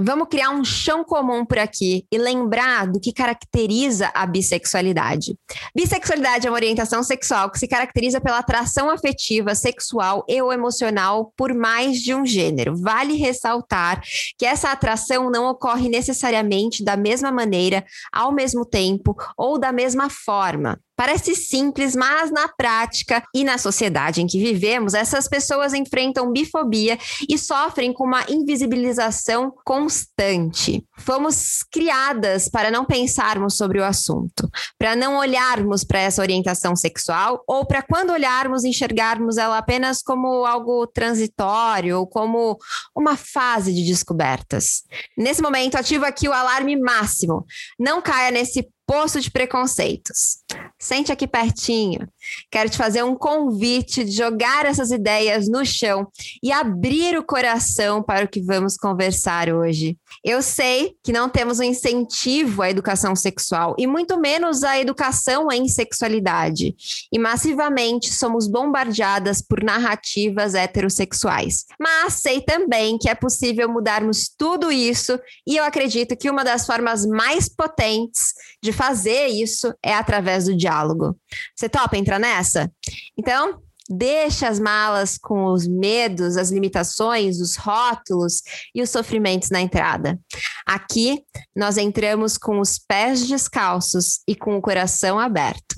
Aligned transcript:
vamos 0.00 0.28
criar 0.28 0.50
um 0.50 0.64
chão 0.64 1.04
comum 1.04 1.44
por 1.44 1.58
aqui 1.58 2.04
e 2.10 2.18
lembrar 2.18 2.86
do 2.86 2.98
que 2.98 3.12
caracteriza 3.12 4.10
a 4.14 4.26
bissexualidade. 4.26 5.36
Bissexualidade 5.74 6.46
é 6.46 6.50
uma 6.50 6.56
orientação 6.56 7.02
sexual 7.02 7.50
que 7.50 7.58
se 7.58 7.68
caracteriza 7.68 8.20
pela 8.20 8.38
atração 8.38 8.90
afetiva, 8.90 9.54
sexual 9.54 10.24
e 10.28 10.40
ou 10.40 10.52
emocional 10.52 11.32
por 11.36 11.54
mais 11.54 11.98
de 11.98 12.14
um 12.14 12.24
gênero. 12.24 12.76
Vale 12.76 13.14
ressaltar 13.14 14.02
que 14.38 14.46
essa 14.46 14.70
atração 14.70 15.30
não 15.30 15.46
ocorre 15.46 15.88
necessariamente 15.88 16.82
da 16.82 16.96
mesma 16.96 17.30
maneira, 17.30 17.84
ao 18.12 18.32
mesmo 18.32 18.64
tempo 18.64 19.14
ou 19.36 19.58
da 19.58 19.72
mesma 19.72 20.08
forma. 20.08 20.78
Parece 21.00 21.34
simples, 21.34 21.96
mas 21.96 22.30
na 22.30 22.46
prática 22.46 23.22
e 23.34 23.42
na 23.42 23.56
sociedade 23.56 24.20
em 24.20 24.26
que 24.26 24.38
vivemos, 24.38 24.92
essas 24.92 25.26
pessoas 25.26 25.72
enfrentam 25.72 26.30
bifobia 26.30 26.98
e 27.26 27.38
sofrem 27.38 27.90
com 27.90 28.04
uma 28.04 28.22
invisibilização 28.28 29.50
constante. 29.90 30.84
Fomos 30.98 31.64
criadas 31.64 32.48
para 32.48 32.70
não 32.70 32.84
pensarmos 32.84 33.56
sobre 33.56 33.80
o 33.80 33.84
assunto, 33.84 34.48
para 34.78 34.94
não 34.94 35.16
olharmos 35.16 35.82
para 35.82 35.98
essa 35.98 36.22
orientação 36.22 36.76
sexual 36.76 37.42
ou 37.46 37.66
para 37.66 37.82
quando 37.82 38.12
olharmos 38.12 38.62
enxergarmos 38.62 39.36
ela 39.36 39.58
apenas 39.58 40.00
como 40.00 40.46
algo 40.46 40.86
transitório 40.86 41.98
ou 41.98 42.06
como 42.06 42.56
uma 42.96 43.16
fase 43.16 43.74
de 43.74 43.84
descobertas. 43.84 44.82
Nesse 45.18 45.42
momento, 45.42 45.74
ativo 45.74 46.04
aqui 46.04 46.28
o 46.28 46.32
alarme 46.32 46.76
máximo. 46.76 47.44
Não 47.78 48.00
caia 48.00 48.30
nesse 48.30 48.68
poço 48.86 49.20
de 49.20 49.30
preconceitos. 49.30 50.39
Sente 50.78 51.12
aqui 51.12 51.26
pertinho. 51.26 52.08
Quero 52.50 52.70
te 52.70 52.78
fazer 52.78 53.02
um 53.02 53.14
convite 53.14 54.02
de 54.02 54.12
jogar 54.12 54.64
essas 54.64 54.90
ideias 54.90 55.46
no 55.46 55.64
chão 55.64 56.08
e 56.42 56.50
abrir 56.50 57.18
o 57.18 57.22
coração 57.22 58.02
para 58.02 58.24
o 58.24 58.28
que 58.28 58.40
vamos 58.40 58.76
conversar 58.76 59.50
hoje. 59.50 59.98
Eu 60.24 60.40
sei 60.40 60.94
que 61.04 61.12
não 61.12 61.28
temos 61.28 61.60
um 61.60 61.64
incentivo 61.64 62.62
à 62.62 62.70
educação 62.70 63.14
sexual 63.14 63.74
e 63.78 63.86
muito 63.86 64.18
menos 64.18 64.64
à 64.64 64.78
educação 64.78 65.52
em 65.52 65.68
sexualidade. 65.68 66.74
E 67.12 67.18
massivamente 67.18 68.12
somos 68.12 68.48
bombardeadas 68.48 69.42
por 69.42 69.62
narrativas 69.62 70.54
heterossexuais. 70.54 71.66
Mas 71.78 72.14
sei 72.14 72.40
também 72.40 72.98
que 72.98 73.08
é 73.08 73.14
possível 73.14 73.68
mudarmos 73.68 74.30
tudo 74.36 74.72
isso 74.72 75.18
e 75.46 75.56
eu 75.56 75.64
acredito 75.64 76.16
que 76.16 76.30
uma 76.30 76.42
das 76.42 76.64
formas 76.64 77.04
mais 77.04 77.48
potentes 77.48 78.32
de 78.62 78.72
fazer 78.72 79.26
isso 79.26 79.74
é 79.82 79.92
através 79.92 80.39
do 80.46 80.56
diálogo. 80.56 81.16
Você 81.54 81.68
topa 81.68 81.96
entrar 81.96 82.18
nessa? 82.18 82.70
Então, 83.16 83.60
deixa 83.88 84.48
as 84.48 84.60
malas 84.60 85.18
com 85.18 85.46
os 85.46 85.66
medos, 85.66 86.36
as 86.36 86.50
limitações, 86.50 87.40
os 87.40 87.56
rótulos 87.56 88.42
e 88.74 88.80
os 88.80 88.90
sofrimentos 88.90 89.50
na 89.50 89.60
entrada. 89.60 90.18
Aqui, 90.64 91.22
nós 91.56 91.76
entramos 91.76 92.38
com 92.38 92.60
os 92.60 92.78
pés 92.78 93.26
descalços 93.26 94.20
e 94.28 94.36
com 94.36 94.56
o 94.56 94.62
coração 94.62 95.18
aberto. 95.18 95.76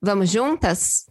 Vamos 0.00 0.30
juntas? 0.30 1.04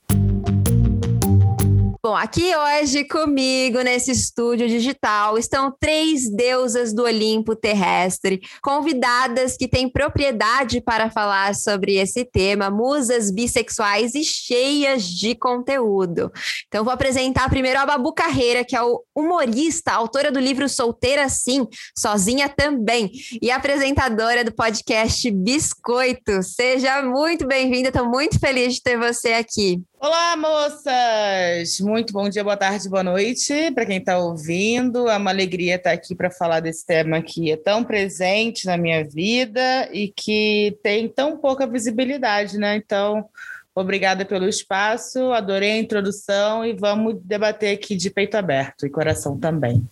Bom, 2.10 2.16
aqui 2.16 2.56
hoje 2.56 3.04
comigo 3.04 3.82
nesse 3.82 4.10
estúdio 4.10 4.68
digital 4.68 5.38
estão 5.38 5.72
três 5.80 6.28
deusas 6.28 6.92
do 6.92 7.04
Olimpo 7.04 7.56
terrestre, 7.56 8.42
convidadas 8.64 9.56
que 9.56 9.68
têm 9.68 9.88
propriedade 9.88 10.82
para 10.82 11.12
falar 11.12 11.54
sobre 11.54 11.98
esse 11.98 12.26
tema, 12.26 12.72
musas 12.72 13.30
bissexuais 13.30 14.16
e 14.16 14.24
cheias 14.24 15.04
de 15.04 15.36
conteúdo. 15.36 16.32
Então, 16.68 16.84
vou 16.84 16.92
apresentar 16.92 17.48
primeiro 17.48 17.78
a 17.78 17.86
Babu 17.86 18.12
Carreira, 18.12 18.66
que 18.66 18.76
é 18.76 18.82
o 18.82 19.04
humorista, 19.16 19.92
autora 19.92 20.32
do 20.32 20.40
livro 20.40 20.68
Solteira 20.68 21.30
Sim, 21.30 21.68
sozinha 21.96 22.50
também, 22.50 23.12
e 23.40 23.52
apresentadora 23.52 24.44
do 24.44 24.52
podcast 24.52 25.30
Biscoito. 25.30 26.42
Seja 26.42 27.04
muito 27.04 27.46
bem-vinda, 27.46 27.90
estou 27.90 28.10
muito 28.10 28.40
feliz 28.40 28.74
de 28.74 28.82
ter 28.82 28.98
você 28.98 29.34
aqui. 29.34 29.84
Olá, 30.02 30.38
moças! 30.38 31.78
Muito 31.82 32.14
bom 32.14 32.30
dia, 32.30 32.42
boa 32.42 32.56
tarde, 32.56 32.88
boa 32.88 33.04
noite 33.04 33.70
para 33.72 33.86
quem 33.86 33.98
está 33.98 34.18
ouvindo. 34.18 35.10
É 35.10 35.18
uma 35.18 35.30
alegria 35.30 35.76
estar 35.76 35.92
aqui 35.92 36.16
para 36.16 36.32
falar 36.32 36.62
desse 36.62 36.86
tema 36.86 37.22
que 37.22 37.52
é 37.52 37.58
tão 37.58 37.84
presente 37.84 38.66
na 38.66 38.78
minha 38.78 39.04
vida 39.04 39.90
e 39.92 40.08
que 40.08 40.80
tem 40.82 41.10
tão 41.10 41.38
pouca 41.38 41.68
visibilidade, 41.68 42.58
né? 42.58 42.78
Então, 42.78 43.28
obrigada 43.76 44.24
pelo 44.24 44.48
espaço, 44.48 45.34
adorei 45.34 45.72
a 45.72 45.80
introdução 45.80 46.66
e 46.66 46.72
vamos 46.72 47.18
debater 47.22 47.76
aqui 47.76 47.94
de 47.94 48.10
peito 48.10 48.36
aberto 48.36 48.86
e 48.86 48.90
coração 48.90 49.38
também. 49.38 49.86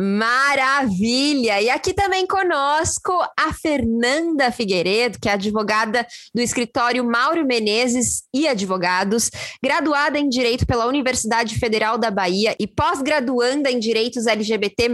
Maravilha! 0.00 1.60
E 1.60 1.68
aqui 1.68 1.92
também 1.92 2.26
conosco 2.26 3.12
a 3.38 3.52
Fernanda 3.52 4.50
Figueiredo, 4.50 5.18
que 5.20 5.28
é 5.28 5.32
advogada 5.32 6.06
do 6.34 6.40
escritório 6.40 7.04
Mauro 7.04 7.44
Menezes 7.44 8.22
e 8.32 8.48
Advogados, 8.48 9.30
graduada 9.62 10.18
em 10.18 10.30
Direito 10.30 10.66
pela 10.66 10.86
Universidade 10.86 11.58
Federal 11.58 11.98
da 11.98 12.10
Bahia 12.10 12.56
e 12.58 12.66
pós-graduanda 12.66 13.70
em 13.70 13.78
Direitos 13.78 14.26
LGBT. 14.26 14.88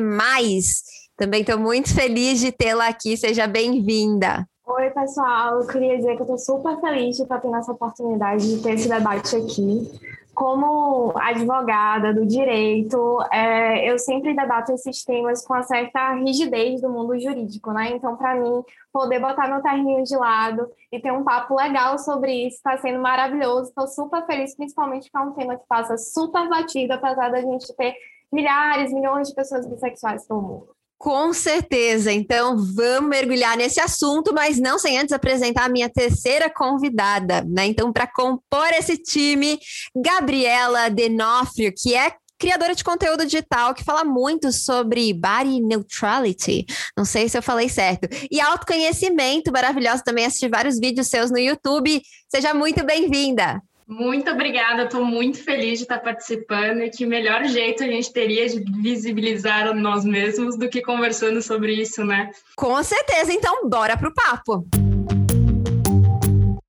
Também 1.16 1.42
estou 1.42 1.56
muito 1.56 1.94
feliz 1.94 2.40
de 2.40 2.50
tê-la 2.50 2.88
aqui, 2.88 3.16
seja 3.16 3.46
bem-vinda. 3.46 4.44
Oi, 4.66 4.90
pessoal. 4.90 5.60
Eu 5.60 5.68
queria 5.68 5.96
dizer 5.98 6.16
que 6.16 6.22
eu 6.22 6.34
estou 6.34 6.38
super 6.38 6.80
feliz 6.80 7.16
de 7.16 7.22
estar 7.22 7.38
tendo 7.38 7.54
essa 7.54 7.70
oportunidade 7.70 8.56
de 8.56 8.60
ter 8.60 8.74
esse 8.74 8.88
debate 8.88 9.36
aqui 9.36 9.88
como 10.36 11.14
advogada 11.16 12.12
do 12.12 12.26
direito, 12.26 13.18
é, 13.32 13.90
eu 13.90 13.98
sempre 13.98 14.34
debato 14.34 14.70
esses 14.70 15.02
temas 15.02 15.42
com 15.44 15.54
uma 15.54 15.62
certa 15.62 16.12
rigidez 16.12 16.82
do 16.82 16.90
mundo 16.90 17.18
jurídico, 17.18 17.72
né? 17.72 17.92
Então, 17.92 18.18
para 18.18 18.34
mim, 18.34 18.62
poder 18.92 19.18
botar 19.18 19.48
meu 19.48 19.62
terninho 19.62 20.04
de 20.04 20.14
lado 20.14 20.70
e 20.92 21.00
ter 21.00 21.10
um 21.10 21.24
papo 21.24 21.56
legal 21.56 21.98
sobre 21.98 22.32
isso 22.46 22.56
está 22.56 22.76
sendo 22.76 23.00
maravilhoso. 23.00 23.70
Estou 23.70 23.88
super 23.88 24.26
feliz, 24.26 24.54
principalmente 24.54 25.10
que 25.10 25.16
é 25.16 25.20
um 25.20 25.32
tema 25.32 25.56
que 25.56 25.66
passa 25.66 25.96
super 25.96 26.46
batido, 26.50 26.92
apesar 26.92 27.30
da 27.30 27.40
gente 27.40 27.74
ter 27.74 27.94
milhares, 28.30 28.92
milhões 28.92 29.28
de 29.28 29.34
pessoas 29.34 29.66
bissexuais 29.66 30.28
no 30.28 30.42
mundo. 30.42 30.75
Com 30.98 31.32
certeza. 31.32 32.10
Então, 32.10 32.56
vamos 32.56 33.10
mergulhar 33.10 33.56
nesse 33.56 33.78
assunto, 33.80 34.32
mas 34.32 34.58
não 34.58 34.78
sem 34.78 34.98
antes 34.98 35.12
apresentar 35.12 35.64
a 35.64 35.68
minha 35.68 35.90
terceira 35.90 36.48
convidada, 36.48 37.44
né? 37.46 37.66
Então, 37.66 37.92
para 37.92 38.06
compor 38.06 38.68
esse 38.72 38.96
time, 38.96 39.58
Gabriela 39.94 40.88
Denofrio, 40.88 41.72
que 41.76 41.94
é 41.94 42.14
criadora 42.38 42.74
de 42.74 42.84
conteúdo 42.84 43.24
digital 43.24 43.74
que 43.74 43.84
fala 43.84 44.04
muito 44.04 44.52
sobre 44.52 45.12
body 45.12 45.60
neutrality. 45.60 46.66
Não 46.96 47.04
sei 47.04 47.28
se 47.28 47.36
eu 47.36 47.42
falei 47.42 47.68
certo. 47.68 48.08
E 48.30 48.40
autoconhecimento 48.40 49.52
maravilhoso 49.52 50.02
também. 50.02 50.24
Assisti 50.24 50.48
vários 50.48 50.78
vídeos 50.78 51.08
seus 51.08 51.30
no 51.30 51.38
YouTube. 51.38 52.02
Seja 52.28 52.52
muito 52.52 52.84
bem-vinda. 52.84 53.62
Muito 53.88 54.28
obrigada, 54.28 54.82
estou 54.82 55.04
muito 55.04 55.42
feliz 55.44 55.78
de 55.78 55.84
estar 55.84 56.00
participando 56.00 56.80
e 56.80 56.90
que 56.90 57.06
melhor 57.06 57.44
jeito 57.44 57.84
a 57.84 57.86
gente 57.86 58.12
teria 58.12 58.48
de 58.48 58.58
visibilizar 58.82 59.72
nós 59.74 60.04
mesmos 60.04 60.58
do 60.58 60.68
que 60.68 60.82
conversando 60.82 61.40
sobre 61.40 61.72
isso, 61.72 62.04
né? 62.04 62.30
Com 62.56 62.82
certeza, 62.82 63.32
então 63.32 63.68
bora 63.68 63.96
pro 63.96 64.12
papo. 64.12 64.66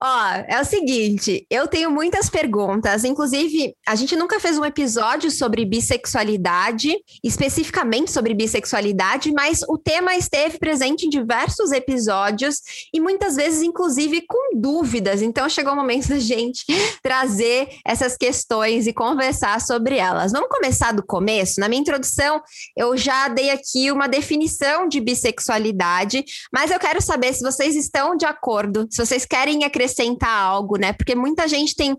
Ó, 0.02 0.30
é 0.48 0.62
o 0.62 0.66
seguinte, 0.66 1.44
eu 1.50 1.68
tenho 1.68 1.90
muitas 1.90 2.30
perguntas. 2.30 3.04
Inclusive, 3.04 3.74
a 3.86 3.96
gente 3.96 4.16
nunca 4.16 4.40
fez 4.40 4.56
um 4.56 4.64
episódio 4.64 5.32
sobre 5.32 5.66
bissexualidade, 5.66 6.96
especificamente 7.24 8.12
sobre 8.12 8.36
bissexualidade, 8.36 9.32
mas 9.32 9.62
o 9.68 9.76
tema 9.76 10.16
esteve 10.16 10.60
presente 10.60 11.08
em 11.08 11.10
diversos 11.10 11.72
episódios 11.72 12.62
e 12.94 13.00
muitas 13.00 13.36
vezes, 13.36 13.64
inclusive, 13.64 14.22
com 14.28 14.56
dúvidas. 14.56 15.24
Então, 15.24 15.50
chegou 15.50 15.74
o 15.74 15.76
momento 15.76 16.10
da 16.14 16.20
gente 16.20 16.64
trazer 17.02 17.68
essas 17.84 18.16
questões 18.16 18.86
e 18.86 18.94
conversar 18.94 19.60
sobre 19.62 19.98
elas. 19.98 20.32
Vamos 20.32 20.50
começar 20.50 20.92
do 20.92 21.04
começo? 21.04 21.60
Na 21.60 21.68
minha 21.68 21.82
introdução, 21.82 22.40
eu 22.76 22.96
já 22.96 23.30
dei 23.30 23.50
aqui 23.50 23.90
uma 23.92 24.08
definição 24.08 24.88
de 24.88 25.02
bissexualidade, 25.02 26.24
mas 26.54 26.70
eu 26.70 26.80
quero 26.80 27.02
saber 27.02 27.34
se 27.34 27.42
vocês 27.42 27.76
estão 27.76 28.16
de 28.16 28.28
acordo, 28.28 28.88
se 28.92 29.04
vocês 29.04 29.26
querem 29.26 29.64
acrescentar 29.64 29.87
acrescentar 29.88 30.30
algo, 30.30 30.78
né? 30.78 30.94
Porque 30.94 31.16
muita 31.16 31.48
gente 31.48 31.76
tem 31.76 31.98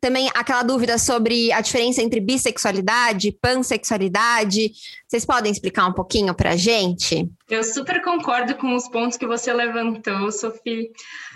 também 0.00 0.30
aquela 0.34 0.62
dúvida 0.62 0.98
sobre 0.98 1.50
a 1.52 1.60
diferença 1.60 2.02
entre 2.02 2.20
bissexualidade, 2.20 3.36
pansexualidade. 3.40 4.72
Vocês 5.08 5.24
podem 5.24 5.50
explicar 5.50 5.86
um 5.86 5.92
pouquinho 5.92 6.34
para 6.34 6.50
a 6.50 6.56
gente? 6.56 7.28
Eu 7.48 7.64
super 7.64 8.02
concordo 8.02 8.54
com 8.54 8.74
os 8.74 8.88
pontos 8.88 9.16
que 9.16 9.26
você 9.26 9.52
levantou, 9.52 10.30
Sofia, 10.30 10.88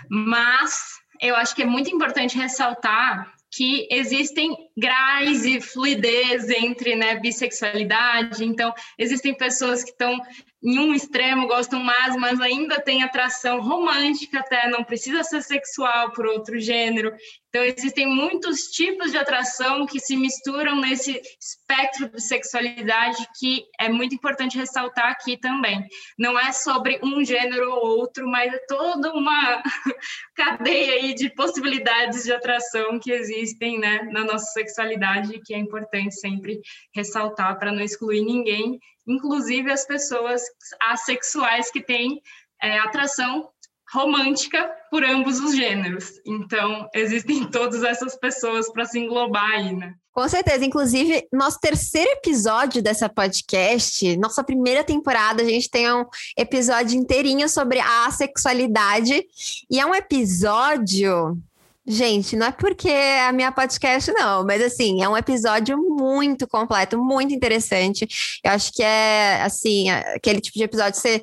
mas 0.09 0.79
eu 1.21 1.35
acho 1.35 1.55
que 1.55 1.63
é 1.63 1.65
muito 1.65 1.89
importante 1.93 2.37
ressaltar 2.37 3.33
que 3.51 3.87
existem 3.89 4.55
graus 4.77 5.45
e 5.45 5.61
fluidez 5.61 6.49
entre 6.49 6.95
né, 6.95 7.19
bissexualidade. 7.19 8.43
Então, 8.43 8.73
existem 8.97 9.33
pessoas 9.33 9.83
que 9.83 9.91
estão 9.91 10.19
em 10.65 10.79
um 10.79 10.95
extremo, 10.95 11.47
gostam 11.47 11.79
mais, 11.79 12.15
mas 12.15 12.41
ainda 12.41 12.81
tem 12.81 13.03
atração 13.03 13.61
romântica 13.61 14.39
até, 14.39 14.67
não 14.67 14.83
precisa 14.83 15.23
ser 15.23 15.43
sexual 15.43 16.11
por 16.11 16.25
outro 16.25 16.59
gênero. 16.59 17.13
Então, 17.49 17.63
existem 17.63 18.07
muitos 18.07 18.63
tipos 18.71 19.11
de 19.11 19.17
atração 19.17 19.85
que 19.85 19.99
se 19.99 20.17
misturam 20.17 20.75
nesse 20.81 21.21
espectro 21.39 22.09
de 22.09 22.21
sexualidade 22.21 23.25
que 23.39 23.63
é 23.79 23.87
muito 23.87 24.15
importante 24.15 24.57
ressaltar 24.57 25.11
aqui 25.11 25.37
também. 25.37 25.85
Não 26.17 26.37
é 26.37 26.51
sobre 26.51 26.99
um 27.01 27.23
gênero 27.23 27.71
ou 27.71 27.99
outro, 27.99 28.27
mas 28.27 28.51
é 28.51 28.59
toda 28.67 29.13
uma 29.13 29.63
cadeia 30.35 30.95
aí 30.95 31.13
de 31.13 31.29
possibilidades 31.29 32.23
de 32.23 32.33
atração 32.33 32.99
que 32.99 33.11
existem 33.11 33.79
né, 33.79 34.01
na 34.11 34.25
nossa 34.25 34.51
sexualidade, 34.65 35.41
que 35.45 35.53
é 35.53 35.57
importante 35.57 36.15
sempre 36.15 36.59
ressaltar 36.93 37.57
para 37.59 37.71
não 37.71 37.81
excluir 37.81 38.21
ninguém 38.21 38.79
inclusive 39.07 39.71
as 39.71 39.85
pessoas 39.85 40.41
assexuais 40.81 41.71
que 41.71 41.81
têm 41.81 42.21
é, 42.61 42.79
atração 42.79 43.49
romântica 43.93 44.69
por 44.89 45.03
ambos 45.03 45.39
os 45.39 45.55
gêneros. 45.55 46.13
Então, 46.25 46.89
existem 46.93 47.45
todas 47.51 47.83
essas 47.83 48.15
pessoas 48.15 48.71
para 48.71 48.85
se 48.85 48.99
englobar 48.99 49.51
aí, 49.51 49.73
né? 49.73 49.93
Com 50.11 50.27
certeza. 50.27 50.65
Inclusive, 50.65 51.27
nosso 51.31 51.59
terceiro 51.59 52.09
episódio 52.11 52.81
dessa 52.81 53.09
podcast, 53.09 54.17
nossa 54.17 54.43
primeira 54.43 54.83
temporada, 54.83 55.43
a 55.43 55.45
gente 55.45 55.69
tem 55.69 55.91
um 55.91 56.05
episódio 56.37 56.97
inteirinho 56.97 57.47
sobre 57.49 57.79
a 57.79 58.05
assexualidade. 58.07 59.23
E 59.69 59.79
é 59.79 59.85
um 59.85 59.93
episódio 59.93 61.37
Gente, 61.87 62.35
não 62.35 62.47
é 62.47 62.51
porque 62.51 62.89
é 62.89 63.27
a 63.27 63.31
minha 63.31 63.51
podcast, 63.51 64.11
não, 64.11 64.43
mas 64.43 64.59
assim, 64.59 65.03
é 65.03 65.09
um 65.09 65.15
episódio 65.15 65.77
muito 65.77 66.47
completo, 66.47 66.97
muito 66.97 67.31
interessante. 67.31 68.07
Eu 68.43 68.51
acho 68.51 68.71
que 68.73 68.81
é 68.81 69.41
assim, 69.43 69.91
aquele 69.91 70.41
tipo 70.41 70.57
de 70.57 70.63
episódio 70.63 70.93
que 70.93 70.99
você 70.99 71.21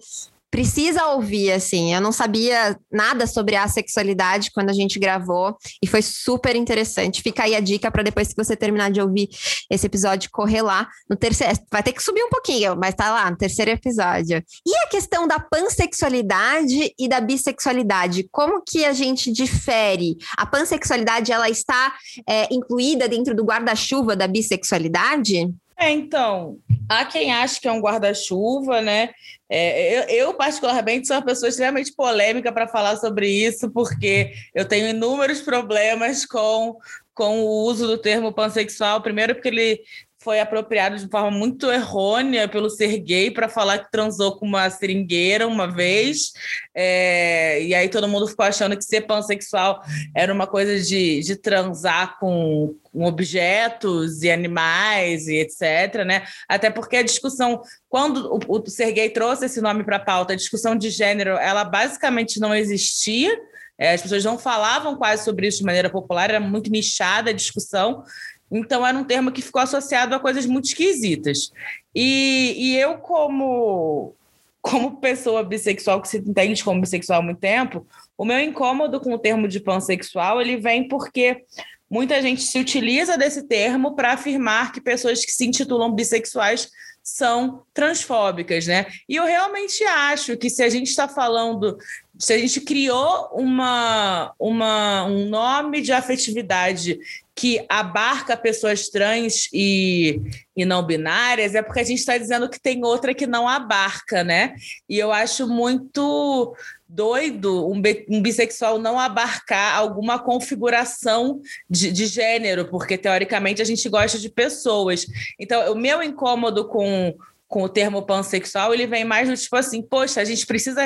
precisa 0.53 1.07
ouvir, 1.07 1.51
assim. 1.51 1.95
Eu 1.95 2.01
não 2.03 2.13
sabia 2.13 2.79
nada 2.93 3.27
sobre 3.27 3.57
a 3.57 3.67
sexualidade 3.67 4.51
quando 4.53 4.69
a 4.69 4.75
gente 4.75 4.99
gravou 4.99 5.57
e 5.83 5.87
foi 5.87 6.03
super 6.03 6.55
interessante. 6.55 7.23
Fica 7.23 7.45
aí 7.45 7.57
a 7.57 7.61
dica 7.61 7.91
para 7.91 8.03
depois 8.03 8.29
que 8.29 8.37
você 8.37 8.55
terminar 8.55 8.91
de 8.91 9.01
ouvir 9.01 9.31
esse 9.71 9.87
episódio, 9.87 10.29
correr 10.31 10.61
lá 10.61 10.87
no 11.09 11.17
terceiro. 11.17 11.59
Vai 11.71 11.83
ter 11.83 11.95
que 11.95 12.03
subir 12.03 12.23
um 12.23 12.29
pouquinho, 12.29 12.77
mas 12.77 12.95
tá 12.95 13.11
lá 13.11 13.31
no 13.31 13.37
terceiro 13.37 13.71
episódio. 13.71 14.45
E 14.67 14.77
a 14.85 14.89
questão 14.89 15.27
da 15.27 15.41
pansexualidade 15.41 16.93
e 16.99 17.09
da 17.09 17.19
bissexualidade, 17.19 18.29
como 18.31 18.63
que 18.63 18.85
a 18.85 18.93
gente 18.93 19.33
difere? 19.33 20.19
A 20.37 20.45
pansexualidade 20.45 21.33
ela 21.33 21.49
está 21.49 21.95
é, 22.29 22.53
incluída 22.53 23.09
dentro 23.09 23.35
do 23.35 23.43
guarda-chuva 23.43 24.15
da 24.15 24.29
bissexualidade? 24.29 25.51
É, 25.79 25.91
então, 25.91 26.59
há 26.89 27.05
quem 27.05 27.33
ache 27.33 27.61
que 27.61 27.69
é 27.69 27.73
um 27.73 27.81
guarda-chuva, 27.81 28.81
né? 28.81 29.11
É, 29.49 29.99
eu, 29.99 30.29
eu, 30.29 30.35
particularmente, 30.35 31.07
sou 31.07 31.17
uma 31.17 31.25
pessoa 31.25 31.49
extremamente 31.49 31.93
polêmica 31.95 32.51
para 32.51 32.69
falar 32.69 32.97
sobre 32.97 33.29
isso, 33.29 33.71
porque 33.71 34.33
eu 34.55 34.67
tenho 34.67 34.89
inúmeros 34.89 35.43
problemas 35.43 36.25
com, 36.25 36.79
com 37.15 37.41
o 37.41 37.65
uso 37.65 37.87
do 37.87 37.99
termo 37.99 38.33
pansexual. 38.33 39.03
Primeiro, 39.03 39.35
porque 39.35 39.49
ele 39.49 39.81
foi 40.23 40.39
apropriado 40.39 40.97
de 40.97 41.09
forma 41.09 41.31
muito 41.31 41.71
errônea 41.71 42.47
pelo 42.47 42.71
ser 42.71 42.97
gay 42.99 43.31
para 43.31 43.49
falar 43.49 43.79
que 43.79 43.91
transou 43.91 44.37
com 44.37 44.47
uma 44.47 44.71
seringueira 44.71 45.49
uma 45.49 45.67
vez. 45.67 46.33
É, 46.75 47.63
e 47.63 47.75
aí 47.75 47.89
todo 47.89 48.09
mundo 48.09 48.29
ficou 48.29 48.45
achando 48.45 48.77
que 48.77 48.85
ser 48.85 49.03
pansexual 49.03 49.83
era 50.15 50.33
uma 50.33 50.47
coisa 50.47 50.81
de, 50.81 51.21
de 51.21 51.35
transar 51.37 52.19
com, 52.21 52.75
com 52.85 53.05
objetos 53.05 54.23
e 54.23 54.31
animais 54.31 55.27
e 55.27 55.37
etc. 55.37 56.05
Né? 56.07 56.23
Até 56.49 56.71
porque 56.71 56.99
a 56.99 57.03
discussão, 57.03 57.61
quando 57.89 58.39
o, 58.49 58.61
o 58.61 58.71
ser 58.71 58.93
gay 58.93 59.11
trouxe 59.11 59.47
esse 59.47 59.61
nome 59.61 59.83
para 59.83 59.97
a 59.97 60.05
pauta, 60.05 60.35
a 60.35 60.37
discussão 60.37 60.77
de 60.77 60.89
gênero, 60.89 61.33
ela 61.33 61.65
basicamente 61.65 62.39
não 62.39 62.55
existia. 62.55 63.37
É, 63.77 63.95
as 63.95 64.03
pessoas 64.03 64.25
não 64.25 64.39
falavam 64.39 64.97
quase 64.97 65.25
sobre 65.25 65.49
isso 65.49 65.59
de 65.59 65.65
maneira 65.65 65.91
popular, 65.91 66.31
era 66.31 66.39
muito 66.39 66.71
nichada 66.71 67.31
a 67.31 67.35
discussão. 67.35 68.05
Então, 68.53 68.87
era 68.87 68.97
um 68.97 69.05
termo 69.05 69.33
que 69.33 69.41
ficou 69.41 69.63
associado 69.63 70.15
a 70.15 70.21
coisas 70.21 70.45
muito 70.45 70.67
esquisitas. 70.67 71.51
E, 71.95 72.55
e 72.57 72.77
eu, 72.77 72.99
como, 72.99 74.15
como 74.61 75.01
pessoa 75.01 75.43
bissexual, 75.43 76.03
que 76.03 76.09
se 76.09 76.19
entende 76.19 76.63
como 76.63 76.81
bissexual 76.81 77.21
há 77.21 77.23
muito 77.23 77.41
tempo, 77.41 77.87
o 78.17 78.25
meu 78.25 78.39
incômodo 78.39 79.01
com 79.01 79.15
o 79.15 79.19
termo 79.19 79.49
de 79.49 79.59
pansexual, 79.59 80.41
ele 80.41 80.59
vem 80.59 80.87
porque 80.87 81.45
muita 81.91 82.21
gente 82.21 82.43
se 82.43 82.59
utiliza 82.59 83.17
desse 83.19 83.47
termo 83.47 83.95
para 83.95 84.13
afirmar 84.13 84.73
que 84.73 84.81
pessoas 84.81 85.25
que 85.25 85.33
se 85.33 85.47
intitulam 85.47 85.93
bissexuais 85.95 86.71
são 87.03 87.65
transfóbicas, 87.75 88.67
né? 88.67 88.87
E 89.09 89.17
eu 89.17 89.25
realmente 89.25 89.83
acho 89.85 90.37
que 90.37 90.49
se 90.49 90.63
a 90.63 90.69
gente 90.69 90.89
está 90.89 91.09
falando, 91.09 91.77
se 92.17 92.33
a 92.33 92.39
gente 92.39 92.61
criou 92.61 93.29
uma, 93.33 94.33
uma, 94.39 95.05
um 95.07 95.29
nome 95.29 95.81
de 95.81 95.93
afetividade 95.93 96.99
que 97.35 97.65
abarca 97.69 98.37
pessoas 98.37 98.89
trans 98.89 99.49
e, 99.53 100.21
e 100.57 100.65
não 100.65 100.85
binárias, 100.85 101.55
é 101.55 101.63
porque 101.63 101.81
a 101.81 101.85
gente 101.85 101.99
está 101.99 102.19
dizendo 102.19 102.49
que 102.49 102.61
tem 102.61 102.85
outra 102.85 103.15
que 103.15 103.27
não 103.27 103.49
abarca, 103.49 104.23
né? 104.23 104.55
E 104.89 104.99
eu 104.99 105.11
acho 105.11 105.49
muito 105.49 106.55
doido 106.87 107.67
um, 107.71 107.83
um 108.11 108.21
bissexual 108.21 108.79
não 108.79 108.99
abarcar 108.99 109.77
alguma 109.77 110.19
configuração 110.19 111.41
de, 111.69 111.91
de, 111.91 112.05
gênero, 112.05 112.69
porque 112.69 112.99
teoricamente 112.99 113.63
a 113.63 113.65
gente 113.65 113.89
gosta 113.89 114.19
de 114.19 114.29
pessoas. 114.29 115.07
Então, 115.41 115.73
o 115.73 115.75
meu 115.75 116.03
incômodo 116.03 116.69
com, 116.69 117.17
com 117.49 117.63
o 117.63 117.69
termo 117.69 118.03
pansexual, 118.03 118.75
ele 118.75 118.87
vem 118.87 119.05
mais 119.05 119.27
do 119.27 119.37
tipo 119.37 119.57
assim, 119.57 119.81
poxa, 119.81 120.21
a 120.21 120.25
gente 120.25 120.45
precisa, 120.45 120.83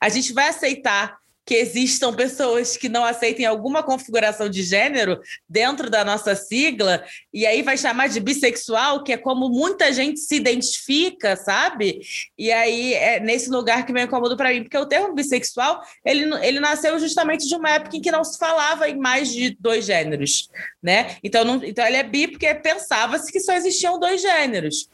a 0.00 0.08
gente 0.08 0.32
vai 0.32 0.48
aceitar 0.48 1.18
que 1.48 1.54
existam 1.54 2.12
pessoas 2.12 2.76
que 2.76 2.90
não 2.90 3.02
aceitem 3.02 3.46
alguma 3.46 3.82
configuração 3.82 4.50
de 4.50 4.62
gênero 4.62 5.18
dentro 5.48 5.88
da 5.88 6.04
nossa 6.04 6.36
sigla, 6.36 7.02
e 7.32 7.46
aí 7.46 7.62
vai 7.62 7.78
chamar 7.78 8.10
de 8.10 8.20
bissexual, 8.20 9.02
que 9.02 9.14
é 9.14 9.16
como 9.16 9.48
muita 9.48 9.90
gente 9.90 10.20
se 10.20 10.36
identifica, 10.36 11.36
sabe? 11.36 12.02
E 12.36 12.52
aí 12.52 12.92
é 12.92 13.18
nesse 13.18 13.48
lugar 13.48 13.86
que 13.86 13.94
vem 13.94 14.04
incômodo 14.04 14.36
para 14.36 14.50
mim, 14.50 14.62
porque 14.62 14.76
o 14.76 14.84
termo 14.84 15.14
bissexual, 15.14 15.80
ele, 16.04 16.30
ele 16.44 16.60
nasceu 16.60 16.98
justamente 16.98 17.48
de 17.48 17.56
uma 17.56 17.70
época 17.70 17.96
em 17.96 18.02
que 18.02 18.12
não 18.12 18.22
se 18.22 18.36
falava 18.38 18.86
em 18.86 18.98
mais 18.98 19.32
de 19.32 19.56
dois 19.58 19.86
gêneros, 19.86 20.50
né? 20.82 21.16
Então, 21.24 21.46
não, 21.46 21.64
então 21.64 21.86
ele 21.86 21.96
é 21.96 22.02
bi 22.02 22.28
porque 22.28 22.54
pensava-se 22.56 23.32
que 23.32 23.40
só 23.40 23.54
existiam 23.54 23.98
dois 23.98 24.20
gêneros. 24.20 24.86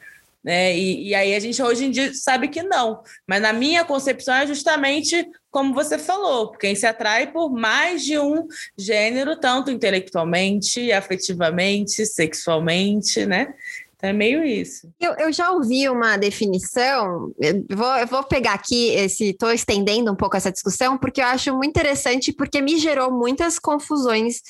Né? 0.45 0.77
E, 0.77 1.09
e 1.09 1.15
aí 1.15 1.35
a 1.35 1.41
gente 1.41 1.63
hoje 1.63 1.87
em 1.87 1.91
dia 1.91 2.13
sabe 2.13 2.49
que 2.49 2.63
não. 2.63 3.03
Mas 3.27 3.41
na 3.41 3.53
minha 3.53 3.85
concepção 3.85 4.35
é 4.35 4.47
justamente 4.47 5.27
como 5.51 5.73
você 5.73 5.97
falou, 5.97 6.51
quem 6.51 6.75
se 6.75 6.85
atrai 6.85 7.31
por 7.31 7.49
mais 7.49 8.05
de 8.05 8.19
um 8.19 8.45
gênero, 8.77 9.39
tanto 9.39 9.71
intelectualmente, 9.71 10.91
afetivamente, 10.91 12.05
sexualmente, 12.05 13.25
né? 13.25 13.55
É 14.03 14.13
meio 14.13 14.45
isso. 14.45 14.93
Eu, 15.01 15.15
eu 15.15 15.33
já 15.33 15.51
ouvi 15.51 15.89
uma 15.89 16.17
definição, 16.17 17.33
eu 17.39 17.65
vou, 17.71 17.97
eu 17.97 18.07
vou 18.07 18.23
pegar 18.25 18.55
aqui 18.55 18.95
estou 18.95 19.53
estendendo 19.53 20.13
um 20.13 20.17
pouco 20.17 20.37
essa 20.37 20.53
discussão, 20.53 20.99
porque 20.99 21.21
eu 21.21 21.27
acho 21.27 21.55
muito 21.55 21.71
interessante, 21.71 22.33
porque 22.33 22.61
me 22.61 22.79
gerou 22.79 23.11
muitas 23.11 23.59
confusões 23.59 24.41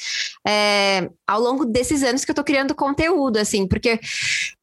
é, 0.46 1.08
ao 1.26 1.40
longo 1.40 1.64
desses 1.64 2.02
anos 2.02 2.24
que 2.24 2.30
eu 2.30 2.34
estou 2.34 2.44
criando 2.44 2.74
conteúdo, 2.74 3.38
assim, 3.38 3.66
porque 3.66 3.98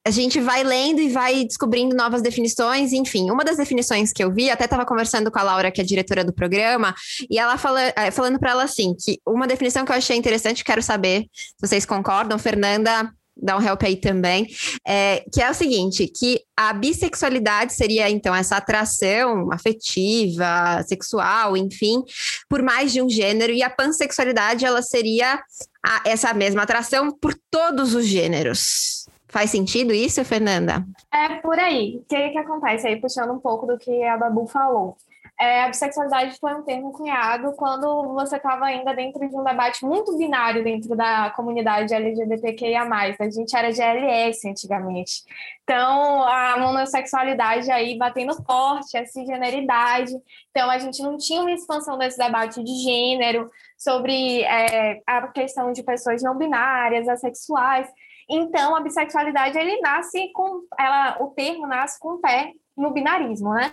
a 0.06 0.10
gente 0.10 0.40
vai 0.40 0.64
lendo 0.64 1.00
e 1.00 1.10
vai 1.10 1.46
descobrindo 1.46 1.96
novas 1.96 2.22
definições, 2.22 2.92
enfim. 2.92 3.30
Uma 3.30 3.44
das 3.44 3.58
definições 3.58 4.12
que 4.12 4.24
eu 4.24 4.34
vi, 4.34 4.50
até 4.50 4.66
estava 4.66 4.86
conversando 4.86 5.30
com 5.32 5.40
a 5.40 5.44
Laura, 5.44 5.72
que 5.72 5.80
é 5.80 5.84
diretora 5.84 6.24
do 6.24 6.34
programa, 6.34 6.96
e 7.30 7.38
ela 7.38 7.58
fala, 7.58 7.82
é, 7.96 8.10
falando 8.12 8.40
para 8.40 8.52
ela 8.52 8.64
assim, 8.64 8.96
que 8.96 9.20
uma 9.26 9.48
definição 9.48 9.86
que 9.86 9.92
eu 9.92 9.96
achei 9.96 10.18
interessante, 10.18 10.64
quero 10.64 10.82
saber 10.82 11.26
se 11.34 11.54
vocês 11.60 11.86
concordam, 11.86 12.40
Fernanda 12.40 13.12
dá 13.42 13.58
um 13.58 13.62
help 13.62 13.84
aí 13.84 13.96
também, 13.96 14.48
é, 14.88 15.24
que 15.34 15.42
é 15.42 15.50
o 15.50 15.54
seguinte, 15.54 16.08
que 16.08 16.40
a 16.56 16.72
bissexualidade 16.74 17.74
seria, 17.74 18.10
então, 18.10 18.36
essa 18.36 18.58
atração 18.58 19.52
afetiva, 19.52 20.84
sexual, 20.88 21.58
enfim, 21.58 22.04
por 22.48 22.62
mais 22.62 22.94
de 22.94 23.02
um 23.02 23.10
gênero, 23.10 23.52
e 23.52 23.64
a 23.64 23.70
pansexualidade, 23.70 24.66
ela 24.66 24.82
seria 24.82 25.42
a, 25.86 26.04
essa 26.06 26.34
mesma 26.34 26.64
atração 26.64 27.12
por 27.12 27.34
todos 27.50 27.96
os 27.96 28.06
gêneros. 28.06 29.06
Faz 29.28 29.50
sentido 29.50 29.94
isso, 29.94 30.24
Fernanda? 30.26 30.86
É 31.12 31.36
por 31.36 31.58
aí. 31.58 31.98
O 31.98 32.06
que, 32.08 32.30
que 32.30 32.38
acontece 32.38 32.86
aí, 32.86 33.00
puxando 33.00 33.32
um 33.32 33.40
pouco 33.40 33.66
do 33.66 33.78
que 33.78 34.04
a 34.04 34.18
Babu 34.18 34.46
falou? 34.46 34.98
É, 35.42 35.64
a 35.64 35.70
bissexualidade 35.70 36.38
foi 36.40 36.54
um 36.54 36.62
termo 36.62 36.92
cunhado 36.92 37.52
quando 37.54 38.14
você 38.14 38.36
estava 38.36 38.66
ainda 38.66 38.94
dentro 38.94 39.28
de 39.28 39.36
um 39.36 39.44
debate 39.44 39.84
muito 39.84 40.16
binário 40.16 40.64
dentro 40.64 40.96
da 40.96 41.32
comunidade 41.32 41.96
LGBTQIA+. 41.96 42.88
A 43.20 43.30
gente 43.30 43.58
era 43.58 43.72
GLS 43.72 44.48
antigamente. 44.48 45.24
Então, 45.64 46.22
a 46.28 46.58
monossexualidade 46.60 47.72
aí 47.72 47.98
batendo 47.98 48.36
forte, 48.44 48.96
a 48.96 49.06
cisgeneridade. 49.08 50.14
Então, 50.52 50.70
a 50.70 50.78
gente 50.78 51.02
não 51.02 51.18
tinha 51.18 51.42
uma 51.42 51.52
expansão 51.52 51.98
desse 51.98 52.20
debate 52.20 52.64
de 52.64 52.76
gênero, 52.84 53.50
sobre 53.76 54.44
é, 54.44 55.02
a 55.08 55.28
questão 55.30 55.72
de 55.72 55.82
pessoas 55.82 56.22
não 56.22 56.38
binárias, 56.38 57.08
assexuais. 57.08 57.90
Então, 58.30 58.76
a 58.76 58.80
bissexualidade, 58.80 59.58
ele 59.58 59.82
nasce 59.82 60.32
com... 60.34 60.62
Ela, 60.80 61.18
o 61.20 61.30
termo 61.30 61.66
nasce 61.66 62.00
com 62.00 62.10
o 62.10 62.20
pé 62.20 62.52
no 62.78 62.92
binarismo, 62.92 63.56
né? 63.56 63.72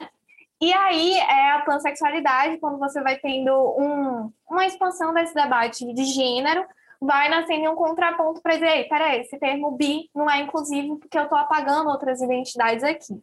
E 0.60 0.72
aí 0.72 1.14
é 1.14 1.52
a 1.52 1.60
pansexualidade, 1.60 2.58
quando 2.58 2.78
você 2.78 3.00
vai 3.02 3.16
tendo 3.18 3.52
um, 3.78 4.32
uma 4.50 4.66
expansão 4.66 5.14
desse 5.14 5.32
debate 5.32 5.92
de 5.92 6.04
gênero, 6.04 6.66
vai 7.00 7.28
nascendo 7.28 7.70
um 7.70 7.76
contraponto 7.76 8.42
para 8.42 8.54
dizer, 8.54 8.88
peraí, 8.88 9.20
esse 9.20 9.38
termo 9.38 9.70
bi 9.72 10.10
não 10.14 10.28
é 10.28 10.40
inclusivo 10.40 10.96
porque 10.98 11.16
eu 11.16 11.24
estou 11.24 11.38
apagando 11.38 11.88
outras 11.88 12.20
identidades 12.20 12.82
aqui. 12.82 13.22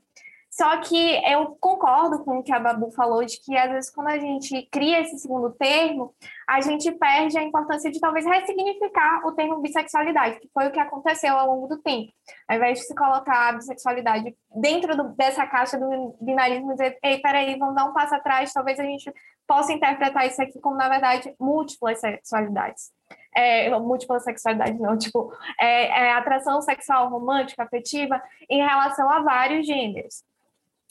Só 0.56 0.78
que 0.78 1.22
eu 1.30 1.58
concordo 1.60 2.24
com 2.24 2.38
o 2.38 2.44
que 2.44 2.54
a 2.54 2.60
Babu 2.62 2.90
falou, 2.92 3.26
de 3.26 3.42
que 3.42 3.58
às 3.58 3.70
vezes 3.70 3.92
quando 3.92 4.08
a 4.08 4.18
gente 4.18 4.66
cria 4.72 5.02
esse 5.02 5.20
segundo 5.20 5.52
termo, 5.52 6.16
a 6.48 6.62
gente 6.62 6.90
perde 6.94 7.38
a 7.38 7.44
importância 7.44 7.92
de 7.92 8.00
talvez 8.00 8.26
ressignificar 8.26 9.28
o 9.28 9.34
termo 9.34 9.60
bissexualidade, 9.60 10.40
que 10.40 10.50
foi 10.54 10.68
o 10.68 10.72
que 10.72 10.80
aconteceu 10.80 11.38
ao 11.38 11.54
longo 11.54 11.68
do 11.68 11.82
tempo. 11.82 12.10
Ao 12.48 12.56
invés 12.56 12.80
de 12.80 12.86
se 12.86 12.96
colocar 12.96 13.50
a 13.50 13.52
bissexualidade 13.52 14.34
dentro 14.56 14.96
do, 14.96 15.10
dessa 15.16 15.46
caixa 15.46 15.78
do 15.78 16.16
binarismo 16.22 16.72
e 16.72 16.76
dizer, 16.76 17.00
ei, 17.04 17.18
peraí, 17.18 17.60
vamos 17.60 17.76
dar 17.76 17.84
um 17.84 17.94
passo 17.94 18.16
atrás, 18.16 18.54
talvez 18.54 18.80
a 18.80 18.84
gente 18.84 19.14
possa 19.46 19.74
interpretar 19.74 20.26
isso 20.26 20.42
aqui 20.42 20.58
como, 20.62 20.78
na 20.78 20.88
verdade, 20.88 21.36
múltiplas 21.38 22.00
sexualidades. 22.00 22.94
É, 23.36 23.78
múltipla 23.78 24.22
sexualidade 24.22 24.80
não, 24.80 24.96
tipo, 24.98 25.34
é, 25.60 26.06
é 26.06 26.14
atração 26.14 26.62
sexual 26.62 27.10
romântica, 27.10 27.64
afetiva, 27.64 28.24
em 28.50 28.66
relação 28.66 29.12
a 29.12 29.20
vários 29.20 29.68
gêneros 29.68 30.24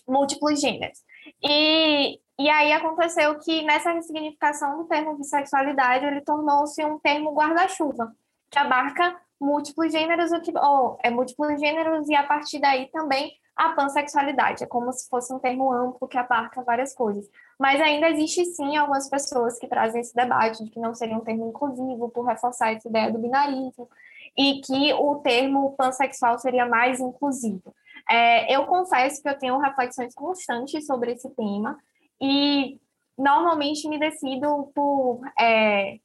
múltiplos 0.07 0.61
gêneros. 0.61 0.99
E, 1.43 2.19
e 2.39 2.51
aí 2.51 2.73
aconteceu 2.73 3.39
que 3.39 3.63
nessa 3.63 3.93
ressignificação 3.93 4.79
do 4.79 4.85
termo 4.85 5.17
bissexualidade, 5.17 6.07
ele 6.07 6.21
tornou-se 6.21 6.85
um 6.85 6.99
termo 6.99 7.33
guarda-chuva, 7.33 8.13
que 8.51 8.59
abarca 8.59 9.17
múltiplos 9.41 9.93
gêneros, 9.93 10.31
ou 10.63 10.99
é 11.03 11.11
múltiplos 11.11 11.61
gêneros 11.61 12.09
e 12.09 12.15
a 12.15 12.23
partir 12.23 12.59
daí 12.59 12.91
também 12.91 13.33
a 13.57 13.71
pansexualidade. 13.71 14.65
É 14.65 14.67
como 14.67 14.93
se 14.93 15.09
fosse 15.09 15.33
um 15.33 15.39
termo 15.39 15.73
amplo 15.73 16.09
que 16.09 16.19
abarca 16.19 16.63
várias 16.63 16.95
coisas. 16.95 17.29
Mas 17.59 17.81
ainda 17.81 18.09
existe 18.09 18.45
sim 18.47 18.77
algumas 18.77 19.09
pessoas 19.09 19.59
que 19.59 19.69
trazem 19.69 20.01
esse 20.01 20.15
debate 20.15 20.65
de 20.65 20.71
que 20.71 20.81
não 20.81 20.95
seria 20.95 21.17
um 21.17 21.21
termo 21.21 21.49
inclusivo 21.49 22.09
por 22.11 22.25
reforçar 22.25 22.73
essa 22.73 22.89
ideia 22.89 23.13
do 23.13 23.19
binarismo 23.19 23.89
e 24.37 24.61
que 24.61 24.93
o 24.95 25.17
termo 25.17 25.75
pansexual 25.77 26.39
seria 26.39 26.67
mais 26.67 26.99
inclusivo. 26.99 27.73
É, 28.09 28.55
eu 28.55 28.67
confesso 28.67 29.23
que 29.23 29.29
eu 29.29 29.39
tenho 29.39 29.59
reflexões 29.59 30.15
constantes 30.15 30.87
sobre 30.87 31.13
esse 31.13 31.29
tema 31.35 31.79
e 32.21 32.79
normalmente 33.17 33.89
me 33.89 33.99
decido 33.99 34.71
por, 34.75 35.21
é, 35.39 35.99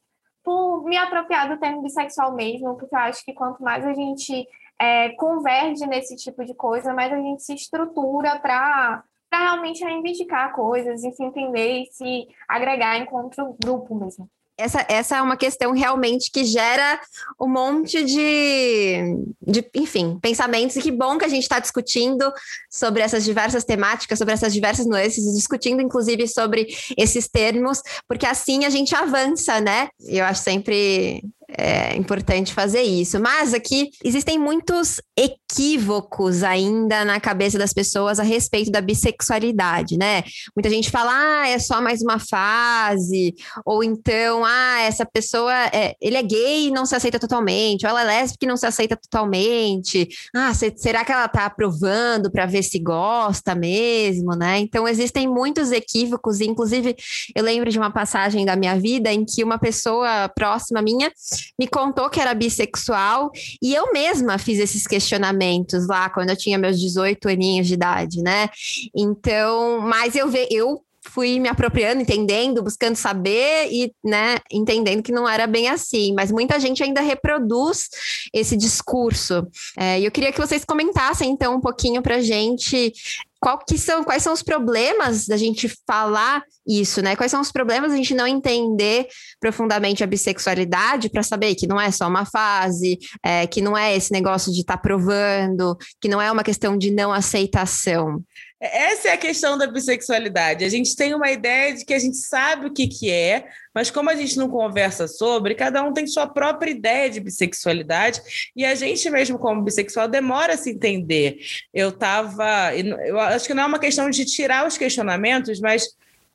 por 0.44 0.84
me 0.86 0.98
apropriar 0.98 1.50
do 1.50 1.60
termo 1.60 1.82
bissexual 1.82 2.34
mesmo, 2.34 2.77
porque 2.77 2.96
eu 2.96 3.00
acho 3.00 3.24
que 3.25 3.34
quanto 3.34 3.62
mais 3.62 3.86
a 3.86 3.94
gente 3.94 4.48
é, 4.79 5.10
converge 5.15 5.86
nesse 5.86 6.15
tipo 6.15 6.46
de 6.46 6.53
coisa, 6.53 6.94
mais 6.94 7.12
a 7.12 7.18
gente 7.18 7.44
se 7.44 7.53
estrutura 7.53 8.39
para 8.39 9.03
realmente 9.32 9.84
reivindicar 9.84 10.53
coisas 10.53 11.03
e 11.03 11.12
se 11.12 11.24
entender 11.24 11.84
e 11.84 11.86
se 11.91 12.27
agregar 12.48 12.98
enquanto 12.98 13.56
grupo 13.62 13.94
mesmo 13.96 14.29
essa, 14.60 14.86
essa 14.89 15.18
é 15.18 15.22
uma 15.22 15.38
questão 15.38 15.72
realmente 15.72 16.30
que 16.30 16.44
gera 16.44 17.00
um 17.39 17.48
monte 17.48 18.04
de, 18.04 19.16
de 19.42 19.66
enfim, 19.74 20.20
pensamentos. 20.22 20.75
E 20.75 20.82
que 20.82 20.92
bom 20.92 21.18
que 21.18 21.25
a 21.25 21.30
gente 21.30 21.44
está 21.44 21.60
discutindo 21.60 22.32
sobre 22.70 23.01
essas 23.01 23.24
diversas 23.24 23.63
temáticas, 23.63 24.20
sobre 24.20 24.34
essas 24.34 24.54
diversas 24.54 24.86
nuances, 24.86 25.34
discutindo 25.34 25.82
inclusive 25.82 26.28
sobre 26.28 26.68
esses 26.98 27.28
termos, 27.28 27.82
porque 28.08 28.25
assim 28.25 28.66
a 28.66 28.70
gente 28.70 28.94
avança, 28.94 29.62
né? 29.62 29.89
Eu 30.06 30.25
acho 30.25 30.42
sempre 30.42 31.24
é 31.58 31.96
importante 31.96 32.53
fazer 32.53 32.82
isso. 32.82 33.20
Mas 33.20 33.53
aqui 33.53 33.89
existem 34.03 34.38
muitos 34.38 35.01
equívocos 35.18 36.44
ainda 36.44 37.03
na 37.03 37.20
cabeça 37.20 37.58
das 37.58 37.74
pessoas 37.74 38.20
a 38.20 38.24
respeito 38.24 38.72
da 38.72 38.82
bissexualidade, 38.82 39.98
né? 39.98 40.24
Muita 40.56 40.70
gente 40.70 40.89
fala, 40.89 41.12
ah, 41.13 41.48
é 41.48 41.58
só 41.58 41.82
mais 41.82 42.01
uma 42.01 42.20
fase, 42.20 43.34
ou 43.65 43.84
então, 43.84 44.44
ah, 44.46 44.82
essa 44.82 45.06
pessoa, 45.06 45.53
é, 45.74 45.96
ele 46.00 46.18
é 46.18 46.24
gay 46.24 46.68
e 46.68 46.72
não 46.72 46.86
se 46.86 46.96
aceita 46.96 47.20
totalmente, 47.20 47.86
ou 47.86 47.89
ela 47.89 48.01
é 48.01 48.06
lésbica 48.06 48.46
e 48.46 48.48
não 48.48 48.58
se 48.58 48.65
aceita 48.65 48.96
totalmente. 48.96 50.08
Ah, 50.36 50.53
será 50.53 51.03
que 51.03 51.12
ela 51.12 51.27
tá 51.27 51.46
aprovando 51.46 52.32
para 52.32 52.46
ver 52.46 52.63
se 52.63 52.79
gosta 52.79 53.56
mesmo, 53.56 54.36
né? 54.36 54.60
Então 54.60 54.88
existem 54.88 55.27
muitos 55.27 55.72
equívocos, 55.72 56.41
inclusive 56.41 56.96
eu 57.36 57.44
lembro 57.44 57.70
de 57.70 57.77
uma 57.77 57.91
passagem 57.91 58.46
da 58.46 58.56
minha 58.56 58.77
vida 58.79 59.12
em 59.12 59.25
que 59.25 59.44
uma 59.44 59.58
pessoa 59.58 60.29
próxima 60.29 60.82
minha 60.82 61.12
me 61.58 61.67
contou 61.67 62.10
que 62.10 62.19
era 62.19 62.34
bissexual 62.34 63.31
e 63.62 63.74
eu 63.74 63.91
mesma 63.91 64.38
fiz 64.38 64.60
esses 64.60 64.86
questionamentos 64.86 65.88
lá 65.88 66.10
quando 66.10 66.29
eu 66.29 66.38
tinha 66.38 66.58
meus 66.58 66.79
18 66.79 67.29
aninhos 67.29 67.67
de 67.67 67.74
idade, 67.74 68.22
né? 68.22 68.50
Então, 68.96 69.81
mas 69.81 70.15
eu 70.15 70.29
ve, 70.29 70.48
eu 70.51 70.81
fui 71.08 71.39
me 71.39 71.50
apropriando, 71.50 72.01
entendendo, 72.01 72.63
buscando 72.63 72.96
saber 72.96 73.67
e, 73.72 73.91
né, 74.03 74.38
entendendo 74.51 75.01
que 75.01 75.12
não 75.12 75.27
era 75.27 75.48
bem 75.48 75.67
assim. 75.67 76.13
Mas 76.13 76.31
muita 76.31 76.60
gente 76.60 76.84
ainda 76.84 77.01
reproduz 77.01 77.89
esse 78.34 78.55
discurso. 78.55 79.48
É, 79.77 80.00
e 80.00 80.05
eu 80.05 80.12
queria 80.12 80.31
que 80.31 80.39
vocês 80.39 80.63
comentassem, 80.63 81.29
então, 81.29 81.55
um 81.55 81.62
pouquinho 81.62 82.01
para 82.01 82.22
gente 82.22 82.93
qual 83.39 83.58
que 83.58 83.77
são, 83.77 84.03
quais 84.03 84.22
são 84.22 84.34
os 84.34 84.43
problemas 84.43 85.25
da 85.25 85.38
gente 85.38 85.72
falar 85.88 86.43
isso, 86.67 87.01
né? 87.01 87.15
Quais 87.15 87.31
são 87.31 87.39
os 87.39 87.51
problemas 87.51 87.91
da 87.91 87.98
gente 87.98 88.13
não 88.13 88.27
entender 88.27 89.08
profundamente 89.39 90.03
a 90.03 90.08
bissexualidade 90.08 91.10
para 91.10 91.24
saber 91.24 91.55
que 91.55 91.65
não 91.65 91.79
é 91.79 91.89
só 91.89 92.08
uma 92.08 92.25
fase, 92.25 93.00
é, 93.24 93.48
que 93.48 93.62
não 93.62 93.77
é 93.77 93.96
esse 93.96 94.12
negócio 94.12 94.51
de 94.51 94.62
estar 94.62 94.75
tá 94.75 94.81
provando, 94.81 95.77
que 96.01 96.10
não 96.10 96.22
é 96.22 96.31
uma 96.31 96.43
questão 96.43 96.77
de 96.77 96.91
não 96.91 97.13
aceitação. 97.13 98.22
Essa 98.62 99.08
é 99.08 99.12
a 99.13 99.18
questão 99.18 99.58
da 99.58 99.66
bissexualidade. 99.68 100.66
A 100.66 100.70
gente 100.70 100.94
tem 100.94 101.13
uma 101.13 101.32
ideia 101.32 101.74
de 101.74 101.86
que 101.86 101.94
a 101.94 102.00
gente 102.00 102.18
sabe 102.18 102.66
o 102.66 102.74
que, 102.74 102.88
que 102.88 103.10
é, 103.10 103.48
mas 103.74 103.89
como 103.89 104.10
a 104.10 104.16
gente 104.16 104.38
não 104.38 104.50
conversa 104.50 105.08
sobre, 105.08 105.56
cada 105.56 105.82
um 105.82 105.94
tem 105.94 106.06
sua 106.06 106.28
própria 106.28 106.72
ideia 106.72 107.10
de 107.10 107.22
bissexualidade, 107.22 108.22
e 108.54 108.66
a 108.66 108.75
gente 108.75 109.10
mesmo, 109.10 109.39
como 109.39 109.62
bissexual, 109.62 110.10
demora 110.10 110.56
a 110.56 110.58
se 110.58 110.72
entender. 110.72 111.38
Eu 111.74 111.89
estava. 111.89 112.75
Eu 112.75 113.18
acho 113.20 113.48
que 113.48 113.54
não 113.54 113.63
é 113.63 113.66
uma 113.66 113.80
questão 113.80 114.10
de 114.10 114.25
tirar 114.25 114.68
os 114.68 114.78
questionamentos, 114.78 115.62
mas 115.62 115.88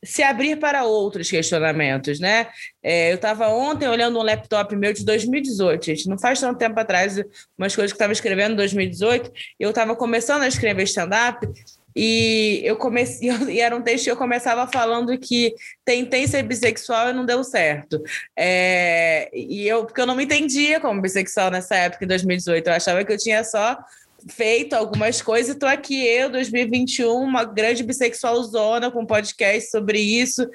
se 0.02 0.23
abrir 0.23 0.57
para 0.59 0.85
outros 0.85 1.31
questionamentos, 1.31 2.21
né? 2.21 2.49
É, 2.83 3.12
eu 3.12 3.16
estava 3.16 3.49
ontem 3.49 3.88
olhando 3.88 4.19
um 4.19 4.23
laptop 4.23 4.75
meu 4.76 4.93
de 4.93 5.04
2018, 5.04 5.85
gente, 5.87 6.09
não 6.09 6.19
faz 6.19 6.40
tanto 6.40 6.59
tempo 6.59 6.78
atrás, 6.78 7.16
umas 7.59 7.75
coisas 7.75 7.93
que 7.93 7.97
estava 7.97 8.12
escrevendo 8.12 8.52
em 8.52 8.57
2018, 8.57 9.33
eu 9.59 9.71
estava 9.71 9.97
começando 9.97 10.43
a 10.43 10.49
escrever 10.49 10.85
stand-up, 10.85 11.47
e 11.94 12.60
eu 12.64 12.76
comecei, 12.76 13.30
e 13.50 13.60
era 13.60 13.76
um 13.76 13.82
texto 13.82 14.04
que 14.04 14.10
eu 14.10 14.16
começava 14.16 14.66
falando 14.66 15.16
que 15.18 15.54
tentei 15.84 16.26
ser 16.26 16.42
bissexual 16.42 17.10
e 17.10 17.12
não 17.12 17.24
deu 17.24 17.44
certo. 17.44 18.02
É, 18.36 19.30
e 19.32 19.66
eu, 19.66 19.84
porque 19.84 20.00
eu 20.00 20.06
não 20.06 20.16
me 20.16 20.24
entendia 20.24 20.80
como 20.80 21.00
bissexual 21.00 21.50
nessa 21.50 21.76
época, 21.76 22.04
em 22.04 22.08
2018. 22.08 22.66
Eu 22.66 22.72
achava 22.72 23.04
que 23.04 23.12
eu 23.12 23.18
tinha 23.18 23.44
só 23.44 23.78
feito 24.28 24.74
algumas 24.74 25.20
coisas 25.20 25.50
e 25.50 25.52
estou 25.52 25.68
aqui 25.68 26.06
eu, 26.06 26.30
2021, 26.30 27.14
uma 27.14 27.44
grande 27.44 27.82
bissexual 27.82 28.42
zona 28.42 28.90
com 28.90 29.04
podcast 29.04 29.70
sobre 29.70 30.00
isso. 30.00 30.48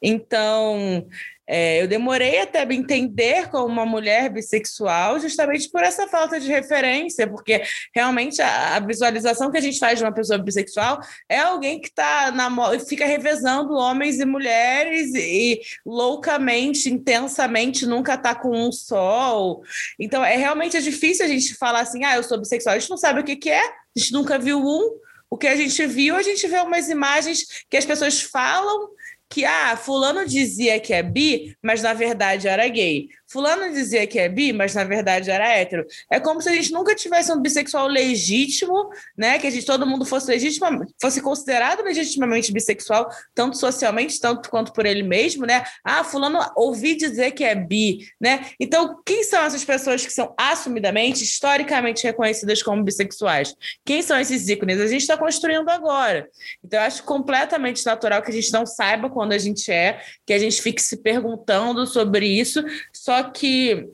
Então, 0.00 1.06
é, 1.46 1.80
eu 1.80 1.86
demorei 1.86 2.40
até 2.40 2.64
me 2.64 2.76
entender 2.76 3.48
como 3.50 3.66
uma 3.66 3.86
mulher 3.86 4.28
bissexual, 4.30 5.20
justamente 5.20 5.70
por 5.70 5.82
essa 5.82 6.08
falta 6.08 6.40
de 6.40 6.48
referência, 6.48 7.26
porque 7.26 7.62
realmente 7.94 8.42
a, 8.42 8.76
a 8.76 8.80
visualização 8.80 9.50
que 9.50 9.58
a 9.58 9.60
gente 9.60 9.78
faz 9.78 9.98
de 9.98 10.04
uma 10.04 10.12
pessoa 10.12 10.38
bissexual 10.38 10.98
é 11.28 11.38
alguém 11.38 11.80
que 11.80 11.92
tá 11.92 12.32
na 12.32 12.50
fica 12.80 13.06
revezando 13.06 13.74
homens 13.74 14.18
e 14.18 14.24
mulheres 14.24 15.14
e, 15.14 15.20
e 15.20 15.60
loucamente, 15.84 16.90
intensamente, 16.90 17.86
nunca 17.86 18.14
está 18.14 18.34
com 18.34 18.50
um 18.50 18.72
só. 18.72 19.60
Então, 19.98 20.24
é 20.24 20.36
realmente 20.36 20.76
é 20.76 20.80
difícil 20.80 21.24
a 21.24 21.28
gente 21.28 21.54
falar 21.54 21.80
assim, 21.80 22.04
ah, 22.04 22.16
eu 22.16 22.22
sou 22.22 22.38
bissexual. 22.38 22.74
A 22.74 22.78
gente 22.78 22.90
não 22.90 22.96
sabe 22.96 23.20
o 23.20 23.24
que, 23.24 23.36
que 23.36 23.50
é, 23.50 23.62
a 23.62 23.98
gente 23.98 24.12
nunca 24.12 24.38
viu 24.38 24.58
um. 24.58 24.98
O 25.28 25.36
que 25.36 25.48
a 25.48 25.56
gente 25.56 25.84
viu, 25.86 26.14
a 26.14 26.22
gente 26.22 26.46
vê 26.46 26.60
umas 26.60 26.88
imagens 26.88 27.64
que 27.68 27.76
as 27.76 27.84
pessoas 27.84 28.22
falam 28.22 28.90
que, 29.28 29.44
ah, 29.44 29.76
fulano 29.76 30.26
dizia 30.26 30.80
que 30.80 30.92
é 30.94 31.02
bi, 31.02 31.56
mas 31.62 31.82
na 31.82 31.92
verdade 31.94 32.48
era 32.48 32.66
gay. 32.68 33.08
Fulano 33.28 33.72
dizia 33.72 34.06
que 34.06 34.18
é 34.18 34.28
bi, 34.28 34.52
mas 34.52 34.74
na 34.74 34.84
verdade 34.84 35.30
era 35.30 35.48
hétero. 35.48 35.84
É 36.10 36.20
como 36.20 36.40
se 36.40 36.48
a 36.48 36.52
gente 36.52 36.72
nunca 36.72 36.94
tivesse 36.94 37.32
um 37.32 37.40
bissexual 37.40 37.88
legítimo, 37.88 38.88
né? 39.16 39.38
Que 39.38 39.48
a 39.48 39.50
gente, 39.50 39.66
todo 39.66 39.86
mundo 39.86 40.04
fosse 40.04 40.28
legítimo, 40.28 40.66
fosse 41.00 41.20
considerado 41.20 41.82
legitimamente 41.82 42.52
bissexual, 42.52 43.08
tanto 43.34 43.56
socialmente, 43.58 44.20
tanto 44.20 44.48
quanto 44.48 44.72
por 44.72 44.86
ele 44.86 45.02
mesmo, 45.02 45.44
né? 45.44 45.64
Ah, 45.84 46.04
fulano 46.04 46.38
ouvi 46.56 46.94
dizer 46.94 47.32
que 47.32 47.42
é 47.42 47.54
bi, 47.54 48.06
né? 48.20 48.46
Então, 48.60 49.00
quem 49.04 49.24
são 49.24 49.42
essas 49.42 49.64
pessoas 49.64 50.06
que 50.06 50.12
são 50.12 50.32
assumidamente, 50.38 51.24
historicamente 51.24 52.04
reconhecidas 52.04 52.62
como 52.62 52.84
bissexuais? 52.84 53.54
Quem 53.84 54.02
são 54.02 54.18
esses 54.18 54.48
ícones? 54.48 54.80
A 54.80 54.86
gente 54.86 55.00
está 55.02 55.16
construindo 55.16 55.68
agora. 55.68 56.28
Então, 56.64 56.78
eu 56.78 56.86
acho 56.86 57.02
completamente 57.02 57.84
natural 57.84 58.22
que 58.22 58.30
a 58.30 58.34
gente 58.34 58.52
não 58.52 58.64
saiba 58.64 59.10
quando 59.10 59.32
a 59.32 59.38
gente 59.38 59.70
é, 59.70 60.00
que 60.24 60.32
a 60.32 60.38
gente 60.38 60.62
fique 60.62 60.80
se 60.80 60.98
perguntando 60.98 61.86
sobre 61.86 62.26
isso, 62.26 62.62
só 62.92 63.15
que 63.24 63.88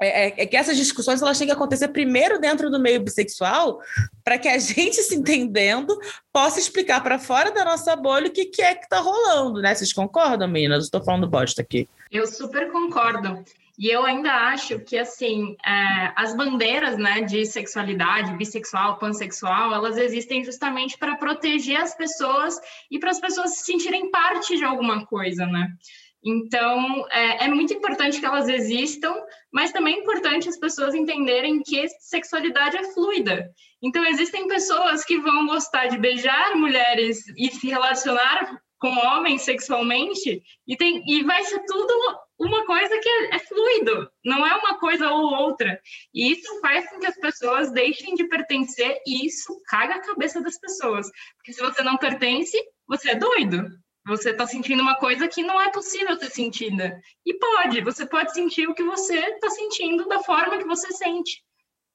é, 0.00 0.28
é, 0.28 0.42
é, 0.42 0.46
que 0.46 0.56
essas 0.56 0.78
discussões 0.78 1.20
elas 1.20 1.36
têm 1.36 1.46
que 1.46 1.52
acontecer 1.52 1.88
primeiro 1.88 2.40
dentro 2.40 2.70
do 2.70 2.80
meio 2.80 3.02
bissexual, 3.02 3.80
para 4.24 4.38
que 4.38 4.48
a 4.48 4.56
gente, 4.58 4.96
se 4.96 5.14
entendendo, 5.14 5.96
possa 6.32 6.58
explicar 6.58 7.02
para 7.02 7.18
fora 7.18 7.50
da 7.50 7.64
nossa 7.64 7.94
bolha 7.94 8.28
o 8.28 8.32
que, 8.32 8.46
que 8.46 8.62
é 8.62 8.74
que 8.74 8.84
está 8.84 8.98
rolando, 8.98 9.60
né? 9.60 9.74
Vocês 9.74 9.92
concordam, 9.92 10.48
meninas? 10.48 10.84
Estou 10.84 11.04
falando 11.04 11.28
bosta 11.28 11.60
aqui. 11.60 11.86
Eu 12.10 12.26
super 12.26 12.72
concordo. 12.72 13.44
E 13.78 13.88
eu 13.88 14.04
ainda 14.04 14.30
acho 14.30 14.78
que, 14.80 14.98
assim, 14.98 15.56
é, 15.66 16.12
as 16.14 16.36
bandeiras 16.36 16.98
né, 16.98 17.22
de 17.22 17.46
sexualidade, 17.46 18.36
bissexual, 18.36 18.98
pansexual, 18.98 19.72
elas 19.72 19.96
existem 19.96 20.44
justamente 20.44 20.98
para 20.98 21.16
proteger 21.16 21.80
as 21.80 21.94
pessoas 21.94 22.60
e 22.90 22.98
para 22.98 23.10
as 23.10 23.18
pessoas 23.18 23.52
se 23.52 23.64
sentirem 23.64 24.10
parte 24.10 24.54
de 24.56 24.64
alguma 24.64 25.06
coisa, 25.06 25.46
né? 25.46 25.72
Então, 26.22 27.06
é, 27.10 27.44
é, 27.44 27.48
muito 27.48 27.72
importante 27.72 28.20
que 28.20 28.26
elas 28.26 28.48
existam, 28.48 29.14
mas 29.52 29.72
também 29.72 29.96
é 29.96 30.00
importante 30.00 30.48
as 30.48 30.58
pessoas 30.58 30.94
entenderem 30.94 31.62
que 31.62 31.88
sexualidade 31.98 32.76
é 32.76 32.92
fluida. 32.92 33.50
Então, 33.82 34.04
existem 34.04 34.46
pessoas 34.46 35.04
que 35.04 35.18
vão 35.18 35.46
gostar 35.46 35.86
de 35.86 35.96
beijar 35.96 36.54
mulheres 36.56 37.26
e 37.38 37.50
se 37.50 37.68
relacionar 37.68 38.60
com 38.78 38.88
homens 38.88 39.42
sexualmente, 39.42 40.42
e, 40.66 40.76
tem, 40.76 41.02
e 41.06 41.22
vai 41.22 41.44
ser 41.44 41.62
tudo 41.66 41.92
uma 42.38 42.64
coisa 42.64 42.98
que 42.98 43.08
é, 43.08 43.36
é 43.36 43.38
fluido, 43.38 44.10
não 44.24 44.46
é 44.46 44.56
uma 44.56 44.78
coisa 44.78 45.10
ou 45.10 45.34
outra. 45.34 45.78
E 46.14 46.32
isso 46.32 46.60
faz 46.62 46.88
com 46.88 46.98
que 46.98 47.06
as 47.06 47.16
pessoas 47.16 47.70
deixem 47.72 48.14
de 48.14 48.24
pertencer, 48.24 48.98
e 49.06 49.26
isso 49.26 49.60
caga 49.66 49.96
a 49.96 50.00
cabeça 50.00 50.40
das 50.40 50.58
pessoas. 50.58 51.06
Porque 51.36 51.52
se 51.52 51.60
você 51.60 51.82
não 51.82 51.98
pertence, 51.98 52.56
você 52.88 53.10
é 53.10 53.14
doido. 53.14 53.68
Você 54.06 54.30
está 54.30 54.46
sentindo 54.46 54.82
uma 54.82 54.96
coisa 54.96 55.28
que 55.28 55.42
não 55.42 55.60
é 55.60 55.70
possível 55.70 56.18
ser 56.18 56.30
sentida. 56.30 57.00
E 57.24 57.34
pode, 57.34 57.82
você 57.82 58.06
pode 58.06 58.32
sentir 58.32 58.68
o 58.68 58.74
que 58.74 58.82
você 58.82 59.18
está 59.18 59.50
sentindo 59.50 60.08
da 60.08 60.20
forma 60.20 60.58
que 60.58 60.66
você 60.66 60.90
sente. 60.92 61.42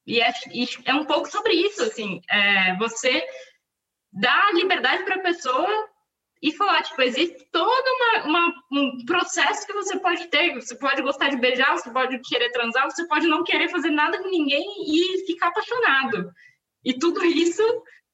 E 0.06 0.20
é, 0.20 0.32
e 0.52 0.68
é 0.84 0.94
um 0.94 1.04
pouco 1.04 1.28
sobre 1.28 1.52
isso, 1.52 1.82
assim, 1.82 2.20
é, 2.30 2.76
você 2.76 3.26
dá 4.12 4.52
liberdade 4.52 5.02
para 5.04 5.16
a 5.16 5.22
pessoa 5.22 5.88
e 6.40 6.52
falar, 6.52 6.82
tipo, 6.82 7.02
existe 7.02 7.44
todo 7.50 7.86
uma, 7.88 8.24
uma, 8.24 8.54
um 8.72 9.04
processo 9.04 9.66
que 9.66 9.72
você 9.72 9.98
pode 9.98 10.28
ter, 10.28 10.54
você 10.54 10.76
pode 10.76 11.02
gostar 11.02 11.30
de 11.30 11.38
beijar, 11.38 11.76
você 11.76 11.90
pode 11.90 12.20
querer 12.20 12.52
transar, 12.52 12.88
você 12.88 13.06
pode 13.08 13.26
não 13.26 13.42
querer 13.42 13.68
fazer 13.68 13.90
nada 13.90 14.18
com 14.22 14.28
ninguém 14.28 14.64
e 14.86 15.26
ficar 15.26 15.48
apaixonado. 15.48 16.30
E 16.84 16.96
tudo 16.96 17.24
isso 17.24 17.62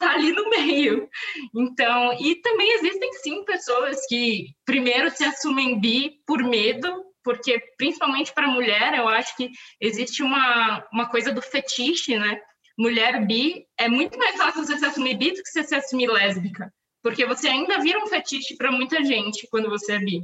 tá 0.02 0.12
ali 0.12 0.32
no 0.32 0.50
meio. 0.50 1.08
Então, 1.54 2.12
e 2.20 2.34
também 2.36 2.74
existem 2.74 3.12
sim 3.14 3.44
pessoas 3.44 4.04
que 4.06 4.48
primeiro 4.64 5.10
se 5.10 5.24
assumem 5.24 5.78
bi 5.80 6.20
por 6.26 6.42
medo, 6.42 7.04
porque 7.22 7.62
principalmente 7.76 8.32
para 8.32 8.48
mulher, 8.48 8.94
eu 8.98 9.08
acho 9.08 9.36
que 9.36 9.50
existe 9.80 10.22
uma, 10.22 10.84
uma 10.92 11.08
coisa 11.08 11.32
do 11.32 11.40
fetiche, 11.40 12.18
né? 12.18 12.40
Mulher 12.76 13.24
bi, 13.24 13.64
é 13.78 13.88
muito 13.88 14.18
mais 14.18 14.36
fácil 14.36 14.64
você 14.64 14.76
se 14.78 14.86
assumir 14.86 15.16
bi 15.16 15.30
do 15.30 15.42
que 15.42 15.48
você 15.48 15.62
se 15.62 15.74
assumir 15.74 16.08
lésbica, 16.08 16.72
porque 17.02 17.24
você 17.24 17.48
ainda 17.48 17.78
vira 17.78 18.02
um 18.02 18.06
fetiche 18.06 18.56
para 18.56 18.72
muita 18.72 19.04
gente 19.04 19.46
quando 19.50 19.68
você 19.68 19.92
é 19.92 19.98
bi. 19.98 20.22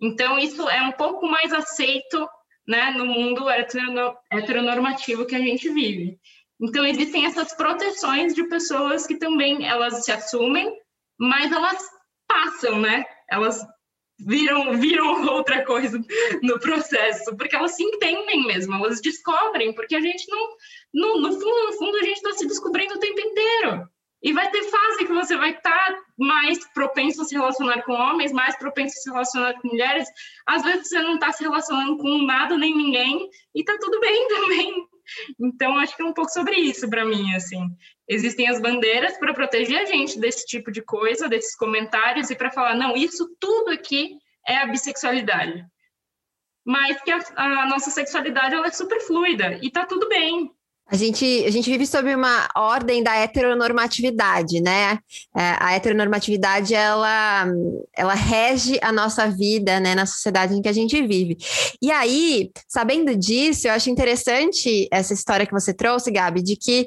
Então, 0.00 0.38
isso 0.38 0.68
é 0.68 0.82
um 0.82 0.92
pouco 0.92 1.26
mais 1.26 1.52
aceito 1.52 2.28
né, 2.66 2.90
no 2.90 3.06
mundo 3.06 3.46
heteronormativo 4.30 5.26
que 5.26 5.36
a 5.36 5.38
gente 5.38 5.70
vive. 5.70 6.18
Então 6.60 6.86
existem 6.86 7.26
essas 7.26 7.52
proteções 7.54 8.34
de 8.34 8.44
pessoas 8.48 9.06
que 9.06 9.16
também 9.16 9.66
elas 9.66 10.04
se 10.04 10.12
assumem, 10.12 10.72
mas 11.18 11.50
elas 11.50 11.82
passam, 12.28 12.80
né? 12.80 13.04
Elas 13.28 13.64
viram 14.20 14.76
viram 14.78 15.26
outra 15.26 15.64
coisa 15.64 16.00
no 16.42 16.58
processo, 16.60 17.36
porque 17.36 17.56
elas 17.56 17.74
se 17.74 17.82
entendem 17.82 18.46
mesmo, 18.46 18.74
elas 18.74 19.00
descobrem, 19.00 19.74
porque 19.74 19.96
a 19.96 20.00
gente 20.00 20.30
não 20.30 20.56
no, 20.92 21.20
no 21.20 21.32
fundo, 21.32 21.66
no 21.66 21.72
fundo 21.72 21.96
a 21.96 22.02
gente 22.02 22.16
está 22.16 22.32
se 22.32 22.46
descobrindo 22.46 22.94
o 22.94 23.00
tempo 23.00 23.20
inteiro. 23.20 23.88
E 24.22 24.32
vai 24.32 24.50
ter 24.50 24.62
fase 24.62 25.04
que 25.04 25.12
você 25.12 25.36
vai 25.36 25.50
estar 25.50 25.70
tá 25.70 26.02
mais 26.18 26.58
propenso 26.72 27.20
a 27.20 27.24
se 27.26 27.34
relacionar 27.34 27.82
com 27.82 27.92
homens, 27.92 28.32
mais 28.32 28.56
propenso 28.56 28.94
a 28.96 29.02
se 29.02 29.10
relacionar 29.10 29.60
com 29.60 29.68
mulheres. 29.68 30.08
Às 30.46 30.62
vezes 30.62 30.88
você 30.88 30.98
não 31.02 31.16
está 31.16 31.30
se 31.30 31.42
relacionando 31.42 31.98
com 31.98 32.22
nada 32.22 32.56
nem 32.56 32.74
ninguém 32.74 33.28
e 33.54 33.62
tá 33.62 33.76
tudo 33.78 34.00
bem 34.00 34.28
também. 34.28 34.86
Então, 35.38 35.78
acho 35.78 35.96
que 35.96 36.02
é 36.02 36.04
um 36.04 36.12
pouco 36.12 36.30
sobre 36.30 36.56
isso 36.56 36.88
para 36.88 37.04
mim, 37.04 37.34
assim. 37.34 37.68
Existem 38.08 38.48
as 38.48 38.60
bandeiras 38.60 39.16
para 39.18 39.34
proteger 39.34 39.80
a 39.80 39.84
gente 39.84 40.18
desse 40.18 40.44
tipo 40.46 40.70
de 40.70 40.82
coisa, 40.82 41.28
desses 41.28 41.56
comentários, 41.56 42.30
e 42.30 42.36
para 42.36 42.50
falar, 42.50 42.74
não, 42.74 42.96
isso 42.96 43.28
tudo 43.40 43.70
aqui 43.70 44.16
é 44.46 44.56
a 44.58 44.66
bissexualidade. 44.66 45.64
Mas 46.66 47.00
que 47.02 47.10
a, 47.10 47.20
a 47.36 47.66
nossa 47.66 47.90
sexualidade 47.90 48.54
ela 48.54 48.66
é 48.66 48.70
super 48.70 49.00
fluida 49.00 49.58
e 49.62 49.70
tá 49.70 49.84
tudo 49.84 50.08
bem. 50.08 50.50
A 50.86 50.96
gente, 50.96 51.24
a 51.46 51.50
gente 51.50 51.70
vive 51.70 51.86
sob 51.86 52.14
uma 52.14 52.46
ordem 52.54 53.02
da 53.02 53.16
heteronormatividade, 53.16 54.60
né? 54.60 54.98
É, 55.34 55.56
a 55.58 55.74
heteronormatividade, 55.74 56.74
ela, 56.74 57.46
ela 57.96 58.12
rege 58.12 58.78
a 58.82 58.92
nossa 58.92 59.26
vida, 59.28 59.80
né? 59.80 59.94
Na 59.94 60.04
sociedade 60.04 60.54
em 60.54 60.60
que 60.60 60.68
a 60.68 60.72
gente 60.72 61.00
vive. 61.06 61.38
E 61.80 61.90
aí, 61.90 62.50
sabendo 62.68 63.16
disso, 63.16 63.66
eu 63.66 63.72
acho 63.72 63.88
interessante 63.88 64.86
essa 64.90 65.14
história 65.14 65.46
que 65.46 65.52
você 65.52 65.72
trouxe, 65.72 66.10
Gabi, 66.10 66.42
de 66.42 66.54
que 66.54 66.86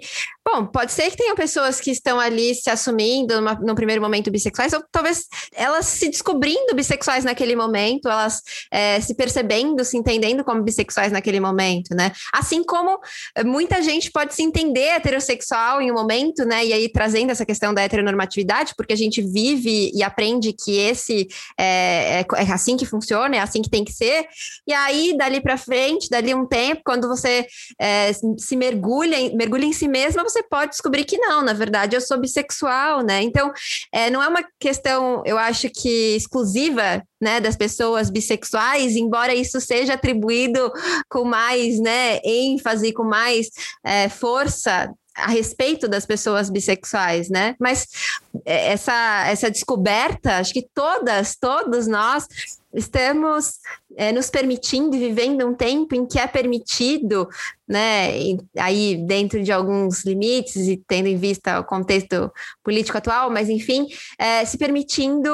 Bom, 0.49 0.65
pode 0.65 0.93
ser 0.93 1.11
que 1.11 1.17
tenham 1.17 1.35
pessoas 1.35 1.81
que 1.81 1.91
estão 1.91 2.17
ali 2.17 2.55
se 2.55 2.69
assumindo 2.69 3.35
numa, 3.35 3.55
no 3.55 3.75
primeiro 3.75 4.01
momento 4.01 4.31
bissexuais, 4.31 4.71
ou 4.71 4.81
talvez 4.89 5.25
elas 5.53 5.85
se 5.87 6.07
descobrindo 6.07 6.73
bissexuais 6.73 7.25
naquele 7.25 7.53
momento, 7.53 8.07
elas 8.07 8.41
é, 8.71 9.01
se 9.01 9.13
percebendo, 9.13 9.83
se 9.83 9.97
entendendo 9.97 10.45
como 10.45 10.63
bissexuais 10.63 11.11
naquele 11.11 11.41
momento, 11.41 11.93
né? 11.93 12.13
Assim 12.31 12.63
como 12.63 12.97
muita 13.45 13.81
gente 13.81 14.09
pode 14.09 14.33
se 14.33 14.41
entender 14.41 14.87
heterossexual 14.95 15.81
em 15.81 15.91
um 15.91 15.95
momento, 15.95 16.45
né? 16.45 16.65
E 16.65 16.71
aí 16.71 16.87
trazendo 16.87 17.31
essa 17.31 17.45
questão 17.45 17.73
da 17.73 17.81
heteronormatividade, 17.81 18.73
porque 18.77 18.93
a 18.93 18.97
gente 18.97 19.21
vive 19.21 19.91
e 19.93 20.01
aprende 20.01 20.53
que 20.53 20.77
esse 20.77 21.27
é, 21.59 22.21
é, 22.21 22.25
é 22.37 22.51
assim 22.53 22.77
que 22.77 22.85
funciona, 22.85 23.35
é 23.35 23.39
assim 23.39 23.61
que 23.61 23.69
tem 23.69 23.83
que 23.83 23.91
ser. 23.91 24.25
E 24.65 24.71
aí, 24.71 25.13
dali 25.17 25.41
para 25.41 25.57
frente, 25.57 26.09
dali 26.09 26.33
um 26.33 26.47
tempo, 26.47 26.83
quando 26.85 27.05
você 27.05 27.45
é, 27.77 28.13
se 28.13 28.55
mergulha, 28.55 29.17
mergulha 29.35 29.65
em 29.65 29.73
si 29.73 29.89
mesma, 29.89 30.23
você 30.23 30.36
você 30.37 30.43
pode 30.43 30.71
descobrir 30.71 31.03
que 31.03 31.17
não, 31.17 31.41
na 31.41 31.53
verdade 31.53 31.95
eu 31.95 32.01
sou 32.01 32.19
bissexual, 32.19 33.01
né? 33.01 33.21
Então, 33.21 33.51
é, 33.91 34.09
não 34.09 34.21
é 34.21 34.27
uma 34.27 34.45
questão, 34.59 35.23
eu 35.25 35.37
acho 35.37 35.69
que 35.69 36.15
exclusiva, 36.15 37.03
né, 37.19 37.39
das 37.39 37.55
pessoas 37.55 38.09
bissexuais, 38.09 38.95
embora 38.95 39.33
isso 39.33 39.59
seja 39.59 39.93
atribuído 39.93 40.71
com 41.09 41.23
mais, 41.23 41.79
né, 41.79 42.19
ênfase, 42.23 42.93
com 42.93 43.03
mais 43.03 43.49
é, 43.83 44.07
força 44.09 44.93
a 45.17 45.29
respeito 45.29 45.87
das 45.87 46.05
pessoas 46.05 46.49
bissexuais, 46.49 47.29
né? 47.29 47.55
Mas 47.59 47.87
é, 48.45 48.71
essa, 48.71 49.25
essa 49.27 49.49
descoberta, 49.49 50.37
acho 50.37 50.53
que 50.53 50.67
todas, 50.73 51.35
todos 51.35 51.87
nós 51.87 52.27
estamos 52.73 53.53
é, 53.95 54.11
nos 54.11 54.29
permitindo 54.29 54.95
e 54.95 54.99
vivendo 54.99 55.47
um 55.47 55.55
tempo 55.55 55.95
em 55.95 56.05
que 56.05 56.19
é 56.19 56.27
permitido, 56.27 57.27
né, 57.67 58.11
aí 58.57 58.97
dentro 59.07 59.41
de 59.41 59.51
alguns 59.51 60.05
limites 60.05 60.67
e 60.67 60.77
tendo 60.87 61.07
em 61.07 61.17
vista 61.17 61.59
o 61.59 61.63
contexto 61.63 62.31
político 62.63 62.97
atual, 62.97 63.31
mas 63.31 63.49
enfim, 63.49 63.87
é, 64.19 64.45
se 64.45 64.57
permitindo 64.57 65.31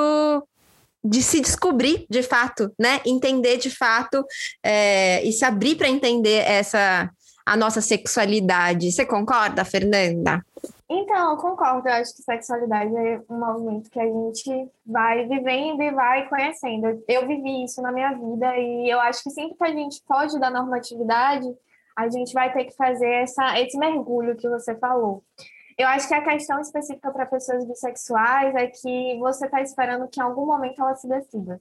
de 1.04 1.22
se 1.22 1.42
descobrir 1.42 2.06
de 2.10 2.24
fato, 2.24 2.72
né, 2.80 3.02
entender 3.06 3.58
de 3.58 3.70
fato 3.70 4.24
é, 4.64 5.22
e 5.26 5.34
se 5.34 5.44
abrir 5.44 5.76
para 5.76 5.90
entender 5.90 6.48
essa 6.48 7.12
a 7.46 7.58
nossa 7.58 7.82
sexualidade. 7.82 8.92
Você 8.92 9.06
concorda, 9.06 9.66
Fernanda? 9.66 10.44
Então, 10.90 11.32
eu 11.32 11.38
concordo. 11.38 11.88
Eu 11.88 11.94
acho 11.94 12.16
que 12.16 12.22
sexualidade 12.22 12.96
é 12.96 13.22
um 13.30 13.40
movimento 13.40 13.90
que 13.90 14.00
a 14.00 14.06
gente 14.06 14.72
vai 14.86 15.28
vivendo 15.28 15.82
e 15.82 15.92
vai 15.92 16.28
conhecendo. 16.30 17.04
Eu 17.08 17.28
vivi 17.28 17.64
isso 17.64 17.82
na 17.82 17.92
minha 17.92 18.14
vida 18.14 18.58
e 18.58 18.90
eu 18.90 19.00
acho 19.00 19.24
que 19.24 19.32
sempre 19.32 19.58
que 19.58 19.64
a 19.64 19.72
gente 19.72 20.02
foge 20.08 20.40
da 20.40 20.50
normatividade, 20.50 21.48
a 21.96 22.10
gente 22.10 22.34
vai 22.34 22.52
ter 22.54 22.66
que 22.66 22.76
fazer 22.76 23.10
essa, 23.10 23.60
esse 23.60 23.78
mergulho 23.78 24.36
que 24.36 24.50
você 24.50 24.76
falou. 24.76 25.24
Eu 25.78 25.88
acho 25.88 26.08
que 26.08 26.14
a 26.14 26.24
questão 26.24 26.60
específica 26.60 27.12
para 27.12 27.26
pessoas 27.26 27.66
bissexuais 27.66 28.54
é 28.56 28.68
que 28.68 29.18
você 29.20 29.46
está 29.46 29.62
esperando 29.62 30.08
que 30.08 30.20
em 30.20 30.24
algum 30.24 30.46
momento 30.46 30.80
ela 30.80 30.96
se 30.96 31.08
decida. 31.08 31.60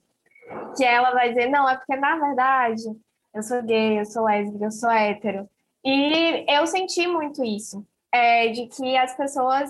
Que 0.75 0.83
ela 0.83 1.11
vai 1.11 1.29
dizer, 1.29 1.49
não, 1.49 1.67
é 1.67 1.75
porque 1.75 1.95
na 1.95 2.17
verdade 2.17 2.83
eu 3.33 3.41
sou 3.41 3.63
gay, 3.63 3.99
eu 3.99 4.05
sou 4.05 4.25
lésbica, 4.25 4.65
eu 4.65 4.71
sou 4.71 4.91
hétero. 4.91 5.49
E 5.83 6.45
eu 6.47 6.65
senti 6.65 7.05
muito 7.07 7.43
isso, 7.43 7.85
é, 8.11 8.49
de 8.49 8.67
que 8.67 8.95
as 8.97 9.15
pessoas. 9.15 9.69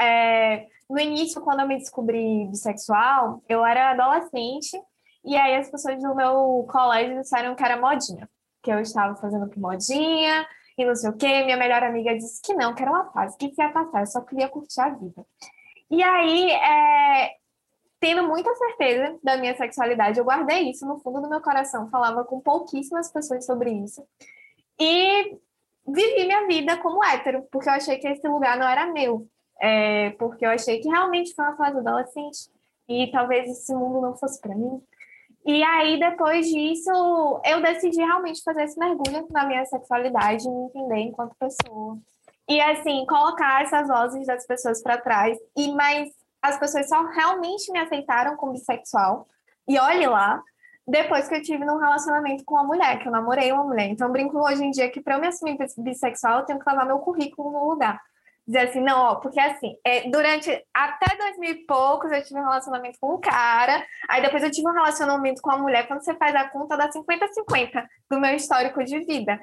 É, 0.00 0.66
no 0.90 0.98
início, 0.98 1.40
quando 1.40 1.60
eu 1.60 1.68
me 1.68 1.78
descobri 1.78 2.46
bissexual, 2.46 3.42
eu 3.48 3.64
era 3.64 3.90
adolescente, 3.90 4.76
e 5.24 5.36
aí 5.36 5.56
as 5.56 5.70
pessoas 5.70 6.02
do 6.02 6.14
meu 6.14 6.66
colégio 6.70 7.20
disseram 7.20 7.54
que 7.54 7.64
era 7.64 7.80
modinha, 7.80 8.28
que 8.62 8.70
eu 8.70 8.80
estava 8.80 9.16
fazendo 9.16 9.48
por 9.48 9.58
modinha, 9.58 10.46
e 10.76 10.84
não 10.84 10.94
sei 10.94 11.10
o 11.10 11.16
quê. 11.16 11.42
Minha 11.44 11.56
melhor 11.56 11.82
amiga 11.82 12.14
disse 12.14 12.42
que 12.42 12.52
não, 12.52 12.74
que 12.74 12.82
era 12.82 12.90
uma 12.90 13.10
fase, 13.12 13.38
que 13.38 13.52
ia 13.56 13.70
passar, 13.70 14.00
eu 14.00 14.06
só 14.06 14.20
queria 14.20 14.48
curtir 14.48 14.80
a 14.80 14.90
vida. 14.90 15.24
E 15.90 16.02
aí, 16.02 16.50
é, 16.50 17.36
tendo 18.00 18.26
muita 18.26 18.54
certeza 18.54 19.18
da 19.22 19.36
minha 19.36 19.56
sexualidade, 19.56 20.18
eu 20.18 20.24
guardei 20.24 20.70
isso 20.70 20.86
no 20.86 20.98
fundo 20.98 21.22
do 21.22 21.28
meu 21.28 21.40
coração, 21.40 21.88
falava 21.88 22.24
com 22.24 22.40
pouquíssimas 22.40 23.10
pessoas 23.10 23.46
sobre 23.46 23.70
isso. 23.70 24.06
E 24.78 25.36
vivi 25.86 26.24
minha 26.24 26.46
vida 26.46 26.76
como 26.78 27.04
hétero, 27.04 27.46
porque 27.50 27.68
eu 27.68 27.74
achei 27.74 27.98
que 27.98 28.08
esse 28.08 28.26
lugar 28.26 28.56
não 28.58 28.68
era 28.68 28.92
meu. 28.92 29.26
É, 29.60 30.10
porque 30.10 30.44
eu 30.44 30.50
achei 30.50 30.80
que 30.80 30.88
realmente 30.88 31.34
foi 31.34 31.44
uma 31.44 31.56
fase 31.56 31.78
adolescente 31.78 32.50
e 32.88 33.10
talvez 33.10 33.48
esse 33.48 33.72
mundo 33.74 34.00
não 34.00 34.16
fosse 34.16 34.40
para 34.40 34.54
mim. 34.54 34.82
E 35.46 35.62
aí, 35.62 35.98
depois 35.98 36.46
disso, 36.46 37.40
eu 37.44 37.60
decidi 37.60 37.98
realmente 37.98 38.42
fazer 38.42 38.64
esse 38.64 38.78
mergulho 38.78 39.26
na 39.30 39.44
minha 39.46 39.64
sexualidade, 39.66 40.48
me 40.48 40.64
entender 40.64 41.00
enquanto 41.00 41.36
pessoa. 41.36 41.98
E, 42.48 42.60
assim, 42.60 43.04
colocar 43.06 43.62
essas 43.62 43.88
vozes 43.88 44.26
das 44.26 44.46
pessoas 44.46 44.82
para 44.82 44.98
trás. 44.98 45.38
E 45.56 45.70
Mas 45.72 46.10
as 46.40 46.58
pessoas 46.58 46.88
só 46.88 47.02
realmente 47.06 47.70
me 47.70 47.78
aceitaram 47.78 48.36
como 48.36 48.52
bissexual. 48.52 49.26
E 49.68 49.78
olhe 49.78 50.06
lá, 50.06 50.42
depois 50.86 51.28
que 51.28 51.34
eu 51.34 51.42
tive 51.42 51.64
num 51.64 51.78
relacionamento 51.78 52.44
com 52.44 52.54
uma 52.54 52.64
mulher, 52.64 52.98
que 52.98 53.08
eu 53.08 53.12
namorei 53.12 53.52
uma 53.52 53.64
mulher. 53.64 53.88
Então, 53.88 54.12
brinco 54.12 54.38
hoje 54.38 54.64
em 54.64 54.70
dia 54.70 54.90
que 54.90 55.00
para 55.00 55.16
eu 55.16 55.20
me 55.20 55.28
assumir 55.28 55.56
bissexual, 55.78 56.40
eu 56.40 56.44
tenho 56.44 56.58
que 56.58 56.70
levar 56.70 56.84
meu 56.84 56.98
currículo 56.98 57.50
no 57.50 57.70
lugar 57.70 58.00
dizer 58.46 58.68
assim, 58.68 58.80
não, 58.80 59.00
ó, 59.00 59.14
porque 59.16 59.40
assim, 59.40 59.74
é, 59.84 60.08
durante 60.10 60.50
até 60.72 61.16
dois 61.16 61.38
mil 61.38 61.50
e 61.50 61.66
poucos 61.66 62.12
eu 62.12 62.22
tive 62.22 62.38
um 62.40 62.44
relacionamento 62.44 62.98
com 63.00 63.14
um 63.14 63.20
cara, 63.20 63.84
aí 64.08 64.20
depois 64.20 64.42
eu 64.42 64.50
tive 64.50 64.68
um 64.68 64.72
relacionamento 64.72 65.40
com 65.40 65.50
uma 65.50 65.58
mulher, 65.58 65.86
quando 65.86 66.04
você 66.04 66.14
faz 66.14 66.34
a 66.34 66.48
conta 66.48 66.76
dá 66.76 66.90
50-50 66.90 67.86
do 68.10 68.20
meu 68.20 68.34
histórico 68.34 68.84
de 68.84 69.00
vida. 69.00 69.40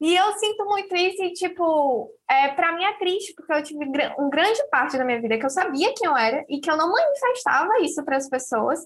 E 0.00 0.16
eu 0.16 0.32
sinto 0.34 0.64
muito 0.64 0.94
isso 0.96 1.22
e, 1.22 1.32
tipo, 1.32 2.10
é, 2.28 2.48
para 2.48 2.72
mim 2.72 2.84
é 2.84 2.92
triste, 2.94 3.34
porque 3.34 3.52
eu 3.52 3.62
tive 3.62 3.84
um 4.18 4.30
grande 4.30 4.62
parte 4.70 4.96
da 4.96 5.04
minha 5.04 5.20
vida 5.20 5.38
que 5.38 5.44
eu 5.44 5.50
sabia 5.50 5.92
quem 5.94 6.08
eu 6.08 6.16
era 6.16 6.44
e 6.48 6.60
que 6.60 6.70
eu 6.70 6.76
não 6.76 6.90
manifestava 6.90 7.80
isso 7.82 8.02
para 8.04 8.16
as 8.16 8.28
pessoas, 8.28 8.80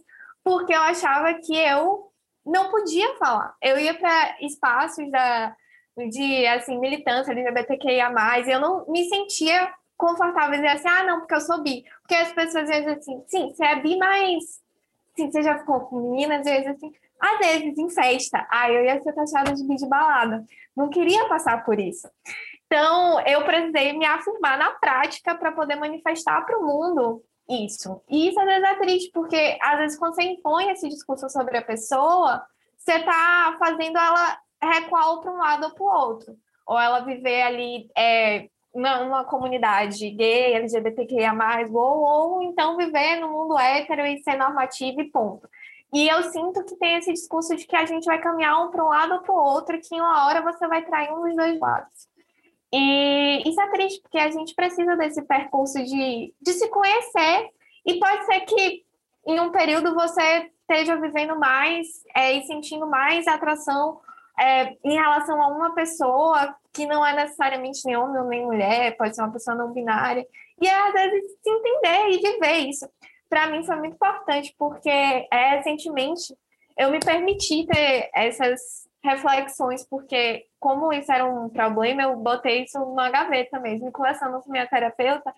porque 0.44 0.72
eu 0.72 0.80
achava 0.80 1.34
que 1.34 1.56
eu 1.56 2.10
não 2.44 2.70
podia 2.70 3.16
falar. 3.16 3.54
Eu 3.62 3.78
ia 3.78 3.94
para 3.94 4.36
espaços 4.40 5.10
da, 5.10 5.54
de 5.96 6.46
assim, 6.46 6.78
militância 6.78 7.32
LGBTQIA, 7.32 8.10
e 8.46 8.50
eu 8.50 8.60
não 8.60 8.86
me 8.88 9.08
sentia 9.08 9.72
confortável 9.96 10.52
dizer 10.52 10.68
assim, 10.68 10.88
ah, 10.88 11.04
não, 11.04 11.18
porque 11.20 11.34
eu 11.34 11.40
sou 11.40 11.62
bi. 11.62 11.84
Porque 12.00 12.14
as 12.14 12.32
pessoas 12.32 12.68
dizem 12.68 12.88
assim, 12.88 13.22
sim, 13.28 13.52
você 13.52 13.64
é 13.64 13.76
bi, 13.76 13.96
mas 13.98 14.44
sim, 15.14 15.30
você 15.30 15.42
já 15.42 15.58
ficou 15.58 15.80
com 15.80 16.10
meninas, 16.10 16.46
e 16.46 16.50
eu 16.50 16.70
assim, 16.70 16.92
às 17.20 17.38
vezes 17.38 17.76
em 17.76 17.90
festa, 17.90 18.46
ah, 18.50 18.70
eu 18.70 18.82
ia 18.82 19.00
ser 19.02 19.12
taxada 19.12 19.52
de 19.52 19.62
bi 19.66 19.76
de 19.76 19.86
balada. 19.86 20.44
Não 20.74 20.88
queria 20.88 21.28
passar 21.28 21.62
por 21.64 21.78
isso. 21.78 22.08
Então, 22.66 23.20
eu 23.26 23.44
precisei 23.44 23.92
me 23.92 24.06
afirmar 24.06 24.56
na 24.56 24.70
prática 24.70 25.34
para 25.34 25.52
poder 25.52 25.76
manifestar 25.76 26.40
para 26.46 26.58
o 26.58 26.64
mundo 26.64 27.22
isso. 27.50 28.00
E 28.08 28.28
isso 28.28 28.40
às 28.40 28.46
vezes 28.46 28.62
é 28.62 28.74
triste, 28.76 29.10
porque 29.12 29.58
às 29.60 29.78
vezes 29.78 29.98
quando 29.98 30.14
você 30.14 30.22
impõe 30.22 30.70
esse 30.70 30.88
discurso 30.88 31.28
sobre 31.28 31.58
a 31.58 31.62
pessoa, 31.62 32.42
você 32.76 32.92
está 32.92 33.56
fazendo 33.58 33.98
ela 33.98 34.38
recuar 34.62 35.18
para 35.20 35.32
um 35.32 35.38
lado 35.38 35.64
ou 35.64 35.70
para 35.70 35.84
o 35.84 35.86
outro. 35.86 36.36
Ou 36.66 36.78
ela 36.78 37.00
viver 37.00 37.42
ali 37.42 37.90
é, 37.96 38.48
numa 38.74 39.24
comunidade 39.24 40.08
gay, 40.10 40.54
LGBTQIA, 40.54 41.32
ou, 41.72 42.00
ou 42.00 42.42
então 42.42 42.76
viver 42.76 43.16
no 43.16 43.28
mundo 43.30 43.58
hétero 43.58 44.06
e 44.06 44.22
ser 44.22 44.36
normativo 44.36 45.00
e 45.00 45.10
ponto. 45.10 45.48
E 45.92 46.08
eu 46.08 46.22
sinto 46.24 46.64
que 46.64 46.76
tem 46.76 46.96
esse 46.96 47.12
discurso 47.12 47.56
de 47.56 47.66
que 47.66 47.74
a 47.74 47.84
gente 47.84 48.04
vai 48.04 48.20
caminhar 48.20 48.64
um 48.64 48.70
para 48.70 48.84
um 48.84 48.88
lado 48.88 49.14
ou 49.14 49.20
para 49.22 49.34
o 49.34 49.36
outro, 49.36 49.80
que 49.80 49.94
em 49.94 50.00
uma 50.00 50.26
hora 50.26 50.40
você 50.40 50.68
vai 50.68 50.84
trair 50.84 51.12
um 51.12 51.22
dos 51.22 51.34
dois 51.34 51.58
lados. 51.58 52.08
E 52.72 53.48
isso 53.48 53.60
é 53.60 53.70
triste, 53.70 54.00
porque 54.00 54.18
a 54.18 54.30
gente 54.30 54.54
precisa 54.54 54.96
desse 54.96 55.22
percurso 55.22 55.82
de, 55.82 56.34
de 56.40 56.52
se 56.52 56.68
conhecer, 56.68 57.50
e 57.84 57.98
pode 57.98 58.24
ser 58.26 58.40
que 58.40 58.84
em 59.26 59.40
um 59.40 59.50
período 59.50 59.94
você 59.94 60.50
esteja 60.60 60.96
vivendo 60.96 61.38
mais 61.38 62.04
é, 62.14 62.32
e 62.32 62.42
sentindo 62.42 62.86
mais 62.86 63.26
atração 63.26 64.00
é, 64.38 64.76
em 64.84 64.94
relação 64.94 65.42
a 65.42 65.48
uma 65.48 65.74
pessoa 65.74 66.54
que 66.72 66.86
não 66.86 67.04
é 67.04 67.12
necessariamente 67.12 67.84
nem 67.84 67.96
homem 67.96 68.22
ou 68.22 68.28
nem 68.28 68.44
mulher, 68.44 68.96
pode 68.96 69.16
ser 69.16 69.22
uma 69.22 69.32
pessoa 69.32 69.56
não 69.56 69.72
binária, 69.72 70.24
e 70.60 70.68
às 70.68 70.92
vezes 70.92 71.32
se 71.42 71.50
entender 71.50 72.10
e 72.10 72.18
viver 72.18 72.56
isso. 72.68 72.88
Para 73.28 73.48
mim 73.48 73.64
foi 73.64 73.76
muito 73.76 73.94
importante, 73.94 74.54
porque 74.58 74.88
é, 74.90 75.56
recentemente 75.56 76.36
eu 76.78 76.90
me 76.90 77.00
permiti 77.00 77.66
ter 77.66 78.10
essas 78.14 78.88
reflexões, 79.02 79.86
porque 79.88 80.46
como 80.58 80.92
isso 80.92 81.10
era 81.10 81.24
um 81.24 81.48
problema, 81.48 82.02
eu 82.02 82.16
botei 82.16 82.64
isso 82.64 82.78
numa 82.78 83.10
gaveta 83.10 83.58
mesmo, 83.58 83.88
e 83.88 83.92
conversando 83.92 84.40
com 84.40 84.50
minha 84.50 84.66
terapeuta, 84.66 85.32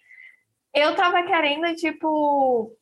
eu 0.74 0.90
estava 0.90 1.22
querendo, 1.22 1.74
tipo, 1.76 2.74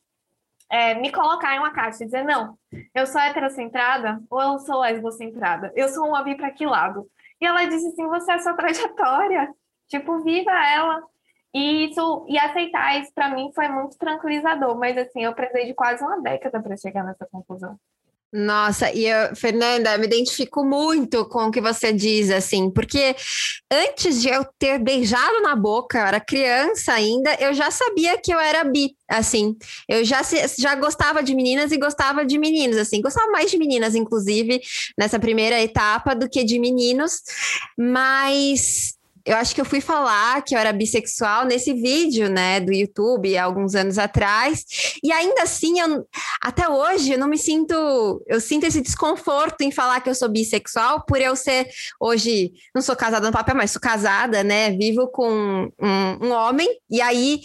é, 0.71 0.95
me 0.95 1.11
colocar 1.11 1.55
em 1.55 1.59
uma 1.59 1.73
caixa 1.73 2.05
e 2.05 2.07
dizer, 2.07 2.25
não, 2.25 2.57
eu 2.95 3.07
sou 3.07 3.21
heterocentrada 3.21 4.23
ou 4.31 4.41
eu 4.41 4.59
sou 4.61 4.81
lesbocentrada? 4.81 5.73
Eu 5.75 5.89
sou 5.89 6.07
uma 6.07 6.23
bi 6.23 6.37
para 6.37 6.53
que 6.53 6.65
lado? 6.65 7.11
E 7.41 7.47
ela 7.47 7.65
disse 7.65 7.89
assim, 7.89 8.07
você 8.07 8.33
é 8.33 8.39
sua 8.39 8.55
trajetória, 8.55 9.53
tipo, 9.89 10.23
viva 10.23 10.53
ela. 10.53 11.03
E 11.53 11.87
isso 11.87 12.25
e 12.29 12.39
aceitar 12.39 13.01
isso 13.01 13.13
para 13.13 13.29
mim 13.29 13.51
foi 13.53 13.69
muito 13.69 13.99
tranquilizador, 13.99 14.79
mas 14.79 14.97
assim, 14.97 15.25
eu 15.25 15.35
precisei 15.35 15.67
de 15.67 15.75
quase 15.75 16.05
uma 16.05 16.21
década 16.21 16.63
para 16.63 16.77
chegar 16.77 17.03
nessa 17.03 17.27
conclusão. 17.27 17.77
Nossa, 18.33 18.93
e 18.93 19.07
eu, 19.07 19.35
Fernanda, 19.35 19.99
me 19.99 20.07
identifico 20.07 20.65
muito 20.65 21.25
com 21.25 21.47
o 21.47 21.51
que 21.51 21.61
você 21.61 21.93
diz, 21.93 22.31
assim, 22.31 22.71
porque 22.71 23.17
antes 23.69 24.23
de 24.23 24.29
eu 24.29 24.45
ter 24.57 24.79
beijado 24.79 25.43
na 25.43 25.57
boca, 25.57 25.99
eu 25.99 26.07
era 26.07 26.21
criança 26.21 26.93
ainda, 26.93 27.35
eu 27.41 27.53
já 27.53 27.73
sabia 27.73 28.17
que 28.19 28.33
eu 28.33 28.39
era 28.39 28.63
bi, 28.63 28.95
assim, 29.09 29.57
eu 29.89 30.05
já, 30.05 30.21
já 30.57 30.77
gostava 30.77 31.25
de 31.25 31.35
meninas 31.35 31.73
e 31.73 31.77
gostava 31.77 32.25
de 32.25 32.39
meninos, 32.39 32.77
assim, 32.77 33.01
gostava 33.01 33.33
mais 33.33 33.51
de 33.51 33.59
meninas, 33.59 33.97
inclusive, 33.97 34.61
nessa 34.97 35.19
primeira 35.19 35.61
etapa 35.61 36.15
do 36.15 36.31
que 36.31 36.45
de 36.45 36.61
meninos, 36.61 37.21
mas 37.77 38.95
eu 39.25 39.37
acho 39.37 39.55
que 39.55 39.61
eu 39.61 39.65
fui 39.65 39.81
falar 39.81 40.43
que 40.43 40.55
eu 40.55 40.59
era 40.59 40.73
bissexual 40.73 41.45
nesse 41.45 41.73
vídeo, 41.75 42.29
né, 42.31 42.61
do 42.61 42.73
YouTube, 42.73 43.37
alguns 43.37 43.75
anos 43.75 43.99
atrás. 43.99 44.65
E 45.03 45.13
ainda 45.13 45.43
assim, 45.43 45.81
eu, 45.81 46.07
até 46.41 46.69
hoje, 46.69 47.13
eu 47.13 47.19
não 47.19 47.29
me 47.29 47.39
sinto. 47.39 48.23
Eu 48.27 48.41
sinto 48.41 48.65
esse 48.65 48.81
desconforto 48.81 49.63
em 49.63 49.71
falar 49.71 50.01
que 50.01 50.09
eu 50.09 50.15
sou 50.15 50.29
bissexual, 50.29 51.05
por 51.07 51.21
eu 51.21 51.37
ser. 51.37 51.69
Hoje, 52.01 52.53
não 52.75 52.83
sou 52.83 52.97
casada 52.97 53.27
no 53.27 53.33
papel, 53.33 53.55
mas 53.55 53.71
sou 53.71 53.81
casada, 53.81 54.43
né? 54.43 54.71
Vivo 54.71 55.09
com 55.09 55.71
um, 55.81 56.27
um 56.27 56.33
homem. 56.33 56.69
E 56.91 57.01
aí 57.01 57.41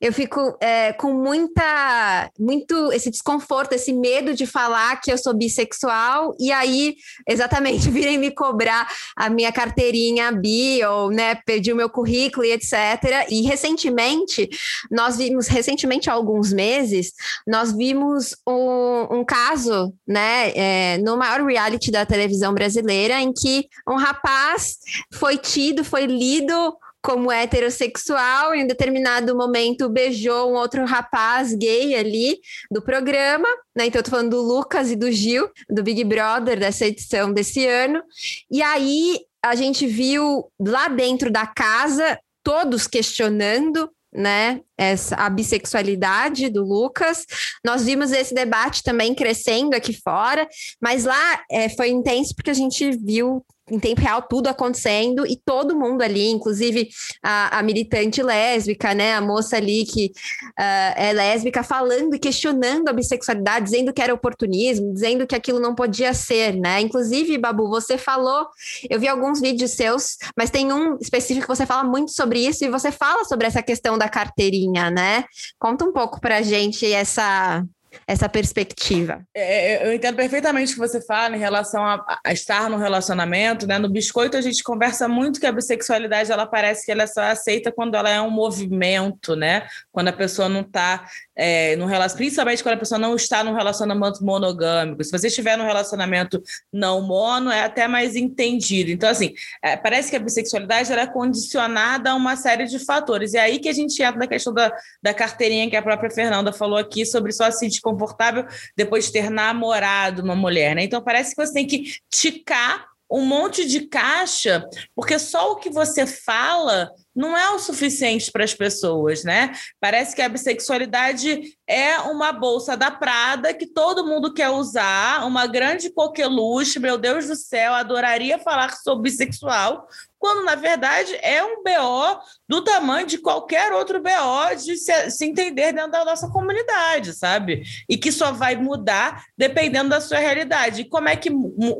eu 0.00 0.12
fico 0.12 0.56
é, 0.60 0.92
com 0.92 1.12
muita, 1.12 2.30
muito 2.38 2.92
esse 2.92 3.10
desconforto, 3.10 3.72
esse 3.72 3.92
medo 3.92 4.34
de 4.34 4.46
falar 4.46 5.00
que 5.00 5.10
eu 5.10 5.18
sou 5.18 5.34
bissexual 5.34 6.34
e 6.38 6.52
aí, 6.52 6.96
exatamente, 7.28 7.88
virem 7.90 8.18
me 8.18 8.30
cobrar 8.30 8.88
a 9.16 9.30
minha 9.30 9.52
carteirinha 9.52 10.32
bi 10.32 10.84
ou, 10.84 11.10
né, 11.10 11.36
pedir 11.46 11.72
o 11.72 11.76
meu 11.76 11.88
currículo 11.88 12.44
e 12.44 12.52
etc. 12.52 13.26
E 13.30 13.42
recentemente, 13.42 14.48
nós 14.90 15.16
vimos, 15.16 15.46
recentemente 15.46 16.10
há 16.10 16.12
alguns 16.12 16.52
meses, 16.52 17.12
nós 17.46 17.72
vimos 17.72 18.34
um, 18.46 19.18
um 19.18 19.24
caso, 19.24 19.92
né, 20.06 20.52
é, 20.54 20.98
no 20.98 21.16
maior 21.16 21.42
reality 21.44 21.90
da 21.90 22.04
televisão 22.04 22.52
brasileira, 22.52 23.20
em 23.20 23.32
que 23.32 23.66
um 23.88 23.96
rapaz 23.96 24.76
foi 25.12 25.38
tido, 25.38 25.84
foi 25.84 26.06
lido 26.06 26.76
como 27.06 27.30
heterossexual, 27.30 28.52
em 28.52 28.64
um 28.64 28.66
determinado 28.66 29.36
momento 29.36 29.88
beijou 29.88 30.50
um 30.50 30.54
outro 30.54 30.84
rapaz 30.84 31.54
gay 31.54 31.94
ali 31.94 32.40
do 32.68 32.82
programa, 32.82 33.46
né? 33.76 33.86
Então 33.86 34.00
eu 34.00 34.02
tô 34.02 34.10
falando 34.10 34.30
do 34.30 34.42
Lucas 34.42 34.90
e 34.90 34.96
do 34.96 35.12
Gil, 35.12 35.48
do 35.70 35.84
Big 35.84 36.02
Brother, 36.02 36.58
dessa 36.58 36.84
edição 36.84 37.32
desse 37.32 37.64
ano. 37.64 38.02
E 38.50 38.60
aí 38.60 39.20
a 39.40 39.54
gente 39.54 39.86
viu 39.86 40.50
lá 40.58 40.88
dentro 40.88 41.30
da 41.30 41.46
casa 41.46 42.18
todos 42.42 42.88
questionando 42.88 43.88
né, 44.12 44.60
essa, 44.76 45.14
a 45.14 45.30
bissexualidade 45.30 46.48
do 46.48 46.64
Lucas. 46.64 47.24
Nós 47.64 47.84
vimos 47.84 48.10
esse 48.10 48.34
debate 48.34 48.82
também 48.82 49.14
crescendo 49.14 49.74
aqui 49.74 49.92
fora, 49.92 50.48
mas 50.82 51.04
lá 51.04 51.44
é, 51.48 51.68
foi 51.68 51.90
intenso 51.90 52.34
porque 52.34 52.50
a 52.50 52.54
gente 52.54 52.90
viu 52.96 53.44
em 53.70 53.78
tempo 53.78 54.00
real 54.00 54.22
tudo 54.22 54.48
acontecendo 54.48 55.26
e 55.26 55.36
todo 55.36 55.76
mundo 55.76 56.02
ali, 56.02 56.28
inclusive 56.28 56.88
a, 57.22 57.58
a 57.58 57.62
militante 57.62 58.22
lésbica, 58.22 58.94
né, 58.94 59.14
a 59.14 59.20
moça 59.20 59.56
ali 59.56 59.84
que 59.84 60.12
uh, 60.58 60.92
é 60.96 61.12
lésbica, 61.12 61.62
falando 61.62 62.14
e 62.14 62.18
questionando 62.18 62.88
a 62.88 62.92
bissexualidade, 62.92 63.64
dizendo 63.66 63.92
que 63.92 64.00
era 64.00 64.14
oportunismo, 64.14 64.92
dizendo 64.92 65.26
que 65.26 65.34
aquilo 65.34 65.58
não 65.58 65.74
podia 65.74 66.14
ser, 66.14 66.54
né? 66.54 66.80
Inclusive, 66.80 67.38
Babu, 67.38 67.68
você 67.68 67.98
falou, 67.98 68.46
eu 68.88 69.00
vi 69.00 69.08
alguns 69.08 69.40
vídeos 69.40 69.72
seus, 69.72 70.16
mas 70.36 70.50
tem 70.50 70.72
um 70.72 70.96
específico 71.00 71.46
que 71.46 71.56
você 71.56 71.66
fala 71.66 71.84
muito 71.84 72.12
sobre 72.12 72.46
isso 72.46 72.64
e 72.64 72.70
você 72.70 72.92
fala 72.92 73.24
sobre 73.24 73.46
essa 73.46 73.62
questão 73.62 73.98
da 73.98 74.08
carteirinha, 74.08 74.90
né? 74.90 75.24
Conta 75.58 75.84
um 75.84 75.92
pouco 75.92 76.20
pra 76.20 76.42
gente 76.42 76.90
essa 76.92 77.64
essa 78.06 78.28
perspectiva. 78.28 79.22
É, 79.34 79.74
é, 79.74 79.86
eu 79.86 79.92
entendo 79.92 80.16
perfeitamente 80.16 80.72
o 80.72 80.74
que 80.74 80.80
você 80.80 81.00
fala 81.04 81.36
em 81.36 81.40
relação 81.40 81.84
a, 81.84 82.20
a, 82.24 82.32
estar 82.32 82.68
no 82.70 82.76
relacionamento, 82.76 83.66
né? 83.66 83.78
No 83.78 83.88
biscoito 83.88 84.36
a 84.36 84.40
gente 84.40 84.62
conversa 84.62 85.08
muito 85.08 85.40
que 85.40 85.46
a 85.46 85.52
bissexualidade 85.52 86.32
ela 86.32 86.46
parece 86.46 86.84
que 86.84 86.92
ela 86.92 87.04
é 87.04 87.06
só 87.06 87.22
aceita 87.22 87.72
quando 87.72 87.94
ela 87.94 88.10
é 88.10 88.20
um 88.20 88.30
movimento, 88.30 89.36
né? 89.36 89.66
Quando 89.92 90.08
a 90.08 90.12
pessoa 90.12 90.48
não 90.48 90.60
está 90.60 91.04
é, 91.36 91.76
no 91.76 91.84
relacionamento, 91.84 92.16
principalmente 92.16 92.62
quando 92.62 92.74
a 92.74 92.78
pessoa 92.78 92.98
não 92.98 93.14
está 93.14 93.44
num 93.44 93.54
relacionamento 93.54 94.24
monogâmico. 94.24 95.04
Se 95.04 95.12
você 95.12 95.26
estiver 95.26 95.58
num 95.58 95.64
relacionamento 95.64 96.42
não 96.72 97.02
mono, 97.02 97.50
é 97.50 97.62
até 97.62 97.86
mais 97.86 98.16
entendido. 98.16 98.90
Então, 98.90 99.08
assim, 99.08 99.34
é, 99.62 99.76
parece 99.76 100.10
que 100.10 100.16
a 100.16 100.20
bissexualidade 100.20 100.90
ela 100.90 101.02
é 101.02 101.06
condicionada 101.06 102.10
a 102.10 102.14
uma 102.14 102.36
série 102.36 102.64
de 102.64 102.78
fatores. 102.78 103.34
E 103.34 103.36
é 103.36 103.42
aí 103.42 103.58
que 103.58 103.68
a 103.68 103.72
gente 103.72 104.02
entra 104.02 104.18
na 104.18 104.26
questão 104.26 104.52
da, 104.52 104.72
da 105.02 105.12
carteirinha 105.12 105.68
que 105.68 105.76
a 105.76 105.82
própria 105.82 106.10
Fernanda 106.10 106.52
falou 106.52 106.78
aqui 106.78 107.04
sobre 107.04 107.32
só 107.32 107.50
se 107.50 107.58
sentir 107.58 107.80
confortável 107.80 108.46
depois 108.74 109.06
de 109.06 109.12
ter 109.12 109.30
namorado 109.30 110.22
uma 110.22 110.34
mulher, 110.34 110.74
né? 110.74 110.84
Então, 110.84 111.02
parece 111.02 111.34
que 111.34 111.44
você 111.44 111.52
tem 111.52 111.66
que 111.66 111.96
ticar 112.10 112.95
um 113.10 113.24
monte 113.24 113.66
de 113.66 113.82
caixa, 113.86 114.64
porque 114.94 115.18
só 115.18 115.52
o 115.52 115.56
que 115.56 115.70
você 115.70 116.06
fala 116.06 116.90
não 117.14 117.36
é 117.36 117.50
o 117.50 117.58
suficiente 117.58 118.30
para 118.30 118.44
as 118.44 118.52
pessoas, 118.52 119.24
né? 119.24 119.52
Parece 119.80 120.14
que 120.14 120.20
a 120.20 120.28
bissexualidade 120.28 121.56
é 121.66 121.98
uma 122.00 122.30
bolsa 122.32 122.76
da 122.76 122.90
Prada 122.90 123.54
que 123.54 123.66
todo 123.66 124.06
mundo 124.06 124.34
quer 124.34 124.50
usar, 124.50 125.24
uma 125.26 125.46
grande 125.46 125.88
coqueluche, 125.88 126.78
meu 126.78 126.98
Deus 126.98 127.26
do 127.26 127.36
céu, 127.36 127.72
adoraria 127.72 128.38
falar 128.38 128.76
sobre 128.76 129.10
bissexual, 129.10 129.86
quando 130.26 130.44
na 130.44 130.56
verdade 130.56 131.16
é 131.22 131.40
um 131.44 131.62
BO 131.62 132.20
do 132.48 132.60
tamanho 132.60 133.06
de 133.06 133.16
qualquer 133.16 133.72
outro 133.72 134.02
BO 134.02 134.56
de 134.56 134.76
se, 134.76 135.08
se, 135.08 135.24
entender 135.24 135.70
dentro 135.70 135.92
da 135.92 136.04
nossa 136.04 136.28
comunidade, 136.28 137.12
sabe? 137.12 137.62
E 137.88 137.96
que 137.96 138.10
só 138.10 138.32
vai 138.32 138.56
mudar 138.56 139.22
dependendo 139.38 139.88
da 139.88 140.00
sua 140.00 140.18
realidade. 140.18 140.80
E 140.80 140.88
como 140.88 141.08
é 141.08 141.14
que, 141.14 141.30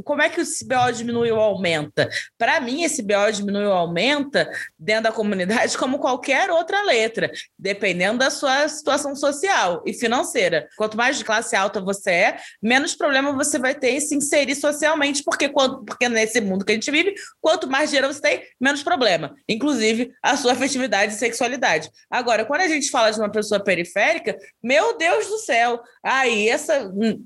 como 0.04 0.22
é 0.22 0.28
que 0.28 0.42
esse 0.42 0.64
BO 0.64 0.92
diminui 0.94 1.32
ou 1.32 1.40
aumenta? 1.40 2.08
Para 2.38 2.60
mim, 2.60 2.84
esse 2.84 3.02
BO 3.02 3.32
diminui 3.32 3.64
ou 3.64 3.72
aumenta 3.72 4.48
dentro 4.78 5.04
da 5.04 5.12
comunidade 5.12 5.74
como 5.76 5.98
qualquer 5.98 6.48
outra 6.48 6.82
letra, 6.82 7.28
dependendo 7.58 8.20
da 8.20 8.30
sua 8.30 8.68
situação 8.68 9.16
social 9.16 9.82
e 9.84 9.92
financeira. 9.92 10.68
Quanto 10.76 10.96
mais 10.96 11.18
de 11.18 11.24
classe 11.24 11.56
alta 11.56 11.80
você 11.80 12.10
é, 12.12 12.36
menos 12.62 12.94
problema 12.94 13.32
você 13.32 13.58
vai 13.58 13.74
ter 13.74 13.90
em 13.90 14.00
se 14.00 14.14
inserir 14.14 14.54
socialmente, 14.54 15.24
porque, 15.24 15.48
quando, 15.48 15.84
porque 15.84 16.08
nesse 16.08 16.40
mundo 16.40 16.64
que 16.64 16.70
a 16.70 16.74
gente 16.76 16.92
vive, 16.92 17.12
quanto 17.40 17.68
mais 17.68 17.90
dinheiro 17.90 18.12
você 18.12 18.20
tem, 18.20 18.35
menos 18.60 18.82
problema. 18.82 19.34
Inclusive 19.48 20.12
a 20.22 20.36
sua 20.36 20.52
afetividade 20.52 21.12
e 21.12 21.16
sexualidade. 21.16 21.90
Agora, 22.10 22.44
quando 22.44 22.62
a 22.62 22.68
gente 22.68 22.90
fala 22.90 23.10
de 23.10 23.18
uma 23.18 23.30
pessoa 23.30 23.62
periférica, 23.62 24.36
meu 24.62 24.96
Deus 24.96 25.26
do 25.26 25.38
céu, 25.38 25.80
aí 26.02 26.48
essa 26.48 26.86
hum, 26.88 27.22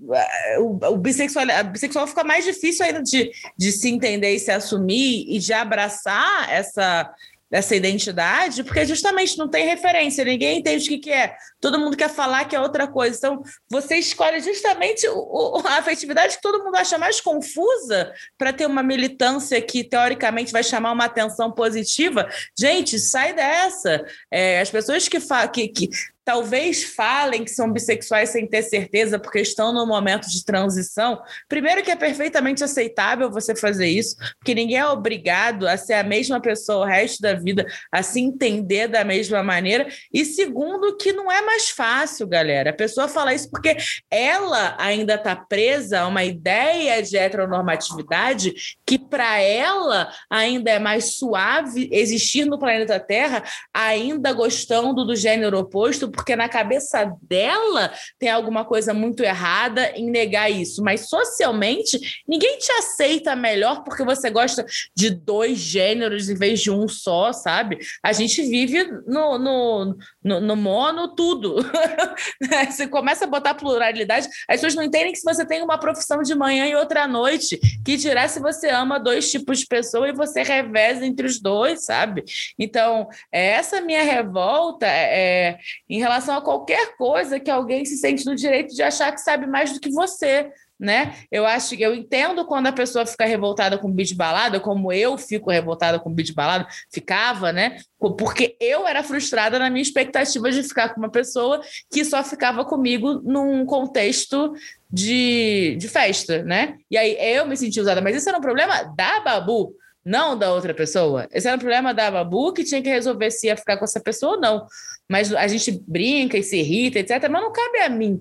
o, 0.59 0.92
o 0.92 0.96
bissexual, 0.96 1.46
a 1.51 1.62
bissexual 1.62 2.07
fica 2.07 2.25
mais 2.25 2.44
difícil 2.44 2.85
ainda 2.85 3.03
de, 3.03 3.31
de 3.57 3.73
se 3.73 3.88
entender 3.88 4.35
e 4.35 4.38
se 4.38 4.51
assumir 4.51 5.27
e 5.29 5.38
de 5.38 5.53
abraçar 5.53 6.53
essa 6.53 7.12
dessa 7.50 7.74
identidade, 7.74 8.62
porque 8.62 8.86
justamente 8.86 9.36
não 9.36 9.48
tem 9.48 9.66
referência, 9.66 10.24
ninguém 10.24 10.60
entende 10.60 10.86
o 10.86 10.88
que, 10.88 10.98
que 10.98 11.10
é, 11.10 11.34
todo 11.60 11.78
mundo 11.78 11.96
quer 11.96 12.08
falar 12.08 12.44
que 12.44 12.54
é 12.54 12.60
outra 12.60 12.86
coisa. 12.86 13.16
Então, 13.16 13.42
você 13.68 13.96
escolhe 13.96 14.40
justamente 14.40 15.06
o, 15.08 15.60
a 15.66 15.78
afetividade 15.78 16.36
que 16.36 16.42
todo 16.42 16.62
mundo 16.62 16.76
acha 16.76 16.96
mais 16.96 17.20
confusa 17.20 18.12
para 18.38 18.52
ter 18.52 18.66
uma 18.66 18.82
militância 18.82 19.60
que, 19.60 19.82
teoricamente, 19.82 20.52
vai 20.52 20.62
chamar 20.62 20.92
uma 20.92 21.06
atenção 21.06 21.50
positiva. 21.50 22.28
Gente, 22.58 22.98
sai 22.98 23.34
dessa. 23.34 24.04
É, 24.30 24.60
as 24.60 24.70
pessoas 24.70 25.08
que, 25.08 25.18
que, 25.52 25.68
que 25.68 25.88
talvez 26.24 26.85
falem 26.85 27.44
que 27.44 27.50
são 27.50 27.72
bissexuais 27.72 28.30
sem 28.30 28.46
ter 28.46 28.62
certeza, 28.62 29.18
porque 29.18 29.40
estão 29.40 29.72
no 29.72 29.87
momento 29.87 30.28
de 30.28 30.44
transição. 30.44 31.20
Primeiro, 31.48 31.83
que 31.83 31.90
é 31.90 31.96
perfeitamente 31.96 32.62
aceitável 32.62 33.30
você 33.30 33.54
fazer 33.54 33.87
isso, 33.87 34.16
porque 34.38 34.54
ninguém 34.54 34.78
é 34.78 34.87
obrigado 34.87 35.66
a 35.66 35.76
ser 35.76 35.94
a 35.94 36.02
mesma 36.02 36.40
pessoa 36.40 36.85
o 36.85 36.88
resto 36.88 37.20
da 37.20 37.35
vida, 37.35 37.66
a 37.90 38.02
se 38.02 38.20
entender 38.20 38.88
da 38.88 39.04
mesma 39.04 39.42
maneira. 39.42 39.88
E 40.12 40.24
segundo, 40.24 40.96
que 40.96 41.12
não 41.12 41.30
é 41.30 41.42
mais 41.42 41.70
fácil, 41.70 42.26
galera. 42.26 42.70
A 42.70 42.74
pessoa 42.74 43.09
fala 43.09 43.35
isso 43.35 43.50
porque 43.50 43.76
ela 44.11 44.76
ainda 44.78 45.14
está 45.14 45.35
presa 45.35 46.00
a 46.00 46.06
uma 46.06 46.24
ideia 46.24 47.02
de 47.02 47.16
heteronormatividade 47.16 48.54
que, 48.87 48.98
para 48.98 49.40
ela, 49.40 50.12
ainda 50.28 50.70
é 50.70 50.78
mais 50.78 51.16
suave 51.16 51.88
existir 51.92 52.44
no 52.44 52.59
planeta 52.59 53.00
Terra, 53.00 53.42
ainda 53.72 54.33
gostando 54.33 55.04
do 55.04 55.16
gênero 55.16 55.59
oposto 55.59 56.10
porque 56.11 56.37
na 56.37 56.49
cabeça 56.49 57.12
dela 57.23 57.92
tem 58.18 58.29
alguma 58.29 58.64
coisa 58.64 58.92
muito 58.92 59.23
errada 59.23 59.90
em 59.96 60.11
negar 60.11 60.51
isso. 60.51 60.83
Mas 60.83 61.09
socialmente, 61.09 62.23
ninguém 62.27 62.59
te 62.59 62.70
aceita 62.73 63.37
melhor 63.37 63.83
porque 63.85 64.05
você 64.05 64.31
gosta 64.31 64.64
de 64.94 65.11
dois 65.11 65.59
gêneros 65.59 66.29
em 66.29 66.35
vez 66.35 66.61
de 66.61 66.70
um 66.70 66.88
só, 66.88 67.33
sabe? 67.33 67.79
A 68.03 68.12
gente 68.12 68.42
vive 68.42 68.85
no, 69.07 69.38
no, 69.38 69.96
no, 70.23 70.40
no 70.40 70.57
mono 70.57 71.14
tudo. 71.14 71.57
você 72.70 72.87
começa 72.87 73.25
a 73.25 73.29
botar 73.29 73.55
pluralidade, 73.55 74.29
as 74.49 74.57
pessoas 74.57 74.75
não 74.75 74.83
entendem 74.83 75.12
que 75.12 75.18
se 75.18 75.25
você 75.25 75.44
tem 75.44 75.62
uma 75.62 75.79
profissão 75.79 76.23
de 76.23 76.35
manhã 76.35 76.66
e 76.66 76.75
outra 76.75 77.05
à 77.05 77.09
noite, 77.09 77.59
que 77.85 77.96
dirá 77.96 78.29
se 78.29 78.40
você 78.40 78.68
ama 78.68 78.99
dois 78.99 79.31
tipos 79.31 79.61
de 79.61 79.66
pessoa 79.66 80.09
e 80.09 80.12
você 80.12 80.42
reveza 80.42 81.05
entre 81.05 81.27
os 81.27 81.40
dois, 81.40 81.85
sabe? 81.85 82.25
Então, 82.59 83.09
essa 83.33 83.81
minha 83.81 84.03
revolta 84.03 84.87
é, 84.87 85.59
em 85.88 85.99
relação 86.00 86.36
a 86.36 86.42
qualquer 86.42 86.96
coisa 86.96 87.38
que 87.38 87.50
alguém 87.50 87.84
se 87.84 87.96
sente 87.96 88.26
no 88.26 88.34
direito 88.34 88.74
de 88.74 88.82
achar 88.82 89.12
que 89.12 89.20
sabe 89.20 89.46
mais 89.46 89.72
do 89.72 89.80
que 89.80 89.90
você, 89.90 90.50
né? 90.80 91.14
Eu 91.30 91.44
acho 91.46 91.76
que 91.76 91.82
eu 91.82 91.94
entendo 91.94 92.46
quando 92.46 92.66
a 92.66 92.72
pessoa 92.72 93.04
fica 93.04 93.26
revoltada 93.26 93.76
com 93.76 93.92
beat 93.92 94.14
balada, 94.14 94.58
como 94.58 94.90
eu 94.90 95.18
fico 95.18 95.50
revoltada 95.50 96.00
com 96.00 96.12
beat 96.12 96.32
balada, 96.32 96.66
ficava, 96.90 97.52
né? 97.52 97.76
Porque 98.18 98.56
eu 98.58 98.86
era 98.86 99.02
frustrada 99.02 99.58
na 99.58 99.68
minha 99.68 99.82
expectativa 99.82 100.50
de 100.50 100.62
ficar 100.62 100.94
com 100.94 101.00
uma 101.00 101.10
pessoa 101.10 101.60
que 101.92 102.02
só 102.04 102.24
ficava 102.24 102.64
comigo 102.64 103.20
num 103.22 103.66
contexto 103.66 104.54
de, 104.90 105.76
de 105.78 105.86
festa, 105.86 106.42
né? 106.42 106.76
E 106.90 106.96
aí 106.96 107.16
eu 107.36 107.46
me 107.46 107.56
senti 107.56 107.78
usada, 107.78 108.00
mas 108.00 108.16
isso 108.16 108.28
era 108.28 108.38
um 108.38 108.42
problema 108.42 108.82
da 108.96 109.20
Babu 109.20 109.74
não 110.11 110.37
da 110.37 110.53
outra 110.53 110.75
pessoa. 110.75 111.29
Esse 111.33 111.46
era 111.46 111.57
o 111.57 111.61
problema 111.61 111.94
da 111.94 112.11
Babu, 112.11 112.53
que 112.53 112.64
tinha 112.64 112.83
que 112.83 112.88
resolver 112.88 113.31
se 113.31 113.46
ia 113.46 113.57
ficar 113.57 113.77
com 113.77 113.85
essa 113.85 114.01
pessoa 114.01 114.35
ou 114.35 114.40
não. 114.40 114.66
Mas 115.09 115.33
a 115.33 115.46
gente 115.46 115.81
brinca 115.87 116.37
e 116.37 116.42
se 116.42 116.59
irrita, 116.59 116.99
etc. 116.99 117.29
Mas 117.31 117.42
não 117.42 117.53
cabe 117.53 117.79
a 117.79 117.88
mim 117.88 118.20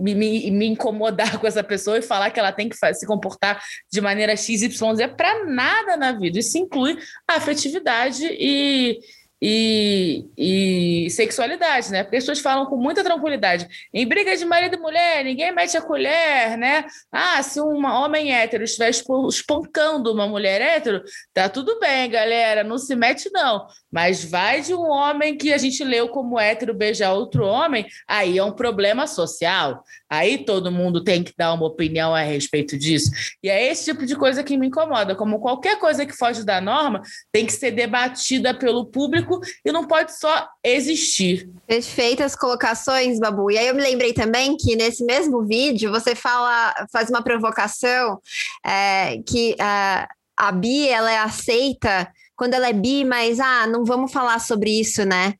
me, 0.00 0.14
me, 0.14 0.50
me 0.50 0.66
incomodar 0.66 1.38
com 1.40 1.46
essa 1.46 1.62
pessoa 1.62 1.98
e 1.98 2.02
falar 2.02 2.30
que 2.30 2.40
ela 2.40 2.52
tem 2.52 2.68
que 2.68 2.76
se 2.76 3.06
comportar 3.06 3.62
de 3.90 4.00
maneira 4.00 4.36
XYZ 4.36 4.72
para 5.16 5.44
nada 5.46 5.96
na 5.96 6.12
vida. 6.12 6.38
Isso 6.38 6.58
inclui 6.58 6.98
a 7.28 7.36
afetividade 7.36 8.24
e 8.24 8.98
e, 9.46 10.24
e 10.38 11.10
sexualidade, 11.10 11.92
né? 11.92 12.02
Porque 12.02 12.16
as 12.16 12.22
pessoas 12.22 12.40
falam 12.40 12.64
com 12.64 12.78
muita 12.78 13.04
tranquilidade. 13.04 13.68
Em 13.92 14.08
briga 14.08 14.34
de 14.34 14.42
marido 14.42 14.76
e 14.76 14.80
mulher, 14.80 15.22
ninguém 15.22 15.52
mete 15.52 15.76
a 15.76 15.82
colher, 15.82 16.56
né? 16.56 16.86
Ah, 17.12 17.42
se 17.42 17.60
um 17.60 17.84
homem 17.84 18.34
hétero 18.34 18.64
estiver 18.64 18.88
espancando 18.88 20.10
uma 20.10 20.26
mulher 20.26 20.62
hétero, 20.62 21.02
tá 21.34 21.46
tudo 21.46 21.78
bem, 21.78 22.08
galera, 22.08 22.64
não 22.64 22.78
se 22.78 22.96
mete 22.96 23.30
não. 23.34 23.66
Mas 23.92 24.24
vai 24.24 24.62
de 24.62 24.72
um 24.72 24.88
homem 24.88 25.36
que 25.36 25.52
a 25.52 25.58
gente 25.58 25.84
leu 25.84 26.08
como 26.08 26.40
hétero 26.40 26.72
beijar 26.72 27.12
outro 27.12 27.44
homem, 27.44 27.86
aí 28.08 28.38
é 28.38 28.44
um 28.44 28.52
problema 28.52 29.06
social. 29.06 29.84
Aí 30.14 30.44
todo 30.44 30.70
mundo 30.70 31.02
tem 31.02 31.22
que 31.22 31.32
dar 31.36 31.52
uma 31.52 31.66
opinião 31.66 32.14
a 32.14 32.22
respeito 32.22 32.78
disso. 32.78 33.10
E 33.42 33.48
é 33.48 33.70
esse 33.70 33.84
tipo 33.84 34.06
de 34.06 34.14
coisa 34.14 34.44
que 34.44 34.56
me 34.56 34.68
incomoda. 34.68 35.14
Como 35.14 35.40
qualquer 35.40 35.78
coisa 35.78 36.06
que 36.06 36.16
foge 36.16 36.44
da 36.44 36.60
norma, 36.60 37.02
tem 37.32 37.44
que 37.44 37.52
ser 37.52 37.72
debatida 37.72 38.54
pelo 38.54 38.86
público 38.86 39.40
e 39.64 39.72
não 39.72 39.86
pode 39.86 40.16
só 40.16 40.48
existir. 40.62 41.50
Perfeitas 41.66 42.36
colocações, 42.36 43.18
Babu. 43.18 43.50
E 43.50 43.58
aí 43.58 43.66
eu 43.66 43.74
me 43.74 43.82
lembrei 43.82 44.12
também 44.12 44.56
que 44.56 44.76
nesse 44.76 45.04
mesmo 45.04 45.44
vídeo 45.44 45.90
você 45.90 46.14
fala, 46.14 46.74
faz 46.92 47.10
uma 47.10 47.22
provocação 47.22 48.20
é, 48.64 49.18
que 49.26 49.56
a, 49.58 50.08
a 50.36 50.52
bi 50.52 50.88
ela 50.88 51.10
é 51.10 51.18
aceita 51.18 52.08
quando 52.36 52.54
ela 52.54 52.68
é 52.68 52.72
bi, 52.72 53.04
mas 53.04 53.38
ah, 53.40 53.66
não 53.66 53.84
vamos 53.84 54.12
falar 54.12 54.40
sobre 54.40 54.70
isso, 54.80 55.04
né? 55.04 55.34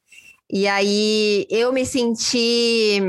E 0.50 0.68
aí 0.68 1.46
eu 1.50 1.72
me 1.72 1.84
senti 1.84 3.00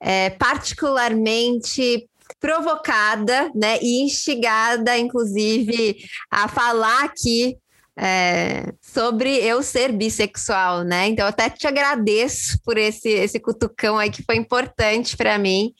é, 0.00 0.30
particularmente 0.30 2.08
provocada, 2.40 3.50
né, 3.54 3.78
e 3.80 4.02
instigada, 4.02 4.98
inclusive, 4.98 5.96
a 6.30 6.48
falar 6.48 7.04
aqui 7.04 7.56
é, 7.96 8.72
sobre 8.80 9.36
eu 9.36 9.62
ser 9.62 9.92
bissexual, 9.92 10.82
né? 10.82 11.08
Então, 11.08 11.26
até 11.26 11.50
te 11.50 11.66
agradeço 11.66 12.58
por 12.64 12.78
esse, 12.78 13.10
esse 13.10 13.38
cutucão 13.38 13.98
aí 13.98 14.10
que 14.10 14.24
foi 14.24 14.36
importante 14.36 15.16
para 15.16 15.38
mim. 15.38 15.72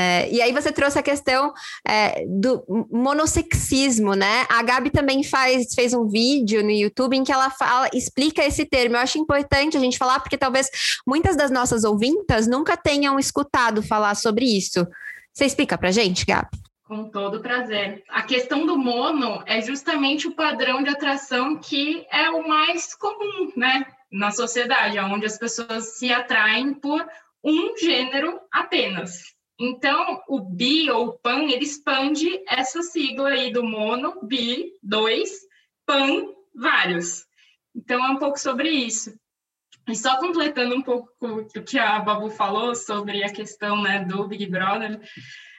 É, 0.00 0.30
e 0.30 0.40
aí 0.40 0.50
você 0.50 0.72
trouxe 0.72 0.98
a 0.98 1.02
questão 1.02 1.52
é, 1.86 2.24
do 2.26 2.64
monossexismo, 2.90 4.14
né? 4.14 4.46
A 4.48 4.62
Gabi 4.62 4.88
também 4.88 5.22
faz, 5.22 5.74
fez 5.74 5.92
um 5.92 6.08
vídeo 6.08 6.62
no 6.62 6.70
YouTube 6.70 7.16
em 7.16 7.22
que 7.22 7.32
ela 7.32 7.50
fala, 7.50 7.88
explica 7.92 8.42
esse 8.42 8.64
termo. 8.64 8.96
Eu 8.96 9.00
acho 9.00 9.18
importante 9.18 9.76
a 9.76 9.80
gente 9.80 9.98
falar, 9.98 10.20
porque 10.20 10.38
talvez 10.38 10.70
muitas 11.06 11.36
das 11.36 11.50
nossas 11.50 11.84
ouvintas 11.84 12.46
nunca 12.46 12.78
tenham 12.78 13.18
escutado 13.18 13.82
falar 13.82 14.14
sobre 14.14 14.46
isso. 14.46 14.86
Você 15.34 15.44
explica 15.44 15.76
pra 15.76 15.90
gente, 15.90 16.24
Gabi? 16.24 16.48
Com 16.84 17.04
todo 17.10 17.40
prazer. 17.40 18.02
A 18.08 18.22
questão 18.22 18.64
do 18.64 18.78
mono 18.78 19.42
é 19.46 19.60
justamente 19.60 20.26
o 20.26 20.34
padrão 20.34 20.82
de 20.82 20.88
atração 20.88 21.58
que 21.58 22.06
é 22.10 22.30
o 22.30 22.48
mais 22.48 22.94
comum, 22.94 23.52
né, 23.54 23.86
na 24.10 24.30
sociedade, 24.30 24.98
onde 24.98 25.26
as 25.26 25.38
pessoas 25.38 25.98
se 25.98 26.10
atraem 26.12 26.74
por 26.74 27.06
um 27.44 27.76
gênero 27.76 28.40
apenas. 28.50 29.39
Então, 29.60 30.22
o 30.26 30.40
bi 30.40 30.90
ou 30.90 31.18
pan, 31.18 31.42
ele 31.42 31.64
expande 31.64 32.42
essa 32.48 32.82
sigla 32.82 33.28
aí 33.28 33.52
do 33.52 33.62
mono, 33.62 34.18
bi, 34.22 34.72
dois, 34.82 35.30
pan, 35.84 36.32
vários. 36.54 37.26
Então, 37.76 38.02
é 38.02 38.08
um 38.08 38.16
pouco 38.16 38.40
sobre 38.40 38.70
isso. 38.70 39.14
E 39.86 39.94
só 39.94 40.18
completando 40.18 40.74
um 40.74 40.80
pouco 40.80 41.12
o 41.20 41.62
que 41.62 41.78
a 41.78 41.98
Babu 41.98 42.30
falou 42.30 42.74
sobre 42.74 43.22
a 43.22 43.30
questão 43.30 43.82
né, 43.82 44.02
do 44.04 44.26
Big 44.26 44.46
Brother, 44.46 44.98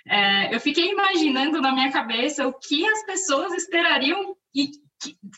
é, 0.08 0.56
eu 0.56 0.60
fiquei 0.60 0.90
imaginando 0.90 1.62
na 1.62 1.72
minha 1.72 1.92
cabeça 1.92 2.48
o 2.48 2.54
que 2.54 2.84
as 2.88 3.06
pessoas 3.06 3.54
esperariam 3.54 4.36
e 4.56 4.72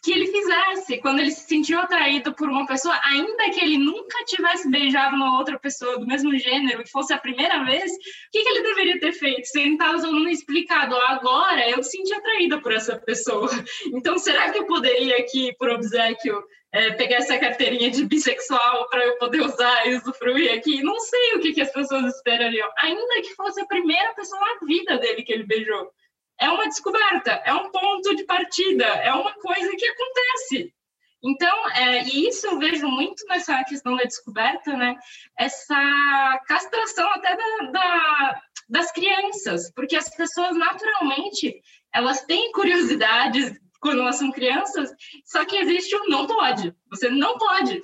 que, 0.02 0.12
ele 0.12 0.28
fizesse 0.28 0.98
quando 0.98 1.20
ele 1.20 1.32
se 1.32 1.48
sentiu 1.48 1.80
atraído 1.80 2.34
por 2.34 2.50
uma 2.50 2.66
pessoa, 2.66 3.00
ainda 3.06 3.50
que 3.52 3.64
ele 3.64 3.78
nunca 3.78 4.24
tivesse 4.26 4.70
beijado 4.70 5.16
uma 5.16 5.38
outra 5.38 5.58
pessoa 5.58 5.98
do 5.98 6.06
mesmo 6.06 6.38
gênero 6.38 6.82
e 6.82 6.90
fosse 6.90 7.14
a 7.14 7.18
primeira 7.18 7.64
vez, 7.64 7.92
o 7.92 7.98
que, 8.32 8.44
que 8.44 8.50
ele 8.50 8.64
deveria 8.64 9.00
ter 9.00 9.14
feito? 9.14 9.46
Sentado 9.46 10.12
não 10.12 10.28
explicado, 10.28 10.96
agora 10.96 11.70
eu 11.70 11.78
me 11.78 11.84
senti 11.84 12.14
atraída 12.14 12.60
por 12.60 12.74
essa 12.74 12.98
pessoa. 12.98 13.50
Então, 13.94 14.18
será 14.18 14.52
que 14.52 14.60
eu 14.60 14.66
poderia 14.66 15.18
aqui, 15.18 15.56
por 15.58 15.70
obsequio, 15.70 16.44
é, 16.74 16.92
pegar 16.92 17.18
essa 17.18 17.38
carteirinha 17.38 17.92
de 17.92 18.04
bissexual 18.06 18.90
para 18.90 19.06
eu 19.06 19.18
poder 19.18 19.42
usar 19.42 19.88
e 19.88 19.96
usufruir 19.96 20.52
aqui. 20.54 20.82
Não 20.82 21.00
sei 21.00 21.36
o 21.36 21.40
que, 21.40 21.54
que 21.54 21.62
as 21.62 21.72
pessoas 21.72 22.16
esperariam, 22.16 22.68
ainda 22.80 23.22
que 23.22 23.36
fosse 23.36 23.62
a 23.62 23.66
primeira 23.66 24.14
pessoa 24.16 24.42
na 24.42 24.66
vida 24.66 24.98
dele 24.98 25.24
que 25.24 25.32
ele 25.32 25.44
beijou. 25.44 25.92
É 26.40 26.50
uma 26.50 26.68
descoberta, 26.68 27.32
é 27.46 27.54
um 27.54 27.72
ponto 27.72 28.16
de 28.16 28.26
partida, 28.26 28.86
é 28.86 29.14
uma 29.14 29.34
coisa 29.34 29.72
que 29.76 29.86
acontece. 29.86 30.74
Então, 31.24 31.70
é, 31.70 32.04
e 32.04 32.28
isso 32.28 32.46
eu 32.46 32.60
vejo 32.60 32.86
muito 32.86 33.26
nessa 33.28 33.64
questão 33.64 33.96
da 33.96 34.04
descoberta, 34.04 34.76
né? 34.76 34.98
Essa 35.40 36.40
castração 36.48 37.10
até 37.14 37.38
da, 37.38 37.72
da, 37.72 38.42
das 38.68 38.92
crianças, 38.92 39.72
porque 39.74 39.96
as 39.96 40.14
pessoas 40.14 40.58
naturalmente 40.58 41.62
elas 41.94 42.22
têm 42.24 42.52
curiosidades 42.52 43.58
quando 43.80 44.02
elas 44.02 44.18
são 44.18 44.32
crianças, 44.32 44.92
só 45.26 45.46
que 45.46 45.58
existe 45.58 45.96
o 45.96 46.10
não 46.10 46.28
pode. 46.28 46.76
Você 46.90 47.10
não 47.10 47.38
pode 47.38 47.82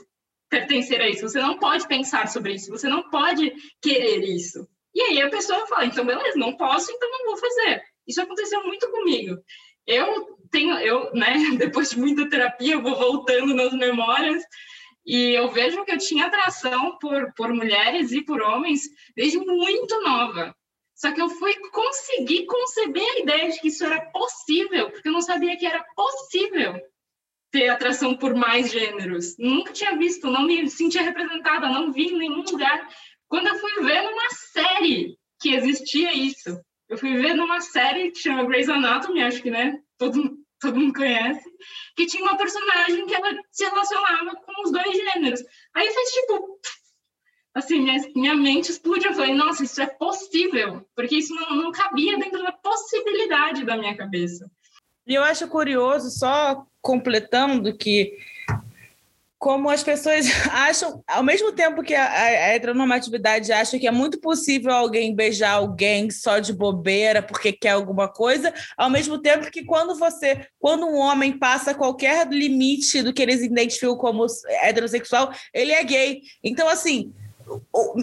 pertencer 0.49 0.99
a 0.99 1.07
isso, 1.07 1.27
você 1.27 1.39
não 1.39 1.57
pode 1.59 1.87
pensar 1.87 2.27
sobre 2.27 2.53
isso, 2.55 2.71
você 2.71 2.89
não 2.89 3.09
pode 3.09 3.53
querer 3.81 4.23
isso. 4.23 4.67
E 4.93 5.01
aí 5.01 5.21
a 5.21 5.29
pessoa 5.29 5.67
fala, 5.67 5.85
então 5.85 6.05
beleza, 6.05 6.37
não 6.37 6.57
posso, 6.57 6.91
então 6.91 7.09
não 7.09 7.25
vou 7.25 7.37
fazer. 7.37 7.83
Isso 8.09 8.21
aconteceu 8.21 8.63
muito 8.65 8.89
comigo. 8.89 9.37
Eu 9.85 10.37
tenho, 10.51 10.77
eu, 10.79 11.13
né, 11.13 11.35
depois 11.57 11.91
de 11.91 11.99
muita 11.99 12.27
terapia, 12.27 12.73
eu 12.73 12.81
vou 12.81 12.95
voltando 12.95 13.53
nas 13.53 13.71
memórias 13.71 14.43
e 15.05 15.31
eu 15.31 15.49
vejo 15.49 15.85
que 15.85 15.91
eu 15.91 15.97
tinha 15.97 16.25
atração 16.25 16.97
por, 16.99 17.31
por 17.35 17.53
mulheres 17.53 18.11
e 18.11 18.23
por 18.23 18.41
homens 18.41 18.81
desde 19.15 19.37
muito 19.37 20.01
nova. 20.01 20.55
Só 20.95 21.13
que 21.13 21.21
eu 21.21 21.29
fui 21.29 21.55
conseguir 21.71 22.45
conceber 22.45 23.03
a 23.03 23.19
ideia 23.19 23.49
de 23.49 23.59
que 23.61 23.69
isso 23.69 23.85
era 23.85 24.01
possível, 24.11 24.91
porque 24.91 25.07
eu 25.07 25.13
não 25.13 25.21
sabia 25.21 25.55
que 25.55 25.65
era 25.65 25.83
possível 25.95 26.75
ter 27.51 27.69
atração 27.69 28.17
por 28.17 28.35
mais 28.35 28.71
gêneros. 28.71 29.35
Nunca 29.37 29.71
tinha 29.71 29.97
visto, 29.97 30.29
não 30.29 30.45
me 30.45 30.69
sentia 30.69 31.01
representada, 31.01 31.69
não 31.69 31.93
vi 31.93 32.07
em 32.07 32.17
nenhum 32.17 32.43
lugar. 32.43 32.87
Quando 33.29 33.47
eu 33.47 33.57
fui 33.57 33.83
ver 33.83 34.01
numa 34.03 34.29
série 34.29 35.17
que 35.39 35.53
existia 35.53 36.13
isso, 36.13 36.59
eu 36.89 36.97
fui 36.97 37.15
ver 37.17 37.35
numa 37.35 37.61
série 37.61 38.11
que 38.11 38.19
chama 38.19 38.45
Grey's 38.45 38.67
Anatomy, 38.67 39.21
acho 39.21 39.41
que, 39.41 39.51
né, 39.51 39.79
todo, 39.97 40.37
todo 40.59 40.79
mundo 40.79 40.93
conhece, 40.93 41.47
que 41.95 42.07
tinha 42.07 42.23
uma 42.23 42.35
personagem 42.35 43.05
que 43.05 43.13
ela 43.13 43.31
se 43.51 43.63
relacionava 43.63 44.35
com 44.35 44.63
os 44.63 44.71
dois 44.71 44.91
gêneros. 44.91 45.41
Aí 45.75 45.87
fez 45.87 46.09
tipo, 46.09 46.59
assim, 47.53 47.81
minha, 47.81 48.01
minha 48.15 48.35
mente 48.35 48.71
explodiu. 48.71 49.11
Eu 49.11 49.15
falei, 49.15 49.35
nossa, 49.35 49.63
isso 49.63 49.79
é 49.81 49.85
possível, 49.85 50.83
porque 50.95 51.17
isso 51.17 51.33
não, 51.35 51.55
não 51.55 51.71
cabia 51.71 52.17
dentro 52.17 52.41
da 52.41 52.51
possibilidade 52.51 53.63
da 53.65 53.77
minha 53.77 53.95
cabeça. 53.95 54.49
E 55.05 55.13
eu 55.13 55.23
acho 55.23 55.47
curioso, 55.47 56.09
só 56.09 56.65
completando, 56.81 57.75
que 57.77 58.17
como 59.39 59.69
as 59.69 59.81
pessoas 59.81 60.25
acham, 60.51 61.01
ao 61.07 61.23
mesmo 61.23 61.53
tempo 61.53 61.81
que 61.81 61.95
a, 61.95 62.11
a, 62.11 62.29
heteronormatividade 62.53 63.51
acha 63.53 63.79
que 63.79 63.87
é 63.87 63.91
muito 63.91 64.19
possível 64.19 64.71
alguém 64.71 65.15
beijar 65.15 65.51
alguém 65.51 66.11
só 66.11 66.39
de 66.39 66.51
bobeira 66.51 67.23
porque 67.23 67.53
quer 67.53 67.69
alguma 67.69 68.09
coisa, 68.09 68.53
ao 68.77 68.89
mesmo 68.89 69.17
tempo 69.17 69.49
que 69.49 69.63
quando 69.63 69.97
você, 69.97 70.45
quando 70.59 70.85
um 70.85 70.97
homem 70.97 71.39
passa 71.39 71.73
qualquer 71.73 72.27
limite 72.27 73.01
do 73.01 73.13
que 73.13 73.21
eles 73.21 73.41
identificam 73.41 73.95
como 73.95 74.25
heterossexual, 74.61 75.31
ele 75.53 75.71
é 75.71 75.83
gay. 75.83 76.21
Então, 76.43 76.67
assim, 76.67 77.13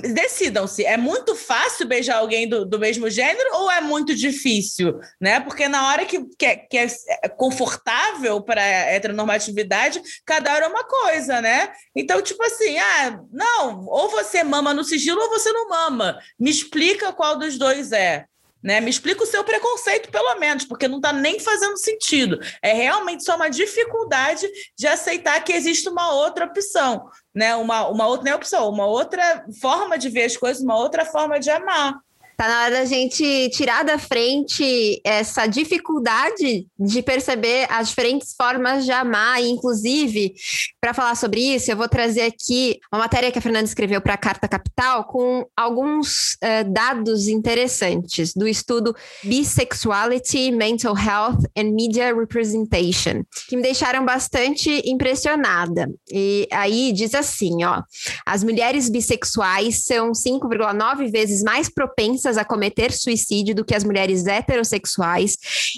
decidam-se, 0.03 0.85
é 0.85 0.97
muito 0.97 1.35
fácil 1.35 1.87
beijar 1.87 2.19
alguém 2.19 2.49
do, 2.49 2.65
do 2.65 2.79
mesmo 2.79 3.09
gênero 3.09 3.55
ou 3.55 3.71
é 3.71 3.81
muito 3.81 4.15
difícil, 4.15 4.99
né? 5.21 5.41
Porque 5.41 5.69
na 5.69 5.89
hora 5.89 6.05
que, 6.05 6.25
que, 6.37 6.47
é, 6.47 6.57
que 6.57 6.79
é 6.79 6.89
confortável 7.37 8.41
para 8.43 8.63
heteronormatividade, 8.63 10.03
cada 10.25 10.53
hora 10.53 10.67
é 10.67 10.69
uma 10.69 10.85
coisa, 10.85 11.41
né? 11.41 11.73
Então, 11.95 12.21
tipo 12.23 12.43
assim, 12.45 12.77
ah, 12.79 13.21
não, 13.33 13.87
ou 13.87 14.09
você 14.11 14.43
mama 14.43 14.73
no 14.75 14.85
sigilo 14.85 15.21
ou 15.21 15.31
você 15.31 15.53
não 15.53 15.69
mama. 15.69 16.19
Me 16.39 16.51
explica 16.51 17.13
qual 17.13 17.39
dos 17.39 17.59
dois 17.59 17.93
é. 17.93 18.27
Né? 18.63 18.81
Me 18.81 18.91
explica 18.91 19.23
o 19.23 19.27
seu 19.27 19.45
preconceito, 19.45 20.11
pelo 20.11 20.35
menos, 20.41 20.65
porque 20.65 20.89
não 20.89 20.97
está 20.97 21.13
nem 21.13 21.39
fazendo 21.39 21.77
sentido. 21.77 22.41
É 22.61 22.73
realmente 22.73 23.23
só 23.23 23.37
uma 23.37 23.49
dificuldade 23.49 24.45
de 24.77 24.89
aceitar 24.89 25.41
que 25.45 25.53
existe 25.53 25.89
uma 25.89 26.13
outra 26.13 26.47
opção, 26.47 27.09
né? 27.37 27.55
Uma, 27.55 27.87
uma 27.89 28.07
outra, 28.07 28.25
não 28.25 28.33
é 28.33 28.35
opção, 28.35 28.71
uma 28.71 28.87
outra 28.87 29.45
forma 29.61 29.99
de 29.99 30.09
ver 30.09 30.25
as 30.25 30.37
coisas, 30.39 30.63
uma 30.63 30.79
outra 30.79 31.05
forma 31.05 31.39
de 31.39 31.51
amar. 31.51 32.01
Tá 32.37 32.49
na 32.49 32.65
hora 32.65 32.71
da 32.71 32.85
gente 32.85 33.49
tirar 33.49 33.83
da 33.83 33.99
frente 33.99 35.01
essa 35.03 35.47
dificuldade 35.47 36.67
de 36.79 37.03
perceber 37.03 37.67
as 37.71 37.89
diferentes 37.89 38.35
formas 38.37 38.85
de 38.85 38.93
amar. 38.93 39.43
E, 39.43 39.49
inclusive, 39.49 40.35
para 40.79 40.93
falar 40.93 41.15
sobre 41.15 41.41
isso, 41.41 41.71
eu 41.71 41.77
vou 41.79 41.89
trazer 41.89 42.21
aqui 42.23 42.79
uma 42.93 42.99
matéria 42.99 43.33
que 43.33 43.39
a 43.39 43.43
Fernanda 43.43 43.65
escreveu 43.65 44.03
para 44.03 44.13
a 44.13 44.19
Carta 44.19 44.47
Capital 44.47 45.05
com 45.05 45.47
alguns 45.57 46.35
uh, 46.35 46.71
dados 46.71 47.27
interessantes 47.27 48.35
do 48.35 48.47
estudo 48.47 48.95
Bisexuality, 49.25 50.51
Mental 50.51 50.95
Health 50.95 51.39
and 51.57 51.73
Media 51.73 52.15
Representation, 52.15 53.25
que 53.49 53.57
me 53.57 53.63
deixaram 53.63 54.05
bastante 54.05 54.83
impressionada. 54.85 55.91
E 56.13 56.47
aí 56.53 56.93
diz 56.93 57.15
assim, 57.15 57.65
ó, 57.65 57.83
as 58.27 58.45
mulheres 58.45 58.91
bissexuais 58.91 59.87
são 59.87 60.13
5,9 60.13 61.11
vezes 61.11 61.43
mais 61.43 61.71
propensas 61.71 62.26
propensas 62.27 62.37
a 62.37 62.45
cometer 62.45 62.93
suicídio 62.93 63.55
do 63.55 63.65
que 63.65 63.75
as 63.75 63.85
mulheres 63.85 64.27
heterossexuais 64.27 65.37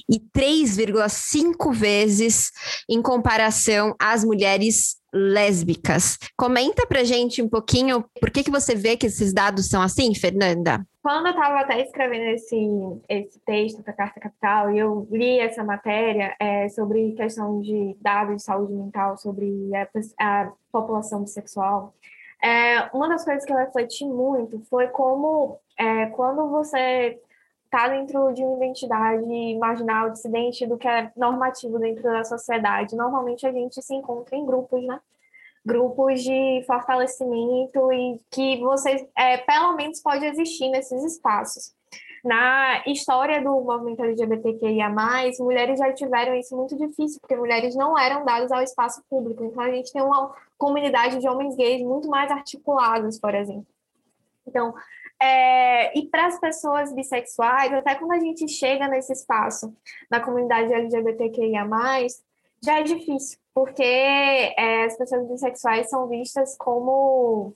e 0.08 0.18
3,5 0.18 1.72
vezes 1.72 2.50
em 2.88 3.02
comparação 3.02 3.94
às 3.98 4.24
mulheres 4.24 4.96
lésbicas. 5.12 6.18
Comenta 6.36 6.86
pra 6.86 7.04
gente 7.04 7.42
um 7.42 7.48
pouquinho 7.48 8.04
por 8.20 8.30
que, 8.30 8.42
que 8.42 8.50
você 8.50 8.74
vê 8.74 8.96
que 8.96 9.06
esses 9.06 9.32
dados 9.32 9.68
são 9.68 9.80
assim, 9.82 10.14
Fernanda? 10.14 10.84
Quando 11.02 11.26
eu 11.26 11.32
estava 11.32 11.60
até 11.60 11.80
escrevendo 11.82 12.34
esse, 12.34 12.56
esse 13.08 13.40
texto 13.40 13.82
para 13.82 13.94
Carta 13.94 14.20
Capital 14.20 14.70
e 14.70 14.78
eu 14.78 15.08
li 15.10 15.38
essa 15.38 15.64
matéria 15.64 16.34
é, 16.38 16.68
sobre 16.68 17.12
questão 17.12 17.60
de 17.60 17.96
dados 18.00 18.36
de 18.36 18.42
saúde 18.42 18.74
mental 18.74 19.16
sobre 19.16 19.70
a, 19.74 19.88
a 20.20 20.52
população 20.70 21.22
bissexual, 21.22 21.94
é, 22.42 22.88
uma 22.92 23.08
das 23.08 23.24
coisas 23.24 23.44
que 23.44 23.52
eu 23.52 23.56
refleti 23.56 24.04
muito 24.04 24.60
foi 24.68 24.88
como 24.88 25.60
é, 25.78 26.06
quando 26.06 26.48
você 26.48 27.20
está 27.64 27.88
dentro 27.88 28.32
de 28.32 28.42
uma 28.42 28.56
identidade 28.56 29.58
marginal, 29.58 30.10
dissidente 30.10 30.66
do 30.66 30.78
que 30.78 30.88
é 30.88 31.12
normativo 31.16 31.78
dentro 31.78 32.02
da 32.02 32.24
sociedade, 32.24 32.96
normalmente 32.96 33.46
a 33.46 33.52
gente 33.52 33.82
se 33.82 33.94
encontra 33.94 34.36
em 34.36 34.46
grupos, 34.46 34.82
né? 34.86 34.98
Grupos 35.66 36.22
de 36.22 36.64
fortalecimento 36.66 37.92
e 37.92 38.20
que 38.30 38.58
você, 38.60 39.06
é, 39.16 39.36
pelo 39.38 39.74
menos, 39.74 40.00
pode 40.00 40.24
existir 40.24 40.70
nesses 40.70 41.04
espaços. 41.04 41.74
Na 42.28 42.82
história 42.86 43.42
do 43.42 43.62
movimento 43.62 44.02
LGBTQIA+, 44.02 44.90
mulheres 45.40 45.78
já 45.78 45.90
tiveram 45.94 46.34
isso 46.34 46.54
muito 46.54 46.76
difícil, 46.76 47.18
porque 47.20 47.34
mulheres 47.34 47.74
não 47.74 47.98
eram 47.98 48.22
dadas 48.22 48.52
ao 48.52 48.62
espaço 48.62 49.02
público. 49.08 49.42
Então, 49.42 49.62
a 49.62 49.70
gente 49.70 49.90
tem 49.90 50.02
uma 50.02 50.34
comunidade 50.58 51.18
de 51.18 51.26
homens 51.26 51.56
gays 51.56 51.82
muito 51.82 52.06
mais 52.06 52.30
articulados, 52.30 53.18
por 53.18 53.34
exemplo. 53.34 53.66
Então, 54.46 54.74
é, 55.20 55.98
e 55.98 56.06
para 56.06 56.26
as 56.26 56.38
pessoas 56.38 56.94
bissexuais, 56.94 57.72
até 57.72 57.94
quando 57.94 58.12
a 58.12 58.20
gente 58.20 58.46
chega 58.46 58.86
nesse 58.88 59.14
espaço 59.14 59.74
na 60.10 60.20
comunidade 60.20 60.72
LGBTQIA, 60.72 61.66
já 62.62 62.78
é 62.78 62.82
difícil, 62.82 63.38
porque 63.54 63.82
é, 63.82 64.84
as 64.84 64.98
pessoas 64.98 65.26
bissexuais 65.26 65.88
são 65.88 66.06
vistas 66.08 66.56
como 66.58 67.54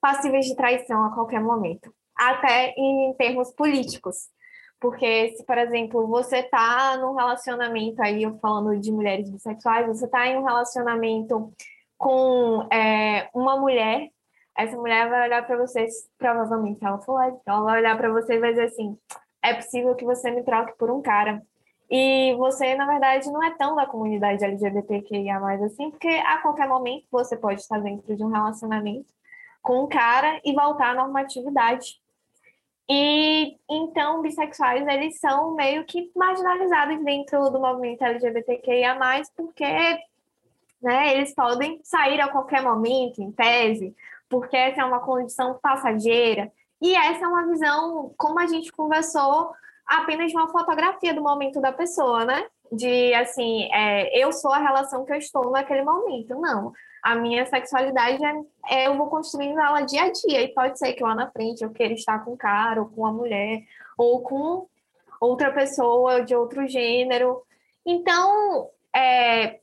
passíveis 0.00 0.46
de 0.46 0.56
traição 0.56 1.04
a 1.04 1.12
qualquer 1.12 1.40
momento, 1.40 1.92
até 2.16 2.74
em 2.76 3.14
termos 3.14 3.52
políticos. 3.52 4.28
Porque 4.80 5.34
se, 5.36 5.44
por 5.44 5.56
exemplo, 5.58 6.06
você 6.06 6.38
está 6.38 6.96
num 6.98 7.14
relacionamento 7.14 8.02
aí, 8.02 8.22
eu 8.22 8.38
falando 8.38 8.78
de 8.78 8.92
mulheres 8.92 9.30
bissexuais, 9.30 9.86
você 9.86 10.04
está 10.04 10.26
em 10.26 10.36
um 10.36 10.44
relacionamento 10.44 11.52
com 11.96 12.68
é, 12.70 13.28
uma 13.34 13.58
mulher 13.58 14.10
essa 14.56 14.76
mulher 14.76 15.08
vai 15.08 15.28
olhar 15.28 15.46
para 15.46 15.56
você, 15.58 15.86
provavelmente 16.16 16.82
ela 16.82 16.98
for 17.00 17.20
ela 17.46 17.62
vai 17.62 17.78
olhar 17.78 17.96
para 17.96 18.10
você 18.10 18.34
e 18.34 18.40
vai 18.40 18.50
dizer 18.50 18.64
assim: 18.64 18.98
é 19.42 19.54
possível 19.54 19.94
que 19.94 20.04
você 20.04 20.30
me 20.30 20.42
troque 20.42 20.76
por 20.78 20.90
um 20.90 21.02
cara. 21.02 21.42
E 21.88 22.34
você, 22.36 22.74
na 22.74 22.86
verdade, 22.86 23.30
não 23.30 23.44
é 23.44 23.54
tão 23.54 23.76
da 23.76 23.86
comunidade 23.86 24.44
LGBTQIA, 24.44 25.38
assim, 25.64 25.90
porque 25.90 26.08
a 26.08 26.38
qualquer 26.38 26.66
momento 26.66 27.06
você 27.12 27.36
pode 27.36 27.60
estar 27.60 27.78
dentro 27.78 28.16
de 28.16 28.24
um 28.24 28.28
relacionamento 28.28 29.12
com 29.62 29.84
um 29.84 29.88
cara 29.88 30.40
e 30.44 30.52
voltar 30.52 30.90
à 30.90 30.94
normatividade. 30.94 32.00
E 32.88 33.56
então, 33.68 34.22
bissexuais, 34.22 34.86
eles 34.86 35.18
são 35.18 35.54
meio 35.54 35.84
que 35.84 36.10
marginalizados 36.14 37.04
dentro 37.04 37.50
do 37.50 37.60
movimento 37.60 38.02
LGBTQIA, 38.02 38.96
porque 39.36 39.64
né, 40.80 41.16
eles 41.16 41.34
podem 41.34 41.80
sair 41.82 42.20
a 42.20 42.28
qualquer 42.28 42.62
momento, 42.62 43.20
em 43.20 43.32
tese, 43.32 43.94
porque 44.28 44.56
essa 44.56 44.82
é 44.82 44.84
uma 44.84 45.00
condição 45.00 45.58
passageira. 45.60 46.52
E 46.80 46.94
essa 46.94 47.24
é 47.24 47.28
uma 47.28 47.46
visão, 47.48 48.14
como 48.16 48.38
a 48.38 48.46
gente 48.46 48.70
conversou, 48.70 49.52
apenas 49.86 50.32
uma 50.32 50.48
fotografia 50.48 51.14
do 51.14 51.22
momento 51.22 51.60
da 51.60 51.72
pessoa, 51.72 52.24
né? 52.24 52.46
De 52.70 53.14
assim, 53.14 53.68
é, 53.72 54.16
eu 54.16 54.32
sou 54.32 54.52
a 54.52 54.58
relação 54.58 55.04
que 55.04 55.12
eu 55.12 55.16
estou 55.16 55.50
naquele 55.50 55.82
momento. 55.82 56.34
Não. 56.34 56.72
A 57.06 57.14
minha 57.14 57.46
sexualidade 57.46 58.20
é, 58.24 58.34
é, 58.68 58.86
eu 58.88 58.96
vou 58.96 59.06
construindo 59.06 59.60
ela 59.60 59.82
dia 59.82 60.02
a 60.02 60.10
dia. 60.10 60.42
E 60.42 60.48
pode 60.48 60.76
ser 60.76 60.92
que 60.92 61.04
lá 61.04 61.14
na 61.14 61.30
frente 61.30 61.62
eu 61.62 61.70
queira 61.70 61.94
estar 61.94 62.24
com 62.24 62.32
um 62.32 62.36
cara, 62.36 62.80
ou 62.80 62.88
com 62.88 63.02
uma 63.02 63.12
mulher, 63.12 63.62
ou 63.96 64.22
com 64.22 64.66
outra 65.20 65.52
pessoa 65.52 66.24
de 66.24 66.34
outro 66.34 66.66
gênero. 66.66 67.42
Então, 67.86 68.68
é, 68.92 69.60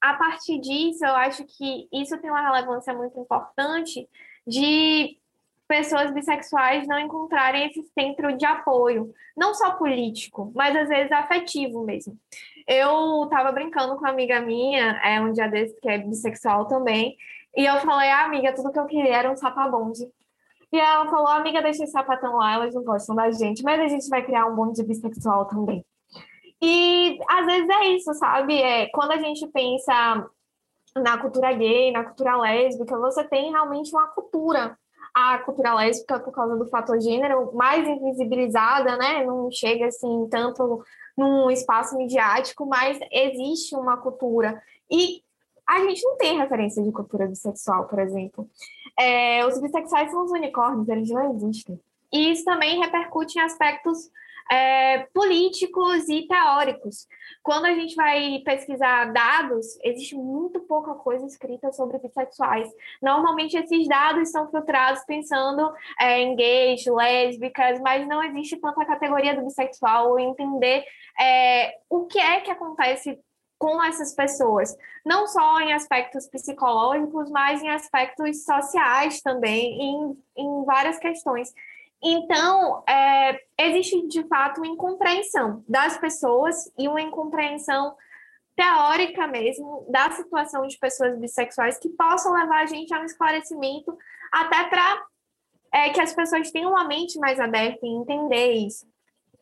a 0.00 0.14
partir 0.14 0.60
disso, 0.60 1.04
eu 1.04 1.16
acho 1.16 1.44
que 1.44 1.88
isso 1.92 2.16
tem 2.18 2.30
uma 2.30 2.42
relevância 2.42 2.94
muito 2.94 3.18
importante 3.18 4.08
de 4.46 5.18
pessoas 5.66 6.12
bissexuais 6.12 6.86
não 6.86 6.98
encontrarem 6.98 7.66
esse 7.66 7.82
centro 7.92 8.36
de 8.36 8.46
apoio, 8.46 9.12
não 9.36 9.52
só 9.52 9.72
político, 9.72 10.52
mas 10.54 10.76
às 10.76 10.88
vezes 10.88 11.10
afetivo 11.10 11.84
mesmo. 11.84 12.16
Eu 12.72 13.24
estava 13.24 13.50
brincando 13.50 13.94
com 13.94 14.02
uma 14.02 14.10
amiga 14.10 14.40
minha, 14.40 14.92
é 15.02 15.20
um 15.20 15.32
dia 15.32 15.48
desse 15.48 15.74
que 15.80 15.88
é 15.88 15.98
bissexual 15.98 16.68
também, 16.68 17.16
e 17.56 17.66
eu 17.66 17.74
falei, 17.80 18.08
ah, 18.10 18.26
amiga, 18.26 18.54
tudo 18.54 18.70
que 18.70 18.78
eu 18.78 18.86
queria 18.86 19.16
era 19.16 19.30
um 19.32 19.36
sapabonde. 19.36 20.08
E 20.72 20.78
ela 20.78 21.10
falou, 21.10 21.26
amiga, 21.26 21.60
deixa 21.60 21.82
esse 21.82 21.92
sapatão 21.92 22.36
lá, 22.36 22.54
elas 22.54 22.72
não 22.72 22.84
gostam 22.84 23.16
da 23.16 23.28
gente, 23.32 23.64
mas 23.64 23.80
a 23.80 23.88
gente 23.88 24.08
vai 24.08 24.24
criar 24.24 24.46
um 24.46 24.54
bonde 24.54 24.84
bissexual 24.84 25.46
também. 25.46 25.84
E 26.62 27.18
às 27.28 27.44
vezes 27.44 27.68
é 27.68 27.84
isso, 27.88 28.14
sabe? 28.14 28.62
É, 28.62 28.86
quando 28.90 29.12
a 29.12 29.18
gente 29.18 29.44
pensa 29.48 30.30
na 30.94 31.18
cultura 31.18 31.52
gay, 31.52 31.90
na 31.90 32.04
cultura 32.04 32.36
lésbica, 32.36 32.96
você 32.98 33.24
tem 33.24 33.50
realmente 33.50 33.90
uma 33.90 34.06
cultura. 34.06 34.78
A 35.12 35.38
cultura 35.38 35.74
lésbica, 35.74 36.20
por 36.20 36.32
causa 36.32 36.56
do 36.56 36.68
fator 36.68 37.00
gênero, 37.00 37.50
mais 37.52 37.88
invisibilizada, 37.88 38.96
né? 38.96 39.24
Não 39.24 39.50
chega 39.50 39.86
assim 39.86 40.28
tanto 40.30 40.84
num 41.16 41.50
espaço 41.50 41.96
midiático, 41.96 42.66
mas 42.66 42.98
existe 43.10 43.74
uma 43.74 43.96
cultura. 43.96 44.62
E 44.90 45.22
a 45.66 45.78
gente 45.84 46.02
não 46.04 46.16
tem 46.16 46.36
referência 46.36 46.82
de 46.82 46.90
cultura 46.90 47.26
bissexual, 47.26 47.86
por 47.86 47.98
exemplo. 47.98 48.48
É, 48.98 49.46
os 49.46 49.60
bissexuais 49.60 50.10
são 50.10 50.24
os 50.24 50.30
unicórnios, 50.32 50.88
eles 50.88 51.10
não 51.10 51.34
existem. 51.34 51.78
E 52.12 52.32
isso 52.32 52.44
também 52.44 52.80
repercute 52.80 53.38
em 53.38 53.42
aspectos 53.42 54.10
é, 54.50 55.06
políticos 55.14 56.08
e 56.08 56.26
teóricos. 56.26 57.06
Quando 57.42 57.66
a 57.66 57.72
gente 57.72 57.94
vai 57.94 58.40
pesquisar 58.44 59.12
dados, 59.12 59.78
existe 59.84 60.16
muito 60.16 60.60
pouca 60.60 60.94
coisa 60.94 61.24
escrita 61.24 61.72
sobre 61.72 61.98
bissexuais. 61.98 62.68
Normalmente 63.00 63.56
esses 63.56 63.86
dados 63.86 64.30
são 64.30 64.50
filtrados 64.50 65.04
pensando 65.04 65.72
é, 66.00 66.20
em 66.20 66.34
gays, 66.34 66.84
lésbicas, 66.86 67.80
mas 67.80 68.06
não 68.06 68.22
existe 68.22 68.56
tanta 68.60 68.84
categoria 68.84 69.34
do 69.34 69.44
bissexual 69.44 70.10
ou 70.10 70.18
entender 70.18 70.84
é, 71.20 71.74
o 71.88 72.06
que 72.06 72.18
é 72.18 72.40
que 72.40 72.50
acontece 72.50 73.18
com 73.60 73.84
essas 73.84 74.14
pessoas, 74.14 74.74
não 75.04 75.26
só 75.26 75.60
em 75.60 75.74
aspectos 75.74 76.26
psicológicos, 76.26 77.30
mas 77.30 77.62
em 77.62 77.68
aspectos 77.68 78.42
sociais 78.42 79.20
também, 79.20 79.78
em, 79.82 80.18
em 80.38 80.64
várias 80.64 80.98
questões. 80.98 81.52
Então, 82.02 82.82
é, 82.88 83.38
existe 83.58 84.06
de 84.08 84.26
fato 84.26 84.58
uma 84.58 84.66
incompreensão 84.66 85.62
das 85.68 85.98
pessoas 85.98 86.70
e 86.78 86.88
uma 86.88 87.02
incompreensão 87.02 87.94
teórica 88.56 89.26
mesmo 89.26 89.86
da 89.88 90.10
situação 90.10 90.66
de 90.66 90.78
pessoas 90.78 91.18
bissexuais 91.18 91.78
que 91.78 91.88
possam 91.90 92.32
levar 92.32 92.62
a 92.62 92.66
gente 92.66 92.92
a 92.92 93.00
um 93.00 93.04
esclarecimento 93.04 93.96
até 94.32 94.64
para 94.64 95.02
é, 95.72 95.90
que 95.90 96.00
as 96.00 96.14
pessoas 96.14 96.50
tenham 96.50 96.70
uma 96.70 96.84
mente 96.84 97.18
mais 97.18 97.38
aberta 97.38 97.86
em 97.86 98.00
entender 98.00 98.52
isso. 98.52 98.86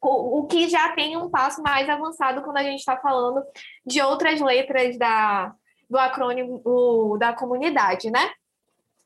O, 0.01 0.41
o 0.41 0.47
que 0.47 0.69
já 0.69 0.93
tem 0.93 1.17
um 1.17 1.31
passo 1.31 1.63
mais 1.63 1.89
avançado 1.89 2.43
quando 2.43 2.59
a 2.59 2.63
gente 2.63 2.79
está 2.79 2.97
falando 2.97 3.43
de 3.85 4.01
outras 4.01 4.41
letras 4.41 4.97
da, 4.97 5.53
do 5.89 5.99
acrônimo 5.99 7.17
da 7.19 7.33
comunidade, 7.33 8.11
né? 8.11 8.31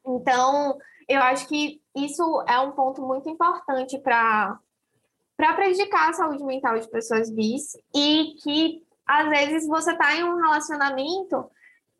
Então, 0.06 0.76
eu 1.08 1.22
acho 1.22 1.48
que 1.48 1.81
isso 1.94 2.44
é 2.48 2.58
um 2.60 2.72
ponto 2.72 3.02
muito 3.02 3.28
importante 3.28 3.98
para 3.98 4.58
prejudicar 5.36 6.10
a 6.10 6.12
saúde 6.12 6.44
mental 6.44 6.78
de 6.78 6.88
pessoas 6.88 7.30
bis 7.30 7.76
e 7.94 8.34
que 8.42 8.82
às 9.06 9.28
vezes 9.28 9.66
você 9.66 9.92
está 9.92 10.14
em 10.14 10.24
um 10.24 10.36
relacionamento 10.36 11.44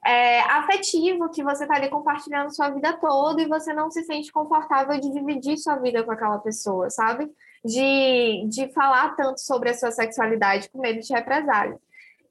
é, 0.05 0.41
afetivo 0.41 1.31
que 1.31 1.45
você 1.45 1.65
está 1.65 1.77
ali 1.77 1.89
compartilhando 1.89 2.55
sua 2.55 2.71
vida 2.71 2.93
toda 2.95 3.41
e 3.41 3.49
você 3.49 3.73
não 3.73 3.91
se 3.91 4.03
sente 4.03 4.33
confortável 4.33 4.99
de 4.99 5.13
dividir 5.13 5.57
sua 5.59 5.77
vida 5.77 6.03
com 6.03 6.11
aquela 6.11 6.39
pessoa, 6.39 6.91
sabe? 6.91 7.31
De, 7.65 8.47
de 8.49 8.73
falar 8.73 9.15
tanto 9.15 9.41
sobre 9.41 9.71
a 9.71 9.75
sua 9.75 9.93
sexualidade 9.93 10.69
com 10.71 10.81
medo 10.81 11.01
de 11.01 11.13
represália. 11.13 11.79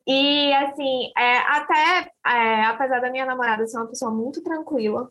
E 0.06 0.54
assim, 0.54 1.12
é, 1.18 1.38
até 1.38 2.12
é, 2.26 2.66
apesar 2.66 3.00
da 3.00 3.10
minha 3.10 3.26
namorada 3.26 3.66
ser 3.66 3.78
uma 3.78 3.88
pessoa 3.88 4.12
muito 4.12 4.44
tranquila, 4.44 5.10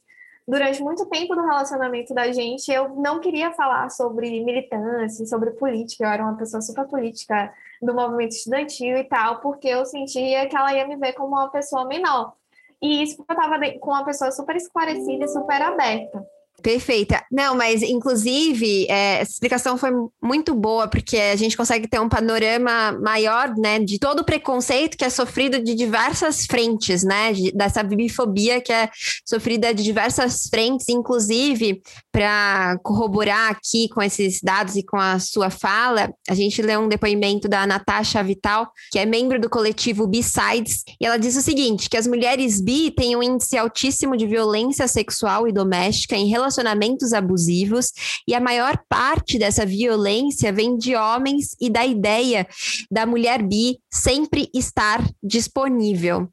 durante 0.50 0.82
muito 0.82 1.06
tempo 1.06 1.36
do 1.36 1.42
relacionamento 1.42 2.12
da 2.12 2.32
gente, 2.32 2.72
eu 2.72 2.88
não 2.96 3.20
queria 3.20 3.52
falar 3.52 3.88
sobre 3.88 4.42
militância, 4.42 5.24
sobre 5.24 5.52
política. 5.52 6.04
Eu 6.04 6.10
era 6.10 6.24
uma 6.24 6.36
pessoa 6.36 6.60
super 6.60 6.88
política 6.88 7.54
do 7.80 7.94
movimento 7.94 8.32
estudantil 8.32 8.96
e 8.96 9.04
tal, 9.04 9.40
porque 9.40 9.68
eu 9.68 9.86
sentia 9.86 10.48
que 10.48 10.56
ela 10.56 10.74
ia 10.74 10.88
me 10.88 10.96
ver 10.96 11.12
como 11.12 11.36
uma 11.36 11.48
pessoa 11.50 11.84
menor. 11.86 12.32
E 12.82 13.00
isso 13.00 13.16
porque 13.16 13.32
eu 13.32 13.36
estava 13.36 13.78
com 13.78 13.90
uma 13.90 14.04
pessoa 14.04 14.32
super 14.32 14.56
esclarecida 14.56 15.24
e 15.24 15.28
super 15.28 15.62
aberta. 15.62 16.26
Perfeita. 16.62 17.24
Não, 17.30 17.54
mas 17.56 17.82
inclusive 17.82 18.86
é, 18.88 19.20
essa 19.20 19.32
explicação 19.32 19.78
foi 19.78 19.90
muito 20.22 20.54
boa, 20.54 20.86
porque 20.86 21.16
a 21.16 21.36
gente 21.36 21.56
consegue 21.56 21.88
ter 21.88 22.00
um 22.00 22.08
panorama 22.08 22.92
maior, 22.92 23.54
né, 23.56 23.78
de 23.78 23.98
todo 23.98 24.20
o 24.20 24.24
preconceito 24.24 24.96
que 24.96 25.04
é 25.04 25.10
sofrido 25.10 25.62
de 25.62 25.74
diversas 25.74 26.46
frentes, 26.46 27.02
né, 27.02 27.32
de, 27.32 27.52
dessa 27.52 27.82
bifobia 27.82 28.60
que 28.60 28.72
é 28.72 28.90
sofrida 29.24 29.72
de 29.72 29.82
diversas 29.82 30.48
frentes, 30.48 30.88
inclusive 30.88 31.80
para 32.12 32.78
corroborar 32.82 33.50
aqui 33.50 33.88
com 33.88 34.02
esses 34.02 34.40
dados 34.42 34.76
e 34.76 34.82
com 34.82 34.98
a 34.98 35.18
sua 35.18 35.48
fala, 35.48 36.12
a 36.28 36.34
gente 36.34 36.60
lê 36.60 36.76
um 36.76 36.88
depoimento 36.88 37.48
da 37.48 37.66
Natasha 37.66 38.22
Vital, 38.22 38.70
que 38.90 38.98
é 38.98 39.06
membro 39.06 39.40
do 39.40 39.48
coletivo 39.48 40.06
B-Sides, 40.06 40.84
e 41.00 41.06
ela 41.06 41.16
diz 41.16 41.36
o 41.36 41.42
seguinte, 41.42 41.88
que 41.88 41.96
as 41.96 42.06
mulheres 42.06 42.60
bi 42.60 42.90
têm 42.90 43.16
um 43.16 43.22
índice 43.22 43.56
altíssimo 43.56 44.16
de 44.16 44.26
violência 44.26 44.86
sexual 44.86 45.48
e 45.48 45.52
doméstica 45.52 46.16
em 46.16 46.28
relação 46.28 46.49
relacionamentos 46.50 47.12
abusivos 47.12 47.92
e 48.26 48.34
a 48.34 48.40
maior 48.40 48.76
parte 48.88 49.38
dessa 49.38 49.64
violência 49.64 50.52
vem 50.52 50.76
de 50.76 50.96
homens 50.96 51.56
e 51.60 51.70
da 51.70 51.86
ideia 51.86 52.46
da 52.90 53.06
mulher 53.06 53.42
bi 53.42 53.78
sempre 53.90 54.50
estar 54.52 55.02
disponível. 55.22 56.28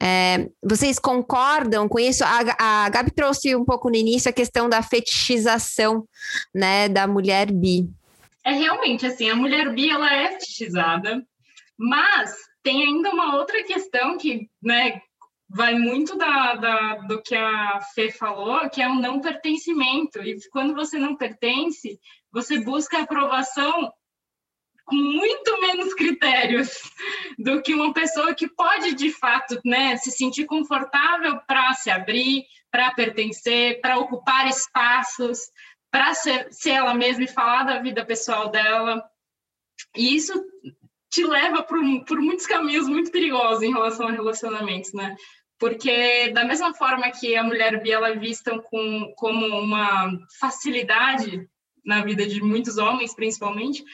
É, 0.00 0.48
vocês 0.62 0.98
concordam 0.98 1.88
com 1.88 1.98
isso? 1.98 2.22
A, 2.24 2.84
a 2.84 2.88
Gabi 2.88 3.10
trouxe 3.12 3.54
um 3.56 3.64
pouco 3.64 3.88
no 3.88 3.96
início 3.96 4.28
a 4.28 4.32
questão 4.32 4.68
da 4.68 4.82
fetichização 4.82 6.04
né, 6.54 6.88
da 6.88 7.06
mulher 7.06 7.50
bi. 7.50 7.88
é 8.44 8.52
realmente 8.52 9.06
assim, 9.06 9.30
a 9.30 9.36
mulher 9.36 9.72
bi 9.72 9.88
ela 9.88 10.12
é 10.12 10.32
fetichizada, 10.32 11.22
mas 11.78 12.34
tem 12.62 12.82
ainda 12.82 13.10
uma 13.10 13.36
outra 13.36 13.62
questão 13.64 14.18
que, 14.18 14.48
né, 14.62 15.00
vai 15.54 15.74
muito 15.74 16.16
da, 16.16 16.54
da, 16.54 16.94
do 17.06 17.22
que 17.22 17.34
a 17.34 17.80
Fê 17.94 18.10
falou, 18.10 18.68
que 18.70 18.80
é 18.80 18.88
o 18.88 18.94
não 18.94 19.20
pertencimento. 19.20 20.22
E 20.22 20.38
quando 20.50 20.74
você 20.74 20.98
não 20.98 21.14
pertence, 21.14 22.00
você 22.32 22.58
busca 22.58 23.02
aprovação 23.02 23.92
com 24.84 24.96
muito 24.96 25.60
menos 25.60 25.94
critérios 25.94 26.70
do 27.38 27.62
que 27.62 27.74
uma 27.74 27.92
pessoa 27.92 28.34
que 28.34 28.48
pode, 28.48 28.94
de 28.94 29.10
fato, 29.10 29.60
né, 29.64 29.96
se 29.96 30.10
sentir 30.10 30.46
confortável 30.46 31.38
para 31.46 31.72
se 31.74 31.90
abrir, 31.90 32.44
para 32.70 32.92
pertencer, 32.92 33.80
para 33.80 33.98
ocupar 33.98 34.48
espaços, 34.48 35.50
para 35.90 36.14
ser, 36.14 36.50
ser 36.50 36.70
ela 36.70 36.94
mesma 36.94 37.24
e 37.24 37.28
falar 37.28 37.64
da 37.64 37.78
vida 37.78 38.04
pessoal 38.04 38.48
dela. 38.48 39.04
E 39.94 40.16
isso 40.16 40.32
te 41.10 41.22
leva 41.24 41.62
por, 41.62 41.78
por 42.06 42.18
muitos 42.18 42.46
caminhos 42.46 42.88
muito 42.88 43.10
perigosos 43.10 43.62
em 43.62 43.70
relação 43.70 44.08
a 44.08 44.12
relacionamentos, 44.12 44.94
né? 44.94 45.14
Porque 45.62 46.32
da 46.32 46.44
mesma 46.44 46.74
forma 46.74 47.08
que 47.12 47.36
a 47.36 47.44
mulher 47.44 47.80
bi 47.80 47.92
ela 47.92 48.08
é 48.08 48.16
vista 48.16 48.58
com, 48.58 49.14
como 49.16 49.46
uma 49.60 50.10
facilidade 50.40 51.48
na 51.84 52.02
vida 52.02 52.26
de 52.26 52.42
muitos 52.42 52.78
homens, 52.78 53.14
principalmente, 53.14 53.84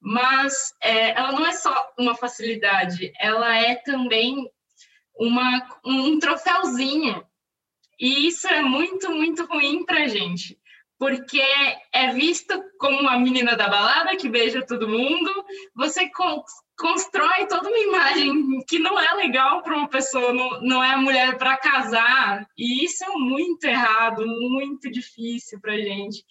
mas 0.00 0.72
é, 0.80 1.10
ela 1.18 1.32
não 1.32 1.44
é 1.44 1.50
só 1.50 1.74
uma 1.98 2.14
facilidade, 2.14 3.12
ela 3.18 3.56
é 3.56 3.74
também 3.74 4.48
uma, 5.16 5.68
um 5.84 6.16
troféuzinho. 6.20 7.26
E 7.98 8.28
isso 8.28 8.46
é 8.46 8.62
muito, 8.62 9.10
muito 9.10 9.46
ruim 9.46 9.84
para 9.84 10.06
gente, 10.06 10.56
porque 10.96 11.42
é 11.92 12.12
vista 12.12 12.64
como 12.78 13.08
a 13.08 13.18
menina 13.18 13.56
da 13.56 13.66
balada 13.66 14.14
que 14.14 14.28
beija 14.28 14.64
todo 14.64 14.88
mundo, 14.88 15.44
você 15.74 16.08
constrói 16.76 17.46
toda 17.46 17.68
uma 17.68 17.78
imagem 17.78 18.62
que 18.68 18.78
não 18.78 18.98
é 18.98 19.14
legal 19.14 19.62
para 19.62 19.76
uma 19.76 19.88
pessoa, 19.88 20.32
não, 20.32 20.60
não 20.60 20.84
é 20.84 20.96
mulher 20.96 21.38
para 21.38 21.56
casar, 21.56 22.46
e 22.56 22.84
isso 22.84 23.04
é 23.04 23.08
muito 23.08 23.64
errado, 23.64 24.26
muito 24.26 24.90
difícil 24.90 25.60
para 25.60 25.72
a 25.72 25.78
gente. 25.78 26.24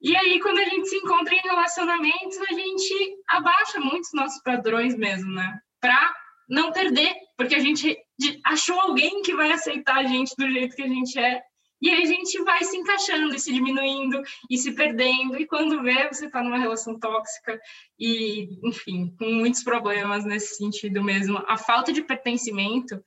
E 0.00 0.16
aí, 0.16 0.38
quando 0.40 0.58
a 0.58 0.64
gente 0.64 0.88
se 0.88 0.96
encontra 0.96 1.34
em 1.34 1.40
relacionamentos, 1.40 2.38
a 2.38 2.52
gente 2.52 3.16
abaixa 3.28 3.80
muito 3.80 4.04
os 4.04 4.12
nossos 4.12 4.42
padrões 4.42 4.94
mesmo, 4.94 5.32
né? 5.32 5.58
Para 5.80 6.14
não 6.48 6.72
perder, 6.72 7.12
porque 7.36 7.54
a 7.54 7.58
gente 7.58 7.96
achou 8.44 8.78
alguém 8.78 9.22
que 9.22 9.34
vai 9.34 9.50
aceitar 9.50 9.96
a 9.96 10.04
gente 10.04 10.34
do 10.36 10.50
jeito 10.50 10.76
que 10.76 10.82
a 10.82 10.88
gente 10.88 11.18
é. 11.18 11.42
E 11.84 11.90
aí 11.90 12.02
a 12.02 12.06
gente 12.06 12.42
vai 12.44 12.64
se 12.64 12.78
encaixando 12.78 13.34
e 13.34 13.38
se 13.38 13.52
diminuindo 13.52 14.22
e 14.48 14.56
se 14.56 14.72
perdendo. 14.72 15.38
E 15.38 15.46
quando 15.46 15.82
vê, 15.82 16.08
você 16.08 16.24
está 16.24 16.42
numa 16.42 16.56
relação 16.56 16.98
tóxica 16.98 17.60
e, 17.98 18.58
enfim, 18.66 19.14
com 19.18 19.26
muitos 19.26 19.62
problemas 19.62 20.24
nesse 20.24 20.56
sentido 20.56 21.04
mesmo. 21.04 21.44
A 21.46 21.58
falta 21.58 21.92
de 21.92 22.00
pertencimento 22.00 23.04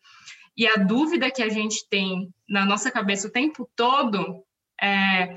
e 0.55 0.67
a 0.67 0.75
dúvida 0.75 1.31
que 1.31 1.41
a 1.41 1.49
gente 1.49 1.89
tem 1.89 2.31
na 2.47 2.65
nossa 2.65 2.91
cabeça 2.91 3.27
o 3.27 3.31
tempo 3.31 3.67
todo 3.75 4.43
é, 4.79 5.33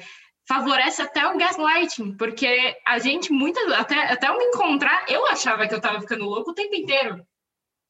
favorece 0.46 1.00
até 1.00 1.26
o 1.26 1.38
gaslighting, 1.38 2.18
porque 2.18 2.76
a 2.86 2.98
gente 2.98 3.32
muitas 3.32 3.72
até 3.72 4.12
até 4.12 4.28
eu 4.28 4.36
me 4.36 4.44
encontrar, 4.44 5.06
eu 5.08 5.26
achava 5.28 5.66
que 5.66 5.72
eu 5.72 5.78
estava 5.78 5.98
ficando 6.02 6.26
louco 6.26 6.50
o 6.50 6.54
tempo 6.54 6.74
inteiro 6.74 7.26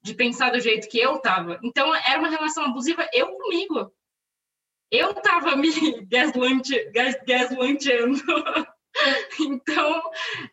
de 0.01 0.15
pensar 0.15 0.53
do 0.53 0.61
jeito 0.61 0.89
que 0.89 1.01
eu 1.01 1.17
estava. 1.17 1.59
Então 1.65 1.93
era 1.93 2.21
uma 2.21 2.31
relação 2.31 2.67
abusiva 2.67 3.05
eu 3.13 3.33
comigo. 3.37 3.93
Eu 4.91 5.13
estava 5.13 5.57
me 5.57 5.71
gaslighting, 6.07 6.91
gas, 6.93 7.17
gaslightando. 7.27 8.23
então 9.41 10.03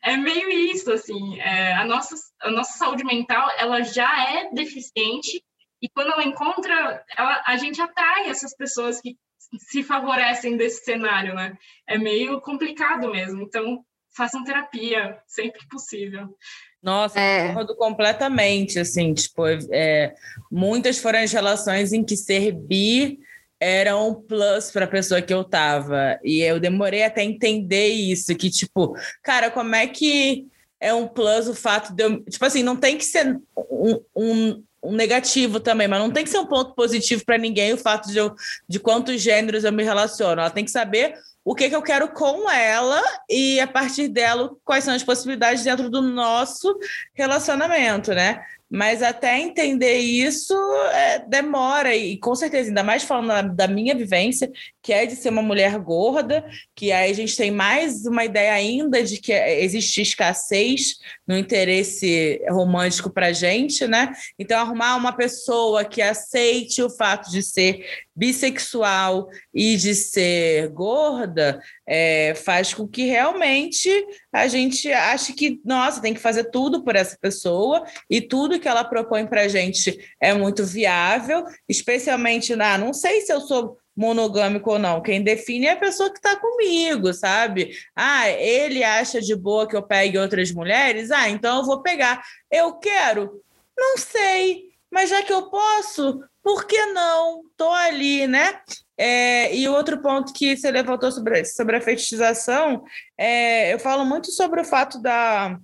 é 0.03 0.15
meio 0.15 0.49
isso 0.49 0.91
assim. 0.91 1.39
É, 1.39 1.73
a 1.73 1.85
nossa 1.85 2.15
a 2.41 2.51
nossa 2.51 2.77
saúde 2.77 3.03
mental 3.03 3.49
ela 3.57 3.81
já 3.81 4.31
é 4.31 4.51
deficiente 4.53 5.43
e 5.81 5.89
quando 5.89 6.11
ela 6.11 6.23
encontra, 6.23 7.03
ela, 7.15 7.43
a 7.45 7.55
gente 7.57 7.81
atrai 7.81 8.29
essas 8.29 8.55
pessoas 8.55 8.99
que 8.99 9.15
se 9.59 9.83
favorecem 9.83 10.57
desse 10.57 10.83
cenário, 10.83 11.35
né? 11.35 11.55
É 11.87 11.97
meio 11.97 12.41
complicado 12.41 13.11
mesmo. 13.11 13.41
Então, 13.43 13.83
façam 14.15 14.43
terapia 14.43 15.19
sempre 15.27 15.59
que 15.59 15.67
possível. 15.67 16.35
Nossa, 16.81 17.19
é. 17.19 17.49
concordo 17.49 17.75
completamente, 17.75 18.79
assim, 18.79 19.13
tipo, 19.13 19.45
é, 19.71 20.15
muitas 20.51 20.99
foram 20.99 21.19
as 21.19 21.31
relações 21.31 21.93
em 21.93 22.03
que 22.03 22.15
ser 22.15 22.51
bi 22.51 23.19
era 23.59 23.97
um 23.97 24.13
plus 24.13 24.71
para 24.71 24.85
a 24.85 24.89
pessoa 24.89 25.21
que 25.21 25.33
eu 25.33 25.43
tava. 25.43 26.19
E 26.23 26.41
eu 26.41 26.59
demorei 26.59 27.03
até 27.03 27.23
entender 27.23 27.87
isso, 27.87 28.35
que 28.35 28.49
tipo, 28.49 28.95
cara, 29.23 29.49
como 29.49 29.75
é 29.75 29.87
que 29.87 30.47
é 30.79 30.93
um 30.93 31.07
plus 31.07 31.47
o 31.47 31.55
fato 31.55 31.93
de 31.93 32.03
eu, 32.03 32.23
tipo 32.23 32.45
assim, 32.45 32.61
não 32.61 32.75
tem 32.75 32.97
que 32.97 33.05
ser 33.05 33.39
um, 33.55 33.99
um 34.15 34.63
um 34.87 34.93
negativo 34.93 35.59
também, 35.59 35.87
mas 35.87 35.99
não 35.99 36.11
tem 36.11 36.23
que 36.23 36.29
ser 36.29 36.39
um 36.39 36.45
ponto 36.45 36.73
positivo 36.73 37.25
para 37.25 37.37
ninguém 37.37 37.73
o 37.73 37.77
fato 37.77 38.09
de, 38.09 38.17
eu, 38.17 38.33
de 38.69 38.79
quantos 38.79 39.21
gêneros 39.21 39.63
eu 39.63 39.71
me 39.71 39.83
relaciono. 39.83 40.39
Ela 40.39 40.49
tem 40.49 40.63
que 40.63 40.71
saber 40.71 41.15
o 41.43 41.55
que, 41.55 41.69
que 41.69 41.75
eu 41.75 41.81
quero 41.81 42.09
com 42.09 42.49
ela 42.49 43.01
e, 43.29 43.59
a 43.59 43.67
partir 43.67 44.07
dela, 44.07 44.51
quais 44.63 44.83
são 44.83 44.93
as 44.93 45.03
possibilidades 45.03 45.63
dentro 45.63 45.89
do 45.89 46.01
nosso 46.01 46.77
relacionamento, 47.13 48.13
né? 48.13 48.43
Mas 48.69 49.01
até 49.01 49.39
entender 49.39 49.97
isso 49.97 50.53
é, 50.91 51.19
demora, 51.19 51.95
e 51.95 52.17
com 52.17 52.35
certeza, 52.35 52.69
ainda 52.69 52.83
mais 52.83 53.03
falando 53.03 53.27
da, 53.27 53.41
da, 53.41 53.67
minha 53.67 53.95
vivência, 53.95 54.51
que 54.81 54.91
é 54.91 55.05
de 55.05 55.15
ser 55.15 55.29
uma 55.29 55.41
mulher 55.41 55.77
gorda, 55.79 56.45
que 56.75 56.91
aí 56.91 57.11
a 57.11 57.13
gente 57.13 57.37
tem 57.37 57.49
mais 57.49 58.05
uma 58.05 58.25
ideia 58.25 58.53
ainda 58.53 59.01
de 59.01 59.17
que 59.17 59.31
existe 59.31 60.01
escassez 60.01 60.97
no 61.25 61.37
interesse 61.37 62.41
romântico 62.49 63.09
para 63.09 63.31
gente, 63.31 63.87
né? 63.87 64.11
Então, 64.37 64.59
arrumar 64.59 64.97
uma 64.97 65.13
pessoa 65.13 65.85
que 65.85 66.01
aceite 66.01 66.81
o 66.83 66.89
fato 66.89 67.31
de 67.31 67.41
ser 67.41 67.85
bissexual 68.15 69.29
e 69.53 69.77
de 69.77 69.93
ser 69.93 70.69
gorda 70.69 71.61
é, 71.87 72.33
faz 72.33 72.73
com 72.73 72.87
que 72.87 73.05
realmente 73.05 73.89
a 74.33 74.47
gente 74.47 74.91
ache 74.91 75.33
que, 75.33 75.61
nossa, 75.63 76.01
tem 76.01 76.15
que 76.15 76.19
fazer 76.19 76.45
tudo 76.45 76.83
por 76.83 76.95
essa 76.95 77.15
pessoa 77.21 77.85
e 78.09 78.19
tudo 78.19 78.56
que 78.59 78.67
ela 78.67 78.83
propõe 78.83 79.25
para 79.25 79.41
a 79.41 79.47
gente 79.47 79.97
é 80.19 80.33
muito 80.33 80.65
viável, 80.65 81.43
especialmente 81.67 82.55
na. 82.55 82.77
Não 82.77 82.93
sei 82.93 83.21
se 83.21 83.31
eu 83.31 83.41
sou 83.41 83.77
monogâmico 83.95 84.71
ou 84.71 84.79
não. 84.79 85.01
Quem 85.01 85.23
define 85.23 85.65
é 85.65 85.71
a 85.71 85.77
pessoa 85.77 86.11
que 86.11 86.17
está 86.17 86.35
comigo, 86.35 87.11
sabe? 87.13 87.75
Ah, 87.95 88.29
ele 88.29 88.83
acha 88.83 89.19
de 89.19 89.35
boa 89.35 89.67
que 89.67 89.75
eu 89.75 89.81
pegue 89.81 90.19
outras 90.19 90.51
mulheres? 90.51 91.09
Ah, 91.09 91.27
então 91.29 91.57
eu 91.57 91.65
vou 91.65 91.81
pegar. 91.81 92.21
Eu 92.51 92.73
quero? 92.73 93.41
Não 93.75 93.97
sei. 93.97 94.67
Mas 94.91 95.09
já 95.09 95.23
que 95.23 95.33
eu 95.33 95.49
posso, 95.49 96.23
por 96.43 96.65
que 96.65 96.85
não? 96.87 97.41
Tô 97.57 97.69
ali, 97.69 98.27
né? 98.27 98.59
É, 98.97 99.55
e 99.55 99.67
outro 99.67 100.01
ponto 100.01 100.33
que 100.33 100.55
você 100.55 100.71
levantou 100.71 101.11
sobre, 101.11 101.43
sobre 101.45 101.75
a 101.75 101.81
fetichização, 101.81 102.83
é, 103.17 103.73
eu 103.73 103.79
falo 103.79 104.05
muito 104.05 104.31
sobre 104.31 104.61
o 104.61 104.65
fato 104.65 104.99
da, 104.99 105.59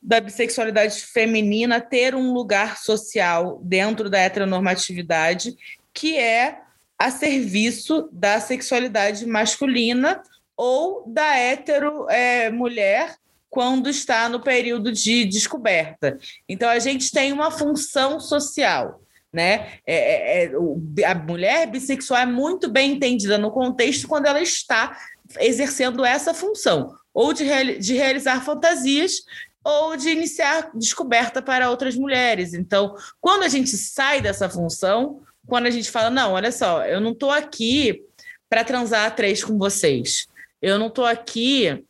da 0.00 0.20
bissexualidade 0.20 1.00
feminina 1.02 1.80
ter 1.80 2.14
um 2.14 2.32
lugar 2.32 2.78
social 2.78 3.60
dentro 3.62 4.08
da 4.08 4.18
heteronormatividade, 4.18 5.56
que 5.92 6.16
é 6.16 6.60
a 6.98 7.10
serviço 7.10 8.08
da 8.12 8.40
sexualidade 8.40 9.26
masculina 9.26 10.22
ou 10.56 11.04
da 11.06 11.38
hetero 11.38 12.08
é, 12.10 12.50
mulher 12.50 13.16
quando 13.48 13.88
está 13.88 14.28
no 14.28 14.40
período 14.40 14.92
de 14.92 15.24
descoberta. 15.24 16.18
Então, 16.48 16.68
a 16.68 16.78
gente 16.78 17.10
tem 17.10 17.32
uma 17.32 17.50
função 17.50 18.20
social 18.20 19.00
né? 19.32 19.74
É, 19.86 20.44
é, 20.44 20.52
é 21.00 21.04
a 21.06 21.14
mulher 21.14 21.66
bissexual 21.70 22.20
é 22.20 22.26
muito 22.26 22.68
bem 22.70 22.92
entendida 22.92 23.36
no 23.36 23.50
contexto 23.50 24.08
quando 24.08 24.26
ela 24.26 24.40
está 24.40 24.96
exercendo 25.38 26.04
essa 26.04 26.32
função, 26.32 26.94
ou 27.12 27.32
de, 27.32 27.44
de 27.78 27.94
realizar 27.94 28.42
fantasias, 28.44 29.22
ou 29.64 29.96
de 29.96 30.10
iniciar 30.10 30.70
descoberta 30.74 31.42
para 31.42 31.70
outras 31.70 31.96
mulheres. 31.96 32.54
Então, 32.54 32.94
quando 33.20 33.42
a 33.42 33.48
gente 33.48 33.70
sai 33.76 34.20
dessa 34.20 34.48
função, 34.48 35.20
quando 35.46 35.66
a 35.66 35.70
gente 35.70 35.90
fala, 35.90 36.10
não, 36.10 36.32
olha 36.32 36.52
só, 36.52 36.84
eu 36.84 37.00
não 37.00 37.12
estou 37.12 37.30
aqui 37.30 38.02
para 38.48 38.64
transar 38.64 39.14
três 39.14 39.44
com 39.44 39.58
vocês, 39.58 40.26
eu 40.60 40.78
não 40.78 40.88
estou 40.88 41.04
aqui 41.04 41.84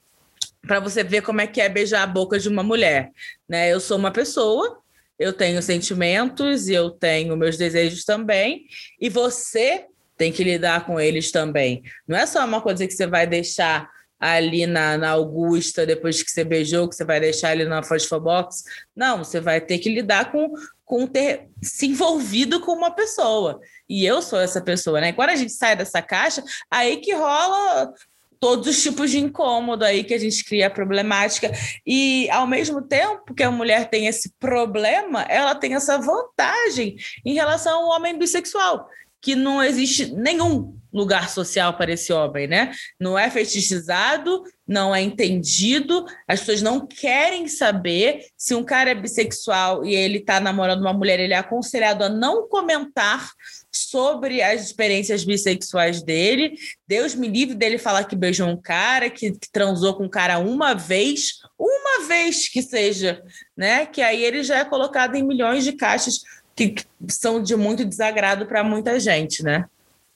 para 0.62 0.80
você 0.80 1.04
ver 1.04 1.22
como 1.22 1.40
é 1.40 1.46
que 1.46 1.60
é 1.60 1.68
beijar 1.68 2.02
a 2.02 2.06
boca 2.06 2.38
de 2.38 2.48
uma 2.48 2.62
mulher, 2.62 3.10
né? 3.48 3.72
Eu 3.72 3.80
sou 3.80 3.96
uma 3.96 4.10
pessoa 4.10 4.82
eu 5.18 5.32
tenho 5.32 5.60
sentimentos 5.60 6.68
e 6.68 6.74
eu 6.74 6.90
tenho 6.90 7.36
meus 7.36 7.56
desejos 7.56 8.04
também, 8.04 8.66
e 9.00 9.08
você 9.08 9.86
tem 10.16 10.32
que 10.32 10.44
lidar 10.44 10.86
com 10.86 11.00
eles 11.00 11.32
também. 11.32 11.82
Não 12.06 12.16
é 12.16 12.24
só 12.24 12.44
uma 12.44 12.60
coisa 12.60 12.86
que 12.86 12.92
você 12.92 13.06
vai 13.06 13.26
deixar 13.26 13.90
ali 14.18 14.66
na, 14.66 14.98
na 14.98 15.10
Augusta, 15.10 15.86
depois 15.86 16.22
que 16.22 16.30
você 16.30 16.44
beijou, 16.44 16.88
que 16.88 16.96
você 16.96 17.04
vai 17.04 17.20
deixar 17.20 17.50
ali 17.50 17.64
na 17.64 17.82
Fosfobox. 17.82 18.64
Não, 18.94 19.18
você 19.18 19.40
vai 19.40 19.60
ter 19.60 19.78
que 19.78 19.88
lidar 19.88 20.32
com, 20.32 20.52
com 20.84 21.06
ter 21.06 21.48
se 21.62 21.86
envolvido 21.86 22.60
com 22.60 22.72
uma 22.72 22.90
pessoa. 22.90 23.60
E 23.88 24.04
eu 24.04 24.20
sou 24.20 24.40
essa 24.40 24.60
pessoa, 24.60 25.00
né? 25.00 25.12
Quando 25.12 25.30
a 25.30 25.36
gente 25.36 25.52
sai 25.52 25.76
dessa 25.76 26.02
caixa, 26.02 26.42
aí 26.70 26.96
que 26.98 27.14
rola 27.14 27.92
todos 28.40 28.68
os 28.68 28.82
tipos 28.82 29.10
de 29.10 29.18
incômodo 29.18 29.84
aí 29.84 30.04
que 30.04 30.14
a 30.14 30.18
gente 30.18 30.44
cria 30.44 30.70
problemática. 30.70 31.50
E, 31.86 32.28
ao 32.30 32.46
mesmo 32.46 32.82
tempo 32.82 33.34
que 33.34 33.42
a 33.42 33.50
mulher 33.50 33.88
tem 33.88 34.06
esse 34.06 34.32
problema, 34.38 35.22
ela 35.22 35.54
tem 35.54 35.74
essa 35.74 35.98
vantagem 35.98 36.96
em 37.24 37.34
relação 37.34 37.82
ao 37.82 37.96
homem 37.96 38.18
bissexual, 38.18 38.88
que 39.20 39.34
não 39.34 39.62
existe 39.62 40.12
nenhum 40.12 40.78
lugar 40.92 41.28
social 41.28 41.74
para 41.74 41.92
esse 41.92 42.12
homem, 42.12 42.46
né? 42.46 42.72
Não 42.98 43.18
é 43.18 43.28
fetichizado, 43.30 44.42
não 44.66 44.94
é 44.94 45.02
entendido, 45.02 46.04
as 46.26 46.40
pessoas 46.40 46.62
não 46.62 46.86
querem 46.86 47.46
saber 47.46 48.24
se 48.36 48.54
um 48.54 48.64
cara 48.64 48.90
é 48.90 48.94
bissexual 48.94 49.84
e 49.84 49.94
ele 49.94 50.18
está 50.18 50.40
namorando 50.40 50.80
uma 50.80 50.92
mulher, 50.92 51.20
ele 51.20 51.34
é 51.34 51.38
aconselhado 51.38 52.04
a 52.04 52.08
não 52.08 52.48
comentar 52.48 53.30
sobre 53.70 54.42
as 54.42 54.62
experiências 54.62 55.24
bissexuais 55.24 56.02
dele. 56.02 56.54
Deus 56.86 57.14
me 57.14 57.28
livre 57.28 57.54
dele 57.54 57.78
falar 57.78 58.04
que 58.04 58.16
beijou 58.16 58.48
um 58.48 58.60
cara, 58.60 59.10
que, 59.10 59.32
que 59.32 59.50
transou 59.52 59.94
com 59.94 60.04
um 60.04 60.08
cara 60.08 60.38
uma 60.38 60.74
vez, 60.74 61.40
uma 61.58 62.06
vez 62.06 62.48
que 62.48 62.62
seja, 62.62 63.22
né? 63.56 63.86
Que 63.86 64.00
aí 64.02 64.24
ele 64.24 64.42
já 64.42 64.58
é 64.58 64.64
colocado 64.64 65.14
em 65.14 65.22
milhões 65.22 65.64
de 65.64 65.72
caixas 65.72 66.20
que, 66.66 66.84
são 67.08 67.40
de 67.40 67.54
muito 67.54 67.84
desagrado 67.84 68.46
para 68.46 68.64
muita 68.64 68.98
gente, 68.98 69.42
né? 69.42 69.66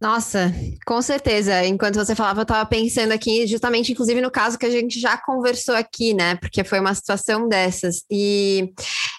Nossa, 0.01 0.53
com 0.85 1.01
certeza. 1.01 1.65
Enquanto 1.65 1.95
você 1.95 2.13
falava, 2.17 2.41
eu 2.41 2.43
estava 2.43 2.69
pensando 2.69 3.13
aqui, 3.13 3.47
justamente, 3.47 3.93
inclusive, 3.93 4.21
no 4.21 4.33
caso 4.33 4.59
que 4.59 4.67
a 4.67 4.71
gente 4.71 4.99
já 4.99 5.17
conversou 5.17 5.77
aqui, 5.77 6.13
né? 6.13 6.35
Porque 6.35 6.65
foi 6.65 6.81
uma 6.81 6.93
situação 6.93 7.49
dessas. 7.49 8.03
E, 8.11 8.73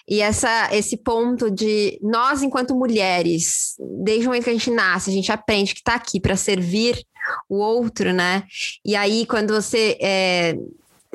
e 0.06 0.20
essa, 0.20 0.68
esse 0.72 0.98
ponto 0.98 1.50
de 1.50 1.98
nós, 2.02 2.42
enquanto 2.42 2.74
mulheres, 2.74 3.76
desde 4.04 4.26
o 4.26 4.28
momento 4.28 4.44
que 4.44 4.50
a 4.50 4.52
gente 4.52 4.70
nasce, 4.70 5.08
a 5.08 5.14
gente 5.14 5.32
aprende 5.32 5.72
que 5.72 5.80
está 5.80 5.94
aqui 5.94 6.20
para 6.20 6.36
servir 6.36 7.02
o 7.48 7.56
outro, 7.56 8.12
né? 8.12 8.44
E 8.84 8.94
aí, 8.94 9.24
quando 9.24 9.54
você. 9.54 9.96
É, 9.98 10.54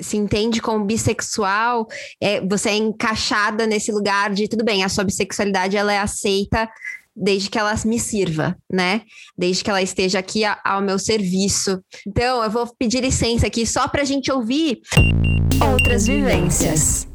se 0.02 0.18
entende 0.18 0.62
como 0.62 0.86
bissexual, 0.86 1.88
é, 2.22 2.42
você 2.42 2.70
é 2.70 2.76
encaixada 2.78 3.66
nesse 3.66 3.92
lugar 3.92 4.34
de 4.34 4.48
tudo 4.48 4.64
bem, 4.64 4.84
a 4.84 4.90
sua 4.90 5.04
bissexualidade 5.04 5.78
ela 5.78 5.94
é 5.94 6.00
aceita 6.00 6.70
desde 7.16 7.50
que 7.50 7.60
ela 7.60 7.76
me 7.86 8.00
sirva, 8.00 8.56
né? 8.72 9.02
Desde 9.38 9.64
que 9.64 9.70
ela 9.70 9.82
esteja 9.82 10.20
aqui 10.20 10.44
ao 10.64 10.82
meu 10.82 10.98
serviço. 10.98 11.82
Então, 12.08 12.42
eu 12.44 12.50
vou 12.50 12.66
pedir 12.78 13.02
licença 13.02 13.48
aqui 13.48 13.66
só 13.66 13.88
para 13.88 14.04
a 14.04 14.06
gente 14.06 14.32
ouvir 14.32 14.80
outras 15.62 16.08
vivências. 16.08 17.08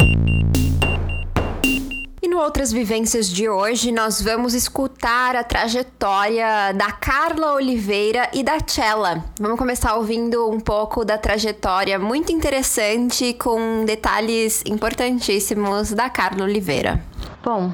E 2.23 2.29
no 2.29 2.39
Outras 2.39 2.73
Vivências 2.73 3.29
de 3.29 3.51
hoje, 3.51 3.93
nós 3.93 4.23
vamos 4.23 4.55
escutar 4.55 4.94
a 5.05 5.45
trajetória 5.45 6.73
da 6.75 6.91
Carla 6.91 7.53
Oliveira 7.53 8.31
e 8.33 8.43
da 8.43 8.57
Chela. 8.67 9.23
Vamos 9.39 9.59
começar 9.59 9.97
ouvindo 9.97 10.49
um 10.49 10.59
pouco 10.59 11.05
da 11.05 11.19
trajetória 11.19 11.99
muito 11.99 12.33
interessante, 12.33 13.35
com 13.35 13.85
detalhes 13.85 14.63
importantíssimos 14.65 15.93
da 15.93 16.09
Carla 16.09 16.45
Oliveira. 16.45 17.05
Bom, 17.43 17.71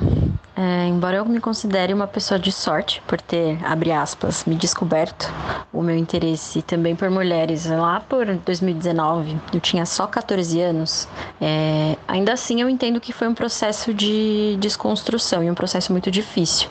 é, 0.60 0.86
embora 0.88 1.16
eu 1.16 1.24
me 1.24 1.40
considere 1.40 1.94
uma 1.94 2.06
pessoa 2.06 2.38
de 2.38 2.52
sorte 2.52 3.02
por 3.06 3.18
ter, 3.18 3.58
abre 3.64 3.92
aspas, 3.92 4.44
me 4.44 4.54
descoberto 4.54 5.32
o 5.72 5.80
meu 5.80 5.96
interesse 5.96 6.60
também 6.60 6.94
por 6.94 7.08
mulheres 7.08 7.64
lá 7.64 7.98
por 8.00 8.26
2019, 8.26 9.38
eu 9.54 9.60
tinha 9.60 9.86
só 9.86 10.06
14 10.06 10.60
anos, 10.60 11.08
é, 11.40 11.96
ainda 12.06 12.34
assim 12.34 12.60
eu 12.60 12.68
entendo 12.68 13.00
que 13.00 13.10
foi 13.10 13.26
um 13.26 13.32
processo 13.32 13.94
de 13.94 14.58
desconstrução 14.60 15.42
e 15.42 15.50
um 15.50 15.54
processo 15.54 15.92
muito 15.92 16.10
difícil, 16.10 16.68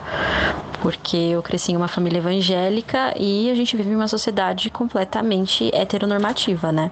porque 0.84 1.18
eu 1.18 1.42
cresci 1.42 1.72
em 1.72 1.76
uma 1.76 1.88
família 1.88 2.20
evangélica 2.20 3.16
e 3.18 3.50
a 3.50 3.56
gente 3.56 3.76
vive 3.76 3.90
em 3.90 3.96
uma 3.96 4.08
sociedade 4.08 4.70
completamente 4.70 5.74
heteronormativa, 5.74 6.72
né? 6.72 6.92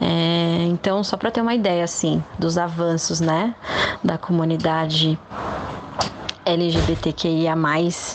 É, 0.00 0.64
então, 0.70 1.04
só 1.04 1.18
para 1.18 1.30
ter 1.30 1.42
uma 1.42 1.54
ideia 1.54 1.84
assim 1.84 2.24
dos 2.38 2.56
avanços, 2.56 3.20
né, 3.20 3.54
da 4.02 4.16
comunidade 4.16 5.18
LGBTQIA+, 6.48 7.54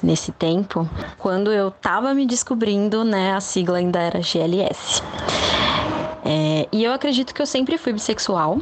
nesse 0.01 0.31
tempo, 0.31 0.89
quando 1.19 1.51
eu 1.51 1.69
tava 1.69 2.13
me 2.13 2.25
descobrindo, 2.25 3.03
né, 3.03 3.33
a 3.33 3.39
sigla 3.39 3.77
ainda 3.77 3.99
era 3.99 4.21
GLS. 4.21 5.03
É, 6.25 6.67
e 6.71 6.83
eu 6.83 6.91
acredito 6.91 7.33
que 7.33 7.41
eu 7.41 7.45
sempre 7.45 7.77
fui 7.77 7.93
bissexual. 7.93 8.57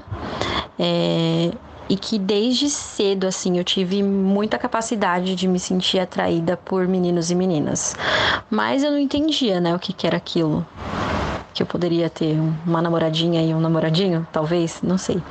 É, 0.77 1.51
e 1.89 1.97
que 1.97 2.17
desde 2.17 2.69
cedo 2.69 3.27
assim 3.27 3.57
eu 3.57 3.65
tive 3.65 4.01
muita 4.01 4.57
capacidade 4.57 5.35
de 5.35 5.45
me 5.45 5.59
sentir 5.59 5.99
atraída 5.99 6.55
por 6.55 6.87
meninos 6.87 7.29
e 7.29 7.35
meninas. 7.35 7.95
Mas 8.49 8.81
eu 8.81 8.91
não 8.91 8.97
entendia, 8.97 9.59
né, 9.59 9.75
o 9.75 9.79
que, 9.79 9.91
que 9.91 10.07
era 10.07 10.15
aquilo. 10.15 10.65
Que 11.53 11.63
eu 11.63 11.67
poderia 11.67 12.09
ter 12.09 12.37
uma 12.65 12.81
namoradinha 12.81 13.41
e 13.41 13.53
um 13.53 13.59
namoradinho, 13.59 14.25
talvez, 14.31 14.81
não 14.81 14.97
sei. 14.97 15.21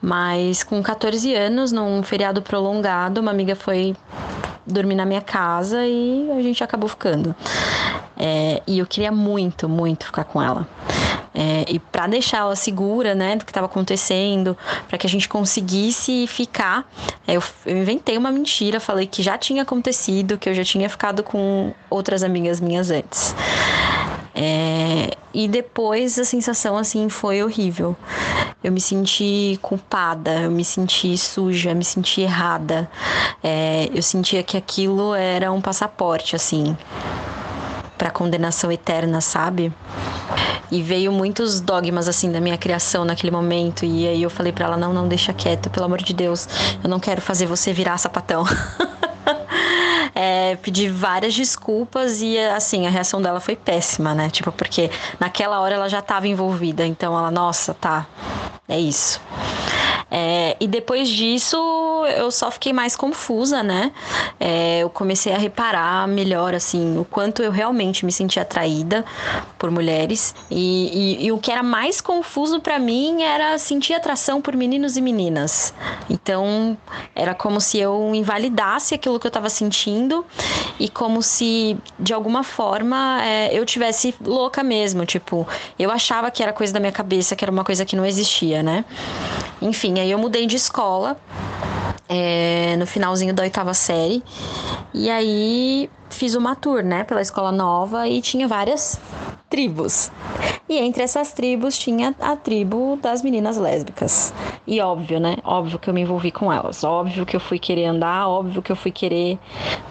Mas 0.00 0.62
com 0.62 0.82
14 0.82 1.34
anos, 1.34 1.72
num 1.72 2.02
feriado 2.02 2.42
prolongado, 2.42 3.20
uma 3.20 3.30
amiga 3.30 3.54
foi 3.54 3.94
dormir 4.66 4.96
na 4.96 5.06
minha 5.06 5.20
casa 5.20 5.86
e 5.86 6.30
a 6.32 6.42
gente 6.42 6.62
acabou 6.64 6.88
ficando. 6.88 7.34
É, 8.16 8.62
e 8.66 8.78
eu 8.78 8.86
queria 8.86 9.12
muito, 9.12 9.68
muito 9.68 10.06
ficar 10.06 10.24
com 10.24 10.42
ela. 10.42 10.66
É, 11.38 11.66
e 11.68 11.78
para 11.78 12.06
deixar 12.06 12.38
ela 12.38 12.56
segura, 12.56 13.14
né, 13.14 13.36
do 13.36 13.44
que 13.44 13.50
estava 13.50 13.66
acontecendo, 13.66 14.56
para 14.88 14.96
que 14.96 15.06
a 15.06 15.10
gente 15.10 15.28
conseguisse 15.28 16.26
ficar, 16.26 16.90
é, 17.28 17.36
eu, 17.36 17.42
eu, 17.66 17.76
inventei 17.76 18.16
uma 18.16 18.30
mentira, 18.30 18.80
falei 18.80 19.06
que 19.06 19.22
já 19.22 19.36
tinha 19.36 19.62
acontecido, 19.62 20.38
que 20.38 20.48
eu 20.48 20.54
já 20.54 20.64
tinha 20.64 20.88
ficado 20.88 21.22
com 21.22 21.74
outras 21.90 22.22
amigas 22.22 22.58
minhas 22.58 22.90
antes. 22.90 23.34
É, 24.38 25.16
e 25.32 25.48
depois 25.48 26.18
a 26.18 26.24
sensação 26.24 26.76
assim 26.76 27.08
foi 27.08 27.42
horrível. 27.42 27.96
Eu 28.62 28.70
me 28.70 28.80
senti 28.80 29.58
culpada, 29.62 30.42
eu 30.42 30.50
me 30.50 30.64
senti 30.64 31.16
suja, 31.16 31.74
me 31.74 31.84
senti 31.84 32.20
errada. 32.20 32.88
É, 33.42 33.88
eu 33.94 34.02
sentia 34.02 34.42
que 34.42 34.56
aquilo 34.56 35.14
era 35.14 35.50
um 35.50 35.60
passaporte 35.60 36.36
assim 36.36 36.76
para 37.96 38.10
condenação 38.10 38.70
eterna, 38.70 39.22
sabe? 39.22 39.72
E 40.70 40.82
veio 40.82 41.10
muitos 41.10 41.60
dogmas 41.60 42.06
assim 42.06 42.30
da 42.30 42.40
minha 42.40 42.58
criação 42.58 43.04
naquele 43.04 43.30
momento 43.30 43.86
e 43.86 44.06
aí 44.06 44.22
eu 44.22 44.28
falei 44.28 44.52
para 44.52 44.66
ela 44.66 44.76
não, 44.76 44.92
não 44.92 45.08
deixa 45.08 45.32
quieto, 45.32 45.70
pelo 45.70 45.86
amor 45.86 46.02
de 46.02 46.12
Deus, 46.12 46.46
eu 46.82 46.90
não 46.90 47.00
quero 47.00 47.22
fazer 47.22 47.46
você 47.46 47.72
virar 47.72 47.96
sapatão. 47.96 48.44
é, 50.18 50.56
pedi 50.56 50.88
várias 50.88 51.34
desculpas 51.34 52.22
e, 52.22 52.38
assim, 52.38 52.86
a 52.86 52.90
reação 52.90 53.20
dela 53.20 53.38
foi 53.38 53.54
péssima, 53.54 54.14
né? 54.14 54.30
Tipo, 54.30 54.50
porque 54.50 54.90
naquela 55.20 55.60
hora 55.60 55.74
ela 55.74 55.90
já 55.90 55.98
estava 55.98 56.26
envolvida. 56.26 56.86
Então 56.86 57.16
ela, 57.16 57.30
nossa, 57.30 57.74
tá, 57.74 58.06
é 58.66 58.80
isso. 58.80 59.20
É, 60.08 60.56
e 60.60 60.68
depois 60.68 61.08
disso 61.08 61.56
eu 62.16 62.30
só 62.30 62.50
fiquei 62.50 62.72
mais 62.72 62.94
confusa, 62.94 63.62
né? 63.62 63.92
É, 64.38 64.78
eu 64.80 64.90
comecei 64.90 65.32
a 65.32 65.38
reparar 65.38 66.06
melhor, 66.06 66.54
assim, 66.54 66.96
o 66.98 67.04
quanto 67.04 67.42
eu 67.42 67.50
realmente 67.50 68.06
me 68.06 68.12
sentia 68.12 68.42
atraída 68.42 69.04
por 69.58 69.70
mulheres. 69.70 70.34
E, 70.50 71.18
e, 71.22 71.26
e 71.26 71.32
o 71.32 71.38
que 71.38 71.50
era 71.50 71.62
mais 71.62 72.00
confuso 72.00 72.60
para 72.60 72.78
mim 72.78 73.22
era 73.22 73.58
sentir 73.58 73.94
atração 73.94 74.40
por 74.40 74.54
meninos 74.54 74.96
e 74.96 75.00
meninas. 75.00 75.74
Então 76.08 76.78
era 77.14 77.34
como 77.34 77.60
se 77.60 77.78
eu 77.78 78.14
invalidasse 78.14 78.94
aquilo 78.94 79.18
que 79.18 79.26
eu 79.26 79.30
estava 79.30 79.50
sentindo 79.50 80.24
e 80.78 80.88
como 80.88 81.20
se 81.22 81.76
de 81.98 82.12
alguma 82.12 82.44
forma 82.44 83.20
é, 83.24 83.52
eu 83.52 83.66
tivesse 83.66 84.14
louca 84.24 84.62
mesmo. 84.62 85.04
Tipo, 85.04 85.46
eu 85.76 85.90
achava 85.90 86.30
que 86.30 86.42
era 86.42 86.52
coisa 86.52 86.72
da 86.72 86.78
minha 86.78 86.92
cabeça, 86.92 87.34
que 87.34 87.44
era 87.44 87.50
uma 87.50 87.64
coisa 87.64 87.84
que 87.84 87.96
não 87.96 88.06
existia, 88.06 88.62
né? 88.62 88.84
Enfim, 89.60 89.95
aí 90.00 90.10
eu 90.10 90.18
mudei 90.18 90.46
de 90.46 90.56
escola 90.56 91.16
é, 92.08 92.76
no 92.76 92.86
finalzinho 92.86 93.34
da 93.34 93.42
oitava 93.42 93.74
série. 93.74 94.22
E 94.94 95.10
aí 95.10 95.90
fiz 96.10 96.34
uma 96.34 96.54
tour, 96.54 96.82
né, 96.82 97.04
pela 97.04 97.20
escola 97.20 97.52
nova 97.52 98.08
e 98.08 98.20
tinha 98.20 98.48
várias 98.48 98.98
tribos. 99.48 100.10
E 100.68 100.78
entre 100.78 101.02
essas 101.02 101.32
tribos 101.32 101.78
tinha 101.78 102.14
a 102.20 102.36
tribo 102.36 102.98
das 103.00 103.22
meninas 103.22 103.56
lésbicas. 103.56 104.34
E 104.66 104.80
óbvio, 104.80 105.20
né? 105.20 105.36
Óbvio 105.44 105.78
que 105.78 105.88
eu 105.88 105.94
me 105.94 106.00
envolvi 106.00 106.32
com 106.32 106.52
elas. 106.52 106.82
Óbvio 106.82 107.24
que 107.24 107.36
eu 107.36 107.40
fui 107.40 107.58
querer 107.58 107.86
andar, 107.86 108.28
óbvio 108.28 108.60
que 108.60 108.72
eu 108.72 108.76
fui 108.76 108.90
querer 108.90 109.38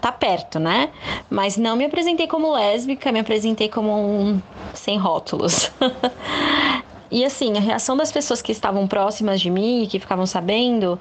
tá 0.02 0.12
perto, 0.12 0.60
né? 0.60 0.90
Mas 1.30 1.58
não 1.58 1.76
me 1.76 1.86
apresentei 1.86 2.28
como 2.28 2.54
lésbica, 2.54 3.12
me 3.12 3.20
apresentei 3.20 3.70
como 3.70 3.92
um 3.96 4.42
sem 4.74 4.98
rótulos. 4.98 5.72
E 7.12 7.24
assim, 7.24 7.58
a 7.58 7.60
reação 7.60 7.96
das 7.96 8.12
pessoas 8.12 8.42
que 8.42 8.52
estavam 8.52 8.88
próximas 8.88 9.40
de 9.40 9.50
mim 9.50 9.88
que 9.90 10.00
ficavam 10.00 10.26
sabendo 10.26 11.00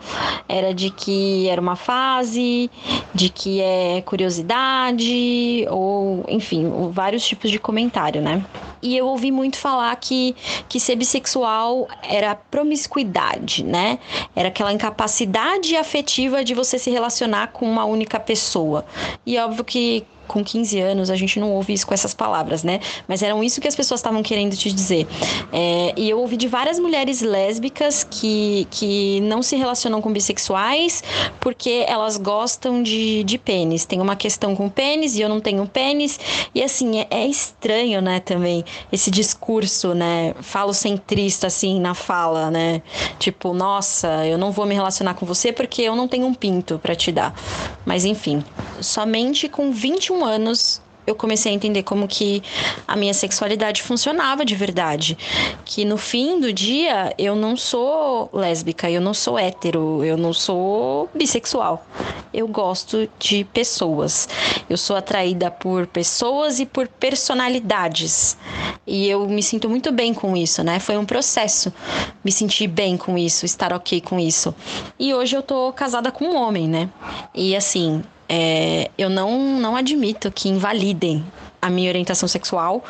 era 0.49 0.75
de 0.75 0.91
que 0.91 1.49
era 1.49 1.61
uma 1.61 1.77
fase, 1.77 2.71
de 3.15 3.29
que 3.29 3.61
é 3.61 4.03
curiosidade, 4.03 5.67
ou 5.71 6.25
enfim, 6.29 6.71
vários 6.91 7.27
tipos 7.27 7.51
de 7.51 7.59
comentário, 7.59 8.21
né? 8.21 8.45
e 8.85 8.95
eu 8.95 9.07
ouvi 9.07 9.33
muito 9.33 9.57
falar 9.57 9.97
que, 9.97 10.37
que 10.69 10.79
ser 10.79 10.95
bissexual 10.95 11.89
era 12.03 12.35
promiscuidade, 12.35 13.65
né? 13.65 13.99
Era 14.37 14.49
aquela 14.49 14.73
incapacidade 14.75 15.75
afetiva 15.75 16.45
de 16.45 16.53
você 16.53 16.79
se 16.79 16.91
relacionar 16.91 17.47
com 17.49 17.67
uma 17.67 17.87
única 17.87 18.21
pessoa. 18.21 18.85
E 19.25 19.39
óbvio 19.39 19.65
que 19.65 20.05
com 20.27 20.43
15 20.43 20.81
anos, 20.81 21.11
a 21.11 21.17
gente 21.17 21.39
não 21.39 21.53
ouve 21.53 21.73
isso 21.73 21.87
com 21.87 21.95
essas 21.95 22.15
palavras, 22.15 22.63
né? 22.63 22.81
Mas 23.07 23.23
eram 23.23 23.43
isso 23.43 23.61
que 23.61 23.69
as 23.69 23.75
pessoas 23.75 24.01
estavam 24.01 24.23
querendo 24.23 24.57
te 24.57 24.73
dizer. 24.73 25.07
É, 25.53 25.93
e 25.97 26.09
eu 26.09 26.19
ouvi 26.21 26.37
de 26.37 26.49
várias 26.49 26.79
mulheres 26.79 27.21
lésbicas 27.21 28.05
que, 28.05 28.67
que 28.71 29.21
não 29.21 29.43
se 29.43 29.57
relacionam 29.57 30.01
com 30.01 30.13
bissexuais 30.13 31.03
porque 31.41 31.85
elas 31.87 32.17
gostam 32.17 32.83
de, 32.83 33.25
de 33.25 33.39
pênis. 33.39 33.85
Tem 33.85 34.01
uma 34.01 34.17
questão 34.17 34.55
com 34.55 34.69
pênis 34.69 35.17
e 35.17 35.21
eu 35.21 35.29
não 35.29 35.41
tenho 35.41 35.67
pênis. 35.67 36.19
E 36.55 36.63
assim, 36.63 37.01
é, 37.01 37.07
é 37.11 37.27
estranho, 37.27 38.01
né, 38.01 38.21
também, 38.21 38.65
esse 38.93 39.11
discurso, 39.11 39.95
né, 39.95 40.35
falocentrista, 40.41 41.47
assim, 41.47 41.81
na 41.81 41.95
fala, 41.95 42.51
né? 42.51 42.83
Tipo, 43.19 43.53
nossa, 43.53 44.27
eu 44.27 44.39
não 44.39 44.51
vou 44.51 44.67
me 44.67 44.75
relacionar 44.75 45.15
com 45.15 45.27
você 45.27 45.53
porque 45.53 45.83
eu 45.83 45.97
não 45.97 46.09
tenho 46.09 46.27
um 46.27 46.35
pinto 46.35 46.79
para 46.79 46.95
te 46.95 47.13
dar. 47.13 47.35
Mas 47.85 48.05
enfim, 48.05 48.43
somente 48.81 49.49
com 49.49 49.71
21 49.71 50.14
21 50.15 50.25
anos 50.25 50.81
eu 51.07 51.15
comecei 51.15 51.53
a 51.53 51.55
entender 51.55 51.83
como 51.83 52.09
que 52.09 52.43
a 52.89 52.97
minha 52.97 53.13
sexualidade 53.13 53.83
funcionava 53.83 54.45
de 54.45 54.55
verdade. 54.55 55.19
Que 55.65 55.85
no 55.85 55.99
fim 55.99 56.41
do 56.41 56.53
dia 56.53 57.13
eu 57.19 57.37
não 57.37 57.57
sou 57.57 58.31
lésbica, 58.33 58.91
eu 58.91 59.01
não 59.01 59.13
sou 59.13 59.39
hétero, 59.39 60.03
eu 60.03 60.17
não 60.17 60.33
sou 60.33 61.11
bissexual. 61.15 61.85
Eu 62.33 62.49
gosto 62.49 63.09
de 63.19 63.45
pessoas. 63.45 64.29
Eu 64.69 64.77
sou 64.77 64.97
atraída 64.97 65.51
por 65.51 65.87
pessoas 65.87 66.59
e 66.59 66.65
por 66.65 66.89
personalidades. 66.89 68.37
E 68.87 69.07
eu 69.09 69.29
me 69.29 69.43
sinto 69.43 69.69
muito 69.69 69.93
bem 69.93 70.15
com 70.15 70.37
isso, 70.37 70.65
né? 70.65 70.81
Foi 70.81 70.97
um 70.97 71.05
processo 71.05 71.73
me 72.25 72.33
sentir 72.33 72.67
bem 72.67 72.97
com 72.97 73.17
isso, 73.19 73.45
estar 73.45 73.73
ok 73.73 74.01
com 74.01 74.19
isso. 74.19 74.55
E 74.99 75.15
hoje 75.15 75.37
eu 75.37 75.43
tô 75.43 75.73
casada 75.73 76.11
com 76.11 76.25
um 76.25 76.37
homem, 76.37 76.67
né? 76.67 76.89
E 77.35 77.55
assim, 77.55 78.03
é, 78.29 78.91
eu 78.97 79.09
não, 79.09 79.59
não 79.59 79.77
admito 79.77 80.31
que 80.31 80.49
invalidem 80.49 81.25
a 81.61 81.71
minha 81.71 81.89
orientação 81.89 82.29
sexual 82.29 82.85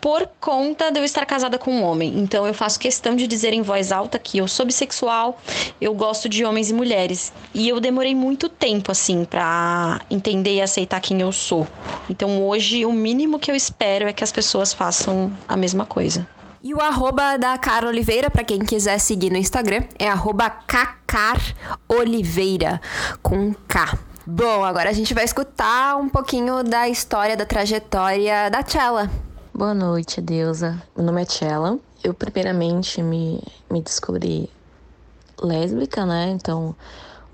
por 0.00 0.28
conta 0.40 0.90
de 0.90 0.98
eu 0.98 1.04
estar 1.04 1.26
casada 1.26 1.58
com 1.58 1.70
um 1.70 1.82
homem. 1.82 2.18
Então 2.18 2.46
eu 2.46 2.54
faço 2.54 2.80
questão 2.80 3.14
de 3.14 3.26
dizer 3.26 3.52
em 3.52 3.62
voz 3.62 3.92
alta 3.92 4.18
que 4.18 4.38
eu 4.38 4.48
sou 4.48 4.64
bissexual, 4.64 5.38
eu 5.80 5.94
gosto 5.94 6.28
de 6.28 6.44
homens 6.44 6.70
e 6.70 6.74
mulheres. 6.74 7.32
E 7.52 7.68
eu 7.68 7.80
demorei 7.80 8.14
muito 8.14 8.48
tempo 8.48 8.90
assim 8.90 9.24
para 9.24 10.00
entender 10.10 10.54
e 10.54 10.62
aceitar 10.62 11.00
quem 11.00 11.20
eu 11.20 11.32
sou. 11.32 11.66
Então 12.08 12.42
hoje 12.42 12.86
o 12.86 12.92
mínimo 12.92 13.38
que 13.38 13.50
eu 13.50 13.54
espero 13.54 14.08
é 14.08 14.12
que 14.12 14.24
as 14.24 14.32
pessoas 14.32 14.72
façam 14.72 15.30
a 15.46 15.56
mesma 15.56 15.84
coisa. 15.84 16.26
E 16.62 16.74
o 16.74 16.80
arroba 16.80 17.38
da 17.38 17.56
Cara 17.56 17.88
Oliveira, 17.88 18.30
para 18.30 18.44
quem 18.44 18.58
quiser 18.58 18.98
seguir 18.98 19.30
no 19.30 19.38
Instagram, 19.38 19.82
é 19.98 20.06
arroba 20.06 20.50
cacaroliveira, 20.50 22.78
com 23.22 23.54
K. 23.66 23.98
Bom, 24.32 24.64
agora 24.64 24.88
a 24.88 24.92
gente 24.92 25.12
vai 25.12 25.24
escutar 25.24 25.96
um 25.96 26.08
pouquinho 26.08 26.62
da 26.62 26.88
história, 26.88 27.36
da 27.36 27.44
trajetória 27.44 28.48
da 28.48 28.62
Tchela. 28.62 29.10
Boa 29.52 29.74
noite, 29.74 30.20
deusa. 30.20 30.80
Meu 30.96 31.04
nome 31.04 31.22
é 31.22 31.24
Tchela. 31.24 31.80
Eu, 32.02 32.14
primeiramente, 32.14 33.02
me, 33.02 33.42
me 33.68 33.82
descobri 33.82 34.48
lésbica, 35.42 36.06
né? 36.06 36.30
Então, 36.30 36.76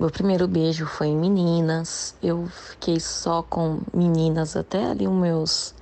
meu 0.01 0.09
primeiro 0.09 0.49
beijo 0.49 0.87
foi 0.87 1.09
em 1.09 1.17
meninas. 1.19 2.15
Eu 2.23 2.47
fiquei 2.71 2.99
só 2.99 3.43
com 3.43 3.81
meninas 3.93 4.57
até 4.57 4.87
ali 4.87 5.07
os 5.07 5.15
meus 5.15 5.75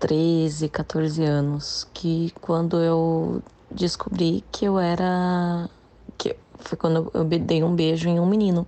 13, 0.00 0.68
14 0.68 1.22
anos. 1.22 1.86
Que 1.94 2.34
quando 2.40 2.82
eu 2.82 3.40
descobri 3.70 4.42
que 4.50 4.64
eu 4.64 4.80
era. 4.80 5.70
que 6.18 6.34
Foi 6.58 6.76
quando 6.76 7.08
eu 7.14 7.24
dei 7.24 7.62
um 7.62 7.76
beijo 7.76 8.08
em 8.08 8.18
um 8.18 8.26
menino. 8.26 8.66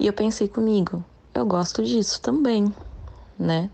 E 0.00 0.06
eu 0.06 0.14
pensei 0.14 0.48
comigo, 0.48 1.04
eu 1.34 1.44
gosto 1.44 1.84
disso 1.84 2.22
também, 2.22 2.74
né? 3.38 3.68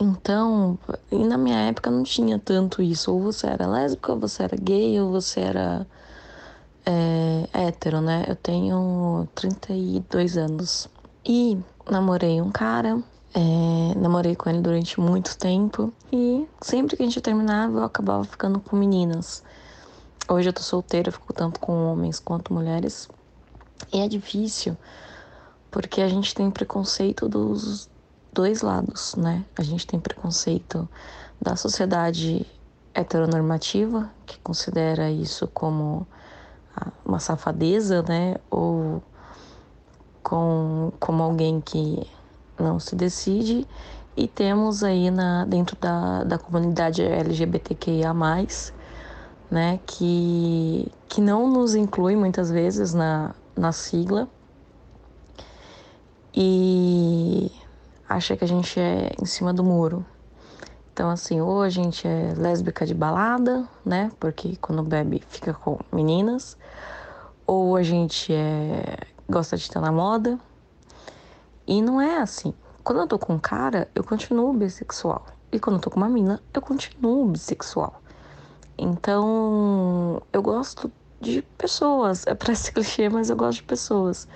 Então, 0.00 0.78
e 1.10 1.22
na 1.26 1.36
minha 1.36 1.58
época 1.58 1.90
não 1.90 2.02
tinha 2.02 2.38
tanto 2.38 2.80
isso. 2.80 3.12
Ou 3.12 3.20
você 3.20 3.48
era 3.48 3.66
lésbica, 3.66 4.12
ou 4.12 4.18
você 4.18 4.44
era 4.44 4.56
gay, 4.56 4.98
ou 4.98 5.10
você 5.10 5.40
era 5.40 5.86
é, 6.86 7.46
hétero, 7.52 8.00
né? 8.00 8.24
Eu 8.26 8.34
tenho 8.34 9.28
32 9.34 10.38
anos. 10.38 10.88
E 11.22 11.58
namorei 11.86 12.40
um 12.40 12.50
cara, 12.50 12.98
é, 13.34 13.94
namorei 13.98 14.34
com 14.34 14.48
ele 14.48 14.62
durante 14.62 14.98
muito 14.98 15.36
tempo. 15.36 15.92
E 16.10 16.48
sempre 16.62 16.96
que 16.96 17.02
a 17.02 17.06
gente 17.06 17.20
terminava, 17.20 17.80
eu 17.80 17.84
acabava 17.84 18.24
ficando 18.24 18.58
com 18.58 18.74
meninas. 18.74 19.42
Hoje 20.26 20.48
eu 20.48 20.52
tô 20.54 20.62
solteira, 20.62 21.10
eu 21.10 21.12
fico 21.12 21.34
tanto 21.34 21.60
com 21.60 21.92
homens 21.92 22.18
quanto 22.18 22.54
mulheres. 22.54 23.06
E 23.92 24.00
é 24.00 24.08
difícil 24.08 24.78
porque 25.72 26.02
a 26.02 26.08
gente 26.08 26.34
tem 26.34 26.50
preconceito 26.50 27.26
dos 27.26 27.88
dois 28.30 28.60
lados, 28.60 29.14
né? 29.16 29.42
A 29.56 29.62
gente 29.62 29.86
tem 29.86 29.98
preconceito 29.98 30.86
da 31.40 31.56
sociedade 31.56 32.46
heteronormativa, 32.94 34.10
que 34.26 34.38
considera 34.40 35.10
isso 35.10 35.48
como 35.48 36.06
uma 37.04 37.18
safadeza, 37.18 38.02
né? 38.02 38.36
Ou 38.50 39.02
com, 40.22 40.92
como 41.00 41.22
alguém 41.22 41.58
que 41.58 42.06
não 42.60 42.78
se 42.78 42.94
decide. 42.94 43.66
E 44.14 44.28
temos 44.28 44.84
aí 44.84 45.10
na, 45.10 45.46
dentro 45.46 45.74
da, 45.76 46.22
da 46.22 46.38
comunidade 46.38 47.02
LGBTQIA, 47.02 48.12
né? 49.50 49.80
Que, 49.86 50.92
que 51.08 51.22
não 51.22 51.48
nos 51.48 51.74
inclui 51.74 52.14
muitas 52.14 52.50
vezes 52.50 52.92
na, 52.92 53.34
na 53.56 53.72
sigla 53.72 54.28
e 56.34 57.50
acha 58.08 58.36
que 58.36 58.44
a 58.44 58.48
gente 58.48 58.78
é 58.78 59.12
em 59.20 59.26
cima 59.26 59.52
do 59.52 59.62
muro. 59.64 60.04
Então, 60.92 61.08
assim, 61.08 61.40
ou 61.40 61.62
a 61.62 61.70
gente 61.70 62.06
é 62.06 62.34
lésbica 62.36 62.84
de 62.84 62.94
balada, 62.94 63.66
né? 63.84 64.10
Porque 64.20 64.56
quando 64.56 64.82
bebe 64.82 65.22
fica 65.28 65.54
com 65.54 65.78
meninas, 65.90 66.56
ou 67.46 67.76
a 67.76 67.82
gente 67.82 68.32
é 68.32 68.98
gosta 69.28 69.56
de 69.56 69.62
estar 69.62 69.80
na 69.80 69.90
moda. 69.90 70.38
E 71.66 71.80
não 71.80 72.00
é 72.00 72.18
assim. 72.18 72.52
Quando 72.84 73.00
eu 73.00 73.06
tô 73.06 73.18
com 73.18 73.34
um 73.34 73.38
cara, 73.38 73.88
eu 73.94 74.04
continuo 74.04 74.52
bissexual. 74.52 75.24
E 75.50 75.58
quando 75.58 75.76
eu 75.76 75.80
tô 75.80 75.90
com 75.90 75.96
uma 75.96 76.08
mina, 76.08 76.42
eu 76.52 76.60
continuo 76.60 77.26
bissexual. 77.26 78.02
Então, 78.76 80.22
eu 80.32 80.42
gosto 80.42 80.90
de 81.20 81.42
pessoas. 81.56 82.24
É 82.26 82.54
ser 82.54 82.72
clichê, 82.74 83.08
mas 83.08 83.30
eu 83.30 83.36
gosto 83.36 83.58
de 83.58 83.64
pessoas. 83.64 84.28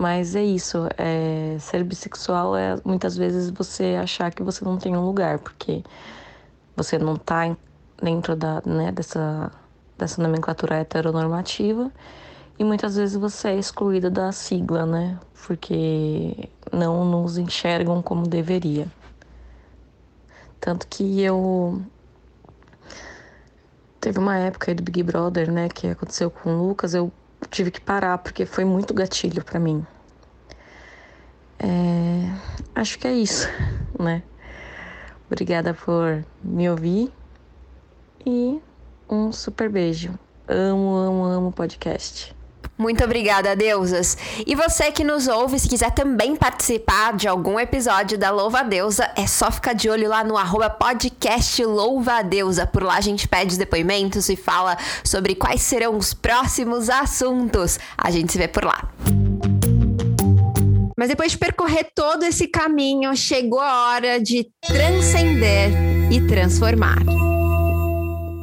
Mas 0.00 0.34
é 0.34 0.42
isso, 0.42 0.88
é, 0.96 1.58
ser 1.58 1.84
bissexual 1.84 2.56
é 2.56 2.74
muitas 2.86 3.18
vezes 3.18 3.50
você 3.50 3.98
achar 4.00 4.32
que 4.32 4.42
você 4.42 4.64
não 4.64 4.78
tem 4.78 4.96
um 4.96 5.04
lugar, 5.04 5.38
porque 5.40 5.84
você 6.74 6.96
não 6.98 7.16
está 7.16 7.54
dentro 8.02 8.34
da, 8.34 8.62
né, 8.64 8.90
dessa, 8.92 9.52
dessa 9.98 10.22
nomenclatura 10.22 10.76
heteronormativa 10.76 11.92
e 12.58 12.64
muitas 12.64 12.96
vezes 12.96 13.14
você 13.14 13.48
é 13.48 13.58
excluída 13.58 14.08
da 14.08 14.32
sigla, 14.32 14.86
né? 14.86 15.20
Porque 15.46 16.48
não 16.72 17.04
nos 17.04 17.36
enxergam 17.36 18.00
como 18.00 18.26
deveria. 18.26 18.88
Tanto 20.58 20.88
que 20.88 21.20
eu 21.20 21.82
teve 24.00 24.18
uma 24.18 24.38
época 24.38 24.70
aí 24.70 24.74
do 24.74 24.82
Big 24.82 25.02
Brother, 25.02 25.52
né, 25.52 25.68
que 25.68 25.88
aconteceu 25.88 26.30
com 26.30 26.54
o 26.54 26.68
Lucas, 26.68 26.94
eu 26.94 27.12
tive 27.48 27.70
que 27.70 27.80
parar 27.80 28.18
porque 28.18 28.44
foi 28.44 28.64
muito 28.64 28.92
gatilho 28.94 29.44
para 29.44 29.60
mim. 29.60 29.86
É, 31.58 32.32
acho 32.74 32.98
que 32.98 33.06
é 33.06 33.12
isso, 33.12 33.48
né? 33.98 34.22
Obrigada 35.26 35.74
por 35.74 36.24
me 36.42 36.68
ouvir 36.68 37.12
e 38.26 38.60
um 39.08 39.32
super 39.32 39.68
beijo. 39.68 40.18
Amo, 40.48 40.96
amo, 40.96 41.24
amo 41.24 41.52
podcast. 41.52 42.39
Muito 42.80 43.04
obrigada, 43.04 43.54
deusas. 43.54 44.16
E 44.46 44.54
você 44.54 44.90
que 44.90 45.04
nos 45.04 45.28
ouve, 45.28 45.58
se 45.58 45.68
quiser 45.68 45.90
também 45.90 46.34
participar 46.34 47.14
de 47.14 47.28
algum 47.28 47.60
episódio 47.60 48.16
da 48.16 48.30
Louva 48.30 48.64
Deusa, 48.64 49.10
é 49.14 49.26
só 49.26 49.50
ficar 49.50 49.74
de 49.74 49.90
olho 49.90 50.08
lá 50.08 50.24
no 50.24 50.34
arroba 50.34 50.70
podcast 50.70 51.62
Louva 51.62 52.22
Deusa. 52.22 52.66
Por 52.66 52.82
lá 52.82 52.96
a 52.96 53.00
gente 53.02 53.28
pede 53.28 53.58
depoimentos 53.58 54.30
e 54.30 54.34
fala 54.34 54.78
sobre 55.04 55.34
quais 55.34 55.60
serão 55.60 55.94
os 55.94 56.14
próximos 56.14 56.88
assuntos. 56.88 57.78
A 57.98 58.10
gente 58.10 58.32
se 58.32 58.38
vê 58.38 58.48
por 58.48 58.64
lá. 58.64 58.88
Mas 60.96 61.10
depois 61.10 61.32
de 61.32 61.38
percorrer 61.38 61.86
todo 61.94 62.22
esse 62.22 62.48
caminho, 62.48 63.14
chegou 63.14 63.60
a 63.60 63.90
hora 63.90 64.18
de 64.18 64.48
transcender 64.66 65.70
e 66.10 66.26
transformar. 66.26 67.29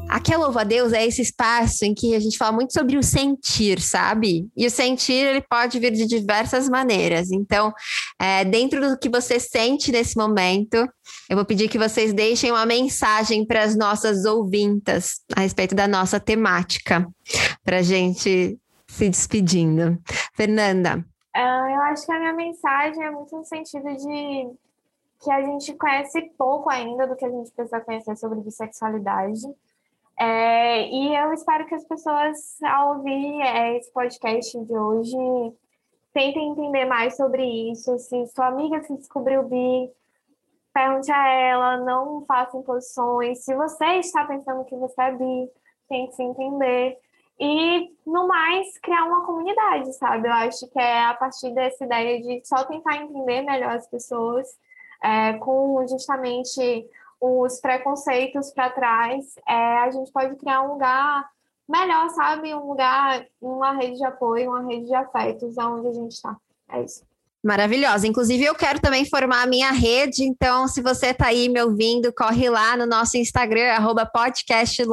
Aqui 0.09 0.33
a 0.33 0.37
Louva 0.37 0.61
a 0.61 0.63
Deus 0.63 0.93
é 0.93 1.05
esse 1.05 1.21
espaço 1.21 1.83
em 1.83 1.93
que 1.93 2.15
a 2.15 2.19
gente 2.19 2.37
fala 2.37 2.53
muito 2.53 2.71
sobre 2.71 2.97
o 2.97 3.03
sentir, 3.03 3.81
sabe? 3.81 4.49
E 4.55 4.65
o 4.65 4.71
sentir, 4.71 5.25
ele 5.25 5.41
pode 5.41 5.77
vir 5.79 5.91
de 5.91 6.05
diversas 6.05 6.69
maneiras. 6.69 7.29
Então, 7.31 7.73
é, 8.19 8.45
dentro 8.45 8.79
do 8.79 8.97
que 8.97 9.09
você 9.09 9.39
sente 9.39 9.91
nesse 9.91 10.17
momento, 10.17 10.77
eu 11.29 11.35
vou 11.35 11.45
pedir 11.45 11.67
que 11.67 11.77
vocês 11.77 12.13
deixem 12.13 12.51
uma 12.51 12.65
mensagem 12.65 13.45
para 13.45 13.63
as 13.63 13.75
nossas 13.75 14.23
ouvintas 14.23 15.21
a 15.35 15.41
respeito 15.41 15.75
da 15.75 15.87
nossa 15.87 16.19
temática, 16.19 17.05
para 17.63 17.79
a 17.79 17.83
gente 17.83 18.57
se 18.87 19.09
despedindo. 19.09 19.97
Fernanda. 20.35 21.05
Uh, 21.35 21.69
eu 21.69 21.81
acho 21.81 22.05
que 22.05 22.11
a 22.11 22.19
minha 22.19 22.33
mensagem 22.33 23.03
é 23.03 23.11
muito 23.11 23.35
no 23.35 23.43
sentido 23.43 23.85
de 23.95 24.49
que 25.21 25.31
a 25.31 25.41
gente 25.41 25.73
conhece 25.73 26.21
pouco 26.37 26.69
ainda 26.69 27.07
do 27.07 27.15
que 27.15 27.25
a 27.25 27.29
gente 27.29 27.51
precisa 27.51 27.81
conhecer 27.81 28.15
sobre 28.15 28.39
bissexualidade. 28.39 29.41
É, 30.19 30.89
e 30.89 31.15
eu 31.15 31.31
espero 31.31 31.65
que 31.67 31.75
as 31.75 31.85
pessoas, 31.85 32.61
ao 32.63 32.97
ouvir 32.97 33.41
é, 33.41 33.77
esse 33.77 33.91
podcast 33.93 34.59
de 34.59 34.77
hoje, 34.77 35.15
tentem 36.13 36.51
entender 36.51 36.85
mais 36.85 37.15
sobre 37.15 37.43
isso. 37.71 37.97
Se 37.99 38.25
sua 38.27 38.47
amiga 38.47 38.81
se 38.81 38.95
descobriu 38.95 39.43
bi, 39.43 39.91
pergunte 40.73 41.11
a 41.11 41.27
ela, 41.27 41.77
não 41.77 42.25
faça 42.25 42.57
imposições. 42.57 43.43
Se 43.43 43.53
você 43.55 43.85
está 43.97 44.25
pensando 44.25 44.65
que 44.65 44.75
você 44.75 45.01
é 45.01 45.11
bi, 45.11 45.49
tente 45.87 46.15
se 46.15 46.23
entender. 46.23 46.97
E, 47.39 47.93
no 48.05 48.27
mais, 48.27 48.79
criar 48.79 49.03
uma 49.05 49.23
comunidade, 49.23 49.93
sabe? 49.93 50.27
Eu 50.27 50.33
acho 50.33 50.67
que 50.67 50.79
é 50.79 51.05
a 51.05 51.13
partir 51.13 51.53
dessa 51.53 51.85
ideia 51.85 52.19
de 52.19 52.41
só 52.43 52.63
tentar 52.63 52.97
entender 52.97 53.43
melhor 53.43 53.75
as 53.75 53.87
pessoas, 53.87 54.47
é, 55.03 55.33
com 55.33 55.85
justamente 55.87 56.87
os 57.19 57.59
preconceitos 57.59 58.51
para 58.51 58.69
trás, 58.69 59.25
é, 59.47 59.77
a 59.79 59.91
gente 59.91 60.11
pode 60.11 60.35
criar 60.35 60.61
um 60.61 60.73
lugar 60.73 61.27
melhor, 61.67 62.09
sabe? 62.09 62.53
Um 62.53 62.67
lugar, 62.67 63.25
uma 63.41 63.73
rede 63.73 63.97
de 63.97 64.05
apoio, 64.05 64.49
uma 64.49 64.65
rede 64.65 64.85
de 64.85 64.95
afetos 64.95 65.57
onde 65.57 65.87
a 65.87 65.93
gente 65.93 66.11
está. 66.11 66.37
É 66.69 66.81
isso. 66.81 67.06
Maravilhosa. 67.47 68.05
Inclusive, 68.05 68.43
eu 68.43 68.53
quero 68.53 68.77
também 68.77 69.05
formar 69.05 69.43
a 69.43 69.45
minha 69.47 69.71
rede. 69.71 70.21
Então, 70.21 70.67
se 70.67 70.81
você 70.81 71.07
está 71.07 71.27
aí 71.27 71.47
me 71.47 71.61
ouvindo, 71.63 72.11
corre 72.11 72.49
lá 72.49 72.75
no 72.75 72.85
nosso 72.85 73.15
Instagram, 73.15 73.71
arroba 73.71 74.05
podcast 74.05 74.83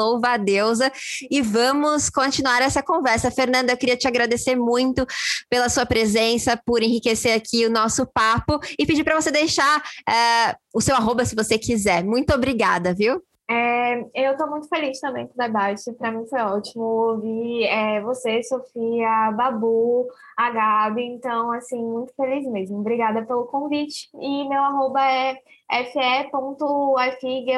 e 1.28 1.42
vamos 1.42 2.08
continuar 2.08 2.62
essa 2.62 2.80
conversa. 2.80 3.28
Fernanda, 3.28 3.72
eu 3.72 3.76
queria 3.76 3.96
te 3.96 4.06
agradecer 4.06 4.54
muito 4.54 5.04
pela 5.50 5.68
sua 5.68 5.84
presença, 5.84 6.56
por 6.64 6.80
enriquecer 6.80 7.36
aqui 7.36 7.66
o 7.66 7.70
nosso 7.70 8.06
papo 8.06 8.60
e 8.78 8.86
pedir 8.86 9.02
para 9.02 9.20
você 9.20 9.32
deixar 9.32 9.82
é, 10.08 10.54
o 10.72 10.80
seu 10.80 10.94
arroba 10.94 11.24
se 11.24 11.34
você 11.34 11.58
quiser. 11.58 12.04
Muito 12.04 12.32
obrigada, 12.32 12.94
viu? 12.94 13.20
É, 13.48 14.00
eu 14.14 14.32
estou 14.32 14.48
muito 14.48 14.68
feliz 14.68 14.98
também 15.00 15.26
com 15.26 15.34
o 15.34 15.46
debate. 15.46 15.92
Para 15.92 16.10
mim 16.10 16.26
foi 16.26 16.40
ótimo 16.40 16.82
ouvir 16.82 17.64
é, 17.64 18.00
você, 18.00 18.42
Sofia, 18.42 19.32
Babu, 19.36 20.08
a 20.36 20.50
Gabi. 20.50 21.04
Então, 21.04 21.52
assim, 21.52 21.82
muito 21.82 22.12
feliz 22.14 22.46
mesmo. 22.46 22.78
Obrigada 22.78 23.22
pelo 23.24 23.44
convite. 23.44 24.08
E 24.14 24.48
meu 24.48 24.62
arroba 24.62 25.00
é 25.04 25.84
fe.figue. 25.84 27.52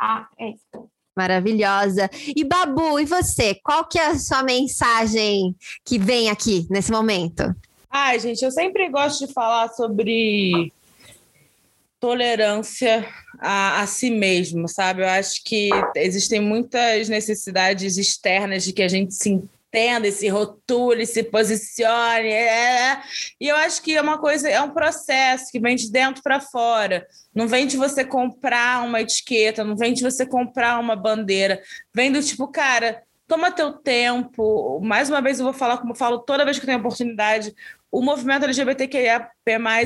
Ah, 0.00 0.26
é 0.38 0.50
isso. 0.50 0.88
Maravilhosa. 1.16 2.08
E 2.34 2.44
Babu, 2.44 2.98
e 2.98 3.04
você? 3.04 3.54
Qual 3.56 3.84
que 3.84 3.98
é 3.98 4.06
a 4.06 4.18
sua 4.18 4.42
mensagem 4.42 5.54
que 5.84 5.98
vem 5.98 6.30
aqui 6.30 6.66
nesse 6.70 6.92
momento? 6.92 7.42
Ai, 7.90 8.18
gente, 8.20 8.44
eu 8.44 8.50
sempre 8.50 8.88
gosto 8.88 9.26
de 9.26 9.32
falar 9.32 9.68
sobre 9.70 10.72
tolerância 11.98 13.04
a, 13.38 13.82
a, 13.82 13.86
si 13.86 14.10
mesmo, 14.10 14.68
sabe? 14.68 15.02
Eu 15.02 15.08
acho 15.08 15.42
que 15.44 15.70
existem 15.96 16.40
muitas 16.40 17.08
necessidades 17.08 17.96
externas 17.96 18.64
de 18.64 18.72
que 18.72 18.82
a 18.82 18.88
gente 18.88 19.14
se 19.14 19.30
entenda, 19.30 20.10
se 20.10 20.28
rotule, 20.28 21.06
se 21.06 21.22
posicione. 21.22 22.28
É. 22.28 23.00
E 23.40 23.48
eu 23.48 23.56
acho 23.56 23.82
que 23.82 23.96
é 23.96 24.02
uma 24.02 24.18
coisa, 24.18 24.48
é 24.48 24.60
um 24.60 24.70
processo 24.70 25.50
que 25.52 25.60
vem 25.60 25.76
de 25.76 25.90
dentro 25.90 26.22
para 26.22 26.40
fora. 26.40 27.06
Não 27.34 27.46
vem 27.46 27.66
de 27.66 27.76
você 27.76 28.04
comprar 28.04 28.84
uma 28.84 29.00
etiqueta, 29.00 29.62
não 29.64 29.76
vem 29.76 29.92
de 29.92 30.02
você 30.02 30.26
comprar 30.26 30.78
uma 30.80 30.96
bandeira. 30.96 31.62
Vem 31.94 32.10
do 32.10 32.22
tipo, 32.22 32.48
cara, 32.48 33.02
toma 33.28 33.52
teu 33.52 33.72
tempo. 33.72 34.80
Mais 34.82 35.08
uma 35.08 35.20
vez 35.20 35.38
eu 35.38 35.44
vou 35.44 35.54
falar 35.54 35.78
como 35.78 35.92
eu 35.92 35.96
falo 35.96 36.18
toda 36.18 36.44
vez 36.44 36.58
que 36.58 36.64
eu 36.64 36.68
tenho 36.68 36.80
oportunidade. 36.80 37.54
O 37.90 38.02
movimento 38.02 38.44
LGBTQIA+, 38.44 39.30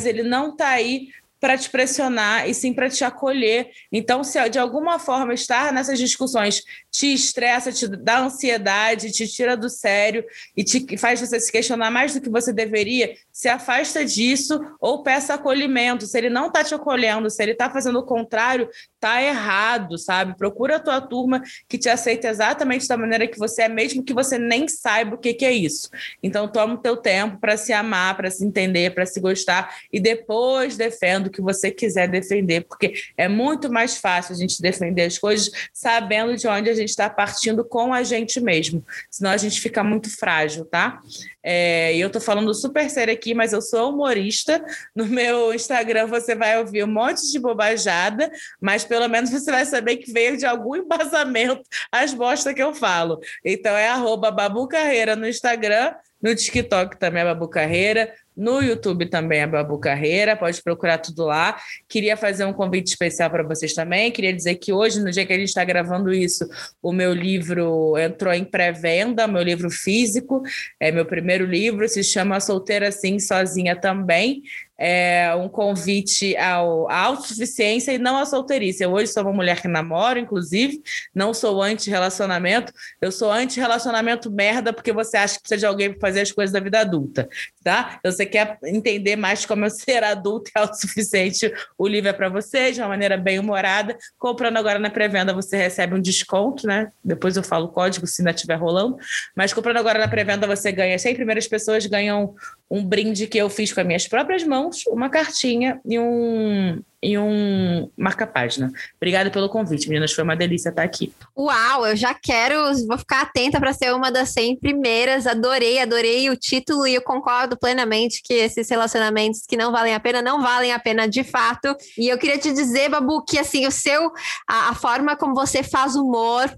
ele 0.04 0.22
não 0.22 0.50
está 0.50 0.68
aí 0.68 1.08
para 1.42 1.58
te 1.58 1.68
pressionar 1.68 2.48
e 2.48 2.54
sim 2.54 2.72
para 2.72 2.88
te 2.88 3.02
acolher. 3.02 3.72
Então, 3.90 4.22
se 4.22 4.38
de 4.48 4.60
alguma 4.60 5.00
forma 5.00 5.34
estar 5.34 5.72
nessas 5.72 5.98
discussões 5.98 6.62
te 6.88 7.12
estressa, 7.12 7.72
te 7.72 7.88
dá 7.88 8.20
ansiedade, 8.20 9.10
te 9.10 9.26
tira 9.26 9.56
do 9.56 9.68
sério 9.68 10.24
e 10.56 10.62
te 10.62 10.96
faz 10.96 11.20
você 11.20 11.40
se 11.40 11.50
questionar 11.50 11.90
mais 11.90 12.14
do 12.14 12.20
que 12.20 12.30
você 12.30 12.52
deveria, 12.52 13.16
se 13.32 13.48
afasta 13.48 14.04
disso 14.04 14.60
ou 14.80 15.02
peça 15.02 15.34
acolhimento. 15.34 16.06
Se 16.06 16.16
ele 16.16 16.30
não 16.30 16.46
está 16.46 16.62
te 16.62 16.76
acolhendo, 16.76 17.28
se 17.28 17.42
ele 17.42 17.52
está 17.52 17.68
fazendo 17.68 17.98
o 17.98 18.06
contrário, 18.06 18.68
tá 19.02 19.20
errado, 19.20 19.98
sabe? 19.98 20.36
Procura 20.36 20.76
a 20.76 20.78
tua 20.78 21.00
turma 21.00 21.42
que 21.68 21.76
te 21.76 21.88
aceita 21.88 22.28
exatamente 22.28 22.86
da 22.86 22.96
maneira 22.96 23.26
que 23.26 23.36
você 23.36 23.62
é, 23.62 23.68
mesmo 23.68 24.04
que 24.04 24.14
você 24.14 24.38
nem 24.38 24.68
saiba 24.68 25.16
o 25.16 25.18
que, 25.18 25.34
que 25.34 25.44
é 25.44 25.50
isso. 25.52 25.90
Então, 26.22 26.46
toma 26.46 26.74
o 26.74 26.78
teu 26.78 26.96
tempo 26.96 27.36
para 27.38 27.56
se 27.56 27.72
amar, 27.72 28.16
para 28.16 28.30
se 28.30 28.44
entender, 28.44 28.94
para 28.94 29.04
se 29.04 29.18
gostar 29.18 29.74
e 29.92 29.98
depois 29.98 30.76
defenda 30.76 31.26
o 31.26 31.32
que 31.32 31.42
você 31.42 31.72
quiser 31.72 32.06
defender, 32.06 32.60
porque 32.60 32.94
é 33.16 33.26
muito 33.26 33.72
mais 33.72 33.96
fácil 33.96 34.36
a 34.36 34.38
gente 34.38 34.62
defender 34.62 35.02
as 35.02 35.18
coisas 35.18 35.50
sabendo 35.72 36.36
de 36.36 36.46
onde 36.46 36.70
a 36.70 36.74
gente 36.74 36.90
está 36.90 37.10
partindo 37.10 37.64
com 37.64 37.92
a 37.92 38.04
gente 38.04 38.40
mesmo. 38.40 38.86
Senão 39.10 39.32
a 39.32 39.36
gente 39.36 39.60
fica 39.60 39.82
muito 39.82 40.16
frágil, 40.16 40.64
tá? 40.64 41.00
É, 41.42 41.96
eu 41.96 42.08
tô 42.10 42.20
falando 42.20 42.54
super 42.54 42.88
sério 42.88 43.12
aqui, 43.12 43.34
mas 43.34 43.52
eu 43.52 43.60
sou 43.60 43.90
humorista. 43.90 44.64
No 44.94 45.06
meu 45.06 45.52
Instagram 45.52 46.06
você 46.06 46.34
vai 46.34 46.58
ouvir 46.58 46.84
um 46.84 46.92
monte 46.92 47.30
de 47.30 47.38
bobajada, 47.38 48.30
mas 48.60 48.84
pelo 48.84 49.08
menos 49.08 49.30
você 49.30 49.50
vai 49.50 49.64
saber 49.64 49.96
que 49.96 50.12
veio 50.12 50.36
de 50.36 50.46
algum 50.46 50.76
embasamento 50.76 51.62
as 51.90 52.14
bostas 52.14 52.54
que 52.54 52.62
eu 52.62 52.74
falo. 52.74 53.20
Então 53.44 53.76
é 53.76 53.88
arroba 53.88 54.30
Babu 54.30 54.68
Carreira 54.68 55.16
no 55.16 55.26
Instagram, 55.26 55.94
no 56.22 56.34
TikTok 56.34 56.96
também 56.98 57.22
é 57.22 57.24
Babu 57.24 57.48
Carreira, 57.48 58.14
no 58.36 58.62
YouTube 58.62 59.06
também 59.06 59.40
é 59.40 59.46
Babu 59.46 59.78
Carreira, 59.78 60.36
pode 60.36 60.62
procurar 60.62 60.98
tudo 60.98 61.24
lá. 61.24 61.56
Queria 61.88 62.16
fazer 62.16 62.44
um 62.44 62.52
convite 62.52 62.88
especial 62.88 63.30
para 63.30 63.42
vocês 63.42 63.74
também. 63.74 64.10
Queria 64.10 64.32
dizer 64.32 64.54
que 64.56 64.72
hoje, 64.72 65.00
no 65.00 65.10
dia 65.10 65.26
que 65.26 65.32
a 65.32 65.38
gente 65.38 65.48
está 65.48 65.64
gravando 65.64 66.12
isso, 66.12 66.48
o 66.82 66.92
meu 66.92 67.12
livro 67.12 67.96
entrou 67.98 68.32
em 68.32 68.44
pré-venda, 68.44 69.26
meu 69.26 69.42
livro 69.42 69.70
físico, 69.70 70.42
é 70.80 70.90
meu 70.90 71.04
primeiro 71.04 71.44
livro, 71.44 71.88
se 71.88 72.02
chama 72.02 72.40
Solteira 72.40 72.90
Sim, 72.90 73.18
Sozinha 73.18 73.76
Também 73.76 74.42
é, 74.84 75.32
um 75.36 75.48
convite 75.48 76.36
ao, 76.36 76.90
à 76.90 76.96
autossuficiência 77.02 77.92
e 77.92 77.98
não 77.98 78.16
à 78.16 78.26
solteirice. 78.26 78.82
Eu 78.82 78.90
hoje 78.90 79.12
sou 79.12 79.22
uma 79.22 79.32
mulher 79.32 79.62
que 79.62 79.68
namoro, 79.68 80.18
inclusive, 80.18 80.82
não 81.14 81.32
sou 81.32 81.62
anti-relacionamento, 81.62 82.72
eu 83.00 83.12
sou 83.12 83.30
anti-relacionamento 83.30 84.28
merda 84.28 84.72
porque 84.72 84.92
você 84.92 85.16
acha 85.16 85.36
que 85.36 85.42
precisa 85.42 85.60
de 85.60 85.66
alguém 85.66 85.92
para 85.92 86.00
fazer 86.00 86.22
as 86.22 86.32
coisas 86.32 86.52
da 86.52 86.58
vida 86.58 86.80
adulta, 86.80 87.28
tá? 87.62 87.98
Você 88.04 88.26
quer 88.26 88.58
entender 88.64 89.16
mais 89.16 89.46
como 89.46 89.68
ser 89.70 90.04
adulto 90.04 90.50
e 90.54 90.58
autossuficiente, 90.58 91.52
o 91.78 91.86
livro 91.86 92.10
é 92.10 92.12
para 92.12 92.28
você, 92.28 92.72
de 92.72 92.80
uma 92.80 92.88
maneira 92.88 93.16
bem 93.16 93.38
humorada. 93.38 93.96
Comprando 94.18 94.56
agora 94.56 94.78
na 94.78 94.90
pré-venda, 94.90 95.32
você 95.32 95.56
recebe 95.56 95.94
um 95.94 96.00
desconto, 96.00 96.66
né? 96.66 96.90
Depois 97.04 97.36
eu 97.36 97.42
falo 97.42 97.66
o 97.66 97.72
código 97.72 98.06
se 98.06 98.22
ainda 98.22 98.32
estiver 98.32 98.56
rolando. 98.56 98.96
Mas 99.36 99.52
comprando 99.52 99.78
agora 99.78 99.98
na 99.98 100.08
pré-venda, 100.08 100.46
você 100.46 100.72
ganha. 100.72 100.98
100 100.98 101.14
primeiras 101.14 101.46
pessoas 101.46 101.86
ganham 101.86 102.34
um 102.70 102.84
brinde 102.84 103.26
que 103.26 103.38
eu 103.38 103.50
fiz 103.50 103.72
com 103.72 103.80
as 103.80 103.86
minhas 103.86 104.08
próprias 104.08 104.44
mãos 104.44 104.86
uma 104.86 105.10
cartinha 105.10 105.80
e 105.84 105.98
um, 105.98 106.82
e 107.02 107.18
um 107.18 107.90
marca-página. 107.96 108.70
Obrigada 108.96 109.30
pelo 109.30 109.48
convite, 109.48 109.88
meninas. 109.88 110.12
Foi 110.12 110.22
uma 110.22 110.36
delícia 110.36 110.68
estar 110.68 110.84
aqui. 110.84 111.12
Uau, 111.36 111.86
eu 111.86 111.96
já 111.96 112.14
quero, 112.14 112.56
vou 112.86 112.96
ficar 112.96 113.22
atenta 113.22 113.58
para 113.58 113.72
ser 113.72 113.92
uma 113.92 114.10
das 114.10 114.28
100 114.30 114.56
primeiras. 114.60 115.26
Adorei, 115.26 115.80
adorei 115.80 116.30
o 116.30 116.36
título 116.36 116.86
e 116.86 116.94
eu 116.94 117.02
concordo 117.02 117.56
plenamente 117.56 118.22
que 118.22 118.34
esses 118.34 118.68
relacionamentos 118.70 119.42
que 119.46 119.56
não 119.56 119.72
valem 119.72 119.94
a 119.94 120.00
pena, 120.00 120.22
não 120.22 120.40
valem 120.40 120.72
a 120.72 120.78
pena 120.78 121.08
de 121.08 121.24
fato. 121.24 121.74
E 121.98 122.08
eu 122.08 122.18
queria 122.18 122.38
te 122.38 122.52
dizer, 122.52 122.88
Babu, 122.88 123.24
que 123.24 123.38
assim, 123.38 123.66
o 123.66 123.72
seu, 123.72 124.12
a, 124.48 124.70
a 124.70 124.74
forma 124.74 125.16
como 125.16 125.34
você 125.34 125.62
faz 125.62 125.96
humor, 125.96 126.48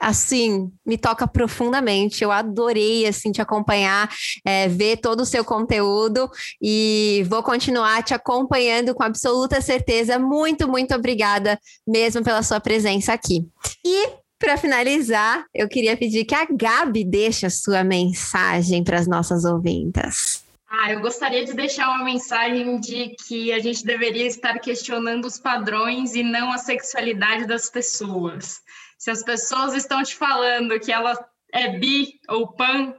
assim, 0.00 0.70
me 0.84 0.96
toca 0.96 1.26
profundamente. 1.26 2.22
Eu 2.22 2.30
adorei, 2.30 3.06
assim, 3.06 3.32
te 3.32 3.40
acompanhar, 3.40 4.08
é, 4.44 4.68
ver 4.68 4.98
todo 4.98 5.20
o 5.20 5.26
seu 5.26 5.44
conteúdo 5.44 6.30
e 6.60 7.24
vou 7.28 7.42
continuar 7.42 8.02
te 8.02 8.14
acompanhando 8.14 8.94
com 8.94 9.02
absoluta 9.02 9.60
certeza. 9.60 10.18
Muito, 10.18 10.68
muito 10.68 10.94
obrigada 10.94 11.58
mesmo 11.86 12.22
pela 12.22 12.42
sua 12.42 12.60
presença 12.60 13.12
aqui. 13.12 13.46
E 13.84 14.08
para 14.38 14.56
finalizar, 14.56 15.44
eu 15.52 15.68
queria 15.68 15.96
pedir 15.96 16.24
que 16.24 16.34
a 16.34 16.46
Gabi 16.48 17.04
deixe 17.04 17.44
a 17.44 17.50
sua 17.50 17.82
mensagem 17.82 18.84
para 18.84 18.98
as 18.98 19.08
nossas 19.08 19.44
ouvintas. 19.44 20.44
Ah, 20.70 20.92
eu 20.92 21.00
gostaria 21.00 21.44
de 21.44 21.54
deixar 21.54 21.88
uma 21.88 22.04
mensagem 22.04 22.78
de 22.78 23.16
que 23.26 23.52
a 23.52 23.58
gente 23.58 23.84
deveria 23.84 24.26
estar 24.26 24.58
questionando 24.58 25.24
os 25.24 25.38
padrões 25.38 26.14
e 26.14 26.22
não 26.22 26.52
a 26.52 26.58
sexualidade 26.58 27.46
das 27.46 27.70
pessoas. 27.70 28.60
Se 28.98 29.10
as 29.10 29.22
pessoas 29.22 29.74
estão 29.74 30.02
te 30.02 30.14
falando 30.14 30.78
que 30.80 30.92
ela 30.92 31.16
é 31.54 31.78
bi 31.78 32.20
ou 32.28 32.52
pan, 32.52 32.94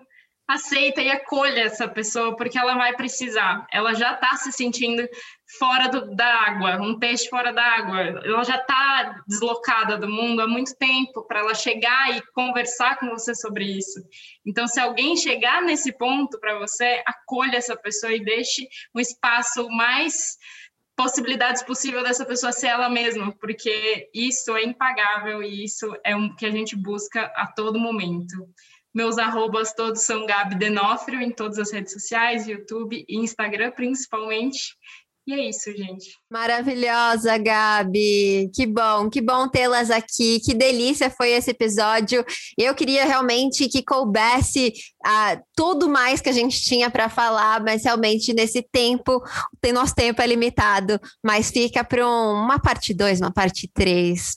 aceita 0.49 0.99
e 0.99 1.11
acolha 1.11 1.61
essa 1.61 1.87
pessoa, 1.87 2.35
porque 2.35 2.57
ela 2.57 2.73
vai 2.73 2.95
precisar. 2.95 3.67
Ela 3.71 3.93
já 3.93 4.13
está 4.13 4.35
se 4.35 4.51
sentindo 4.51 5.07
fora 5.59 5.87
do, 5.89 6.15
da 6.15 6.25
água, 6.25 6.81
um 6.81 6.97
peixe 6.97 7.29
fora 7.29 7.53
da 7.53 7.63
água. 7.63 7.99
Ela 7.99 8.43
já 8.43 8.55
está 8.55 9.21
deslocada 9.27 9.95
do 9.95 10.09
mundo 10.09 10.41
há 10.41 10.47
muito 10.47 10.75
tempo 10.77 11.23
para 11.27 11.41
ela 11.41 11.53
chegar 11.53 12.17
e 12.17 12.21
conversar 12.33 12.97
com 12.97 13.09
você 13.09 13.35
sobre 13.35 13.65
isso. 13.65 14.01
Então, 14.43 14.67
se 14.67 14.79
alguém 14.79 15.15
chegar 15.15 15.61
nesse 15.61 15.95
ponto 15.95 16.39
para 16.39 16.57
você, 16.57 17.03
acolha 17.05 17.57
essa 17.57 17.77
pessoa 17.77 18.11
e 18.11 18.23
deixe 18.23 18.67
um 18.95 18.99
espaço 18.99 19.69
mais 19.69 20.35
possibilidades 20.99 21.63
possível 21.63 22.03
dessa 22.03 22.25
pessoa 22.25 22.51
ser 22.51 22.67
ela 22.67 22.89
mesma, 22.89 23.31
porque 23.39 24.09
isso 24.13 24.53
é 24.57 24.65
impagável 24.65 25.41
e 25.41 25.63
isso 25.63 25.95
é 26.03 26.13
o 26.13 26.19
um 26.19 26.35
que 26.35 26.45
a 26.45 26.51
gente 26.51 26.75
busca 26.75 27.31
a 27.37 27.47
todo 27.47 27.79
momento. 27.79 28.45
Meus 28.93 29.17
arrobas 29.17 29.73
todos 29.73 30.01
são 30.01 30.25
Gabi 30.25 30.55
Denofrio 30.55 31.21
em 31.21 31.31
todas 31.31 31.57
as 31.57 31.71
redes 31.71 31.93
sociais, 31.93 32.49
YouTube 32.49 33.05
e 33.07 33.15
Instagram 33.15 33.71
principalmente. 33.71 34.75
E 35.29 35.33
é 35.33 35.47
isso, 35.47 35.71
gente. 35.77 36.17
Maravilhosa, 36.27 37.37
Gabi. 37.37 38.49
Que 38.51 38.65
bom, 38.65 39.11
que 39.11 39.21
bom 39.21 39.47
tê-las 39.47 39.91
aqui. 39.91 40.39
Que 40.39 40.55
delícia 40.55 41.07
foi 41.11 41.29
esse 41.29 41.51
episódio. 41.51 42.25
Eu 42.57 42.73
queria 42.73 43.05
realmente 43.05 43.69
que 43.69 43.83
coubesse 43.83 44.73
ah, 45.05 45.39
tudo 45.55 45.87
mais 45.87 46.19
que 46.19 46.29
a 46.29 46.33
gente 46.33 46.59
tinha 46.59 46.89
para 46.89 47.09
falar, 47.09 47.63
mas 47.63 47.83
realmente 47.83 48.33
nesse 48.33 48.63
tempo, 48.63 49.21
tem 49.61 49.71
nosso 49.71 49.93
tempo 49.93 50.19
é 50.19 50.25
limitado, 50.25 50.99
mas 51.23 51.51
fica 51.51 51.83
para 51.83 52.07
um, 52.07 52.31
uma 52.33 52.57
parte 52.57 52.91
2, 52.91 53.21
uma 53.21 53.31
parte 53.31 53.69
3. 53.71 54.35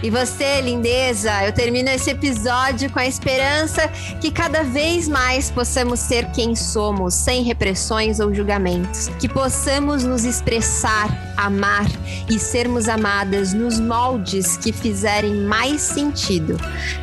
E 0.00 0.10
você, 0.10 0.60
lindeza, 0.60 1.44
eu 1.44 1.52
termino 1.52 1.88
esse 1.90 2.10
episódio 2.10 2.88
com 2.90 3.00
a 3.00 3.06
esperança 3.06 3.88
que 4.20 4.30
cada 4.30 4.62
vez 4.62 5.08
mais 5.08 5.50
possamos 5.50 5.98
ser 5.98 6.30
quem 6.30 6.54
somos, 6.54 7.14
sem 7.14 7.42
repressões 7.42 8.20
ou 8.20 8.32
julgamentos. 8.32 9.08
Que 9.18 9.28
possamos 9.28 10.04
nos 10.04 10.24
expressar, 10.24 11.34
amar 11.36 11.86
e 12.30 12.38
sermos 12.38 12.88
amadas 12.88 13.52
nos 13.52 13.80
moldes 13.80 14.56
que 14.56 14.72
fizerem 14.72 15.34
mais 15.34 15.80
sentido, 15.80 16.56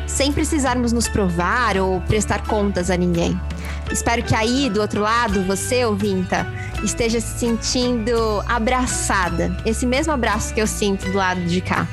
sem 0.06 0.32
precisarmos 0.32 0.90
nos 0.90 1.06
provar 1.06 1.76
ou 1.76 2.00
prestar 2.02 2.46
contas 2.46 2.90
a 2.90 2.96
ninguém. 2.96 3.38
Espero 3.92 4.22
que 4.22 4.34
aí 4.34 4.70
do 4.70 4.80
outro 4.80 5.02
lado, 5.02 5.42
você, 5.44 5.84
ouvinta, 5.84 6.46
esteja 6.82 7.20
se 7.20 7.38
sentindo 7.38 8.42
abraçada. 8.48 9.54
Esse 9.66 9.84
mesmo 9.84 10.14
abraço 10.14 10.54
que 10.54 10.62
eu 10.62 10.66
sinto 10.66 11.10
do 11.10 11.16
lado 11.18 11.42
de 11.42 11.60
cá. 11.60 11.86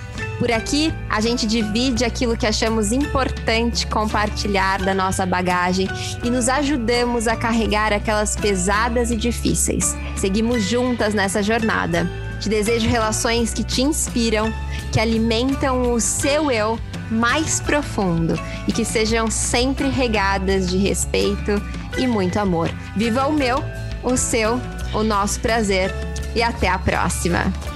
Por 0.44 0.52
aqui, 0.52 0.94
a 1.10 1.22
gente 1.22 1.48
divide 1.48 2.04
aquilo 2.04 2.36
que 2.36 2.46
achamos 2.46 2.91
importante 2.91 3.88
compartilhar 3.88 4.84
da 4.84 4.94
nossa 4.94 5.26
bagagem 5.26 5.88
e 6.22 6.30
nos 6.30 6.50
ajudamos 6.50 7.30
a 7.30 7.36
carregar 7.38 7.94
aquelas 7.94 8.36
pesadas 8.36 9.10
e 9.10 9.16
difíceis. 9.16 9.96
Seguimos 10.18 10.64
juntas 10.64 11.14
nessa 11.14 11.41
jornada. 11.41 12.12
Te 12.41 12.50
desejo 12.50 12.89
relações 12.89 13.54
que 13.54 13.64
te 13.64 13.84
inspiram, 13.84 14.54
que 14.91 15.00
alimentam 15.00 15.94
o 15.94 16.02
seu 16.02 16.52
eu 16.52 16.78
mais 17.10 17.62
profundo 17.62 18.38
e 18.68 18.74
que 18.74 18.84
sejam 18.84 19.32
sempre 19.32 19.88
regadas 19.88 20.70
de 20.70 20.78
respeito 20.78 21.54
e 21.98 22.06
muito 22.06 22.38
amor. 22.38 22.70
Viva 22.98 23.28
o 23.28 23.32
meu, 23.32 23.64
o 24.04 24.18
seu, 24.18 24.60
o 24.94 25.04
nosso 25.04 25.39
prazer 25.39 25.89
e 26.36 26.44
até 26.44 26.68
a 26.68 26.78
próxima! 26.78 27.73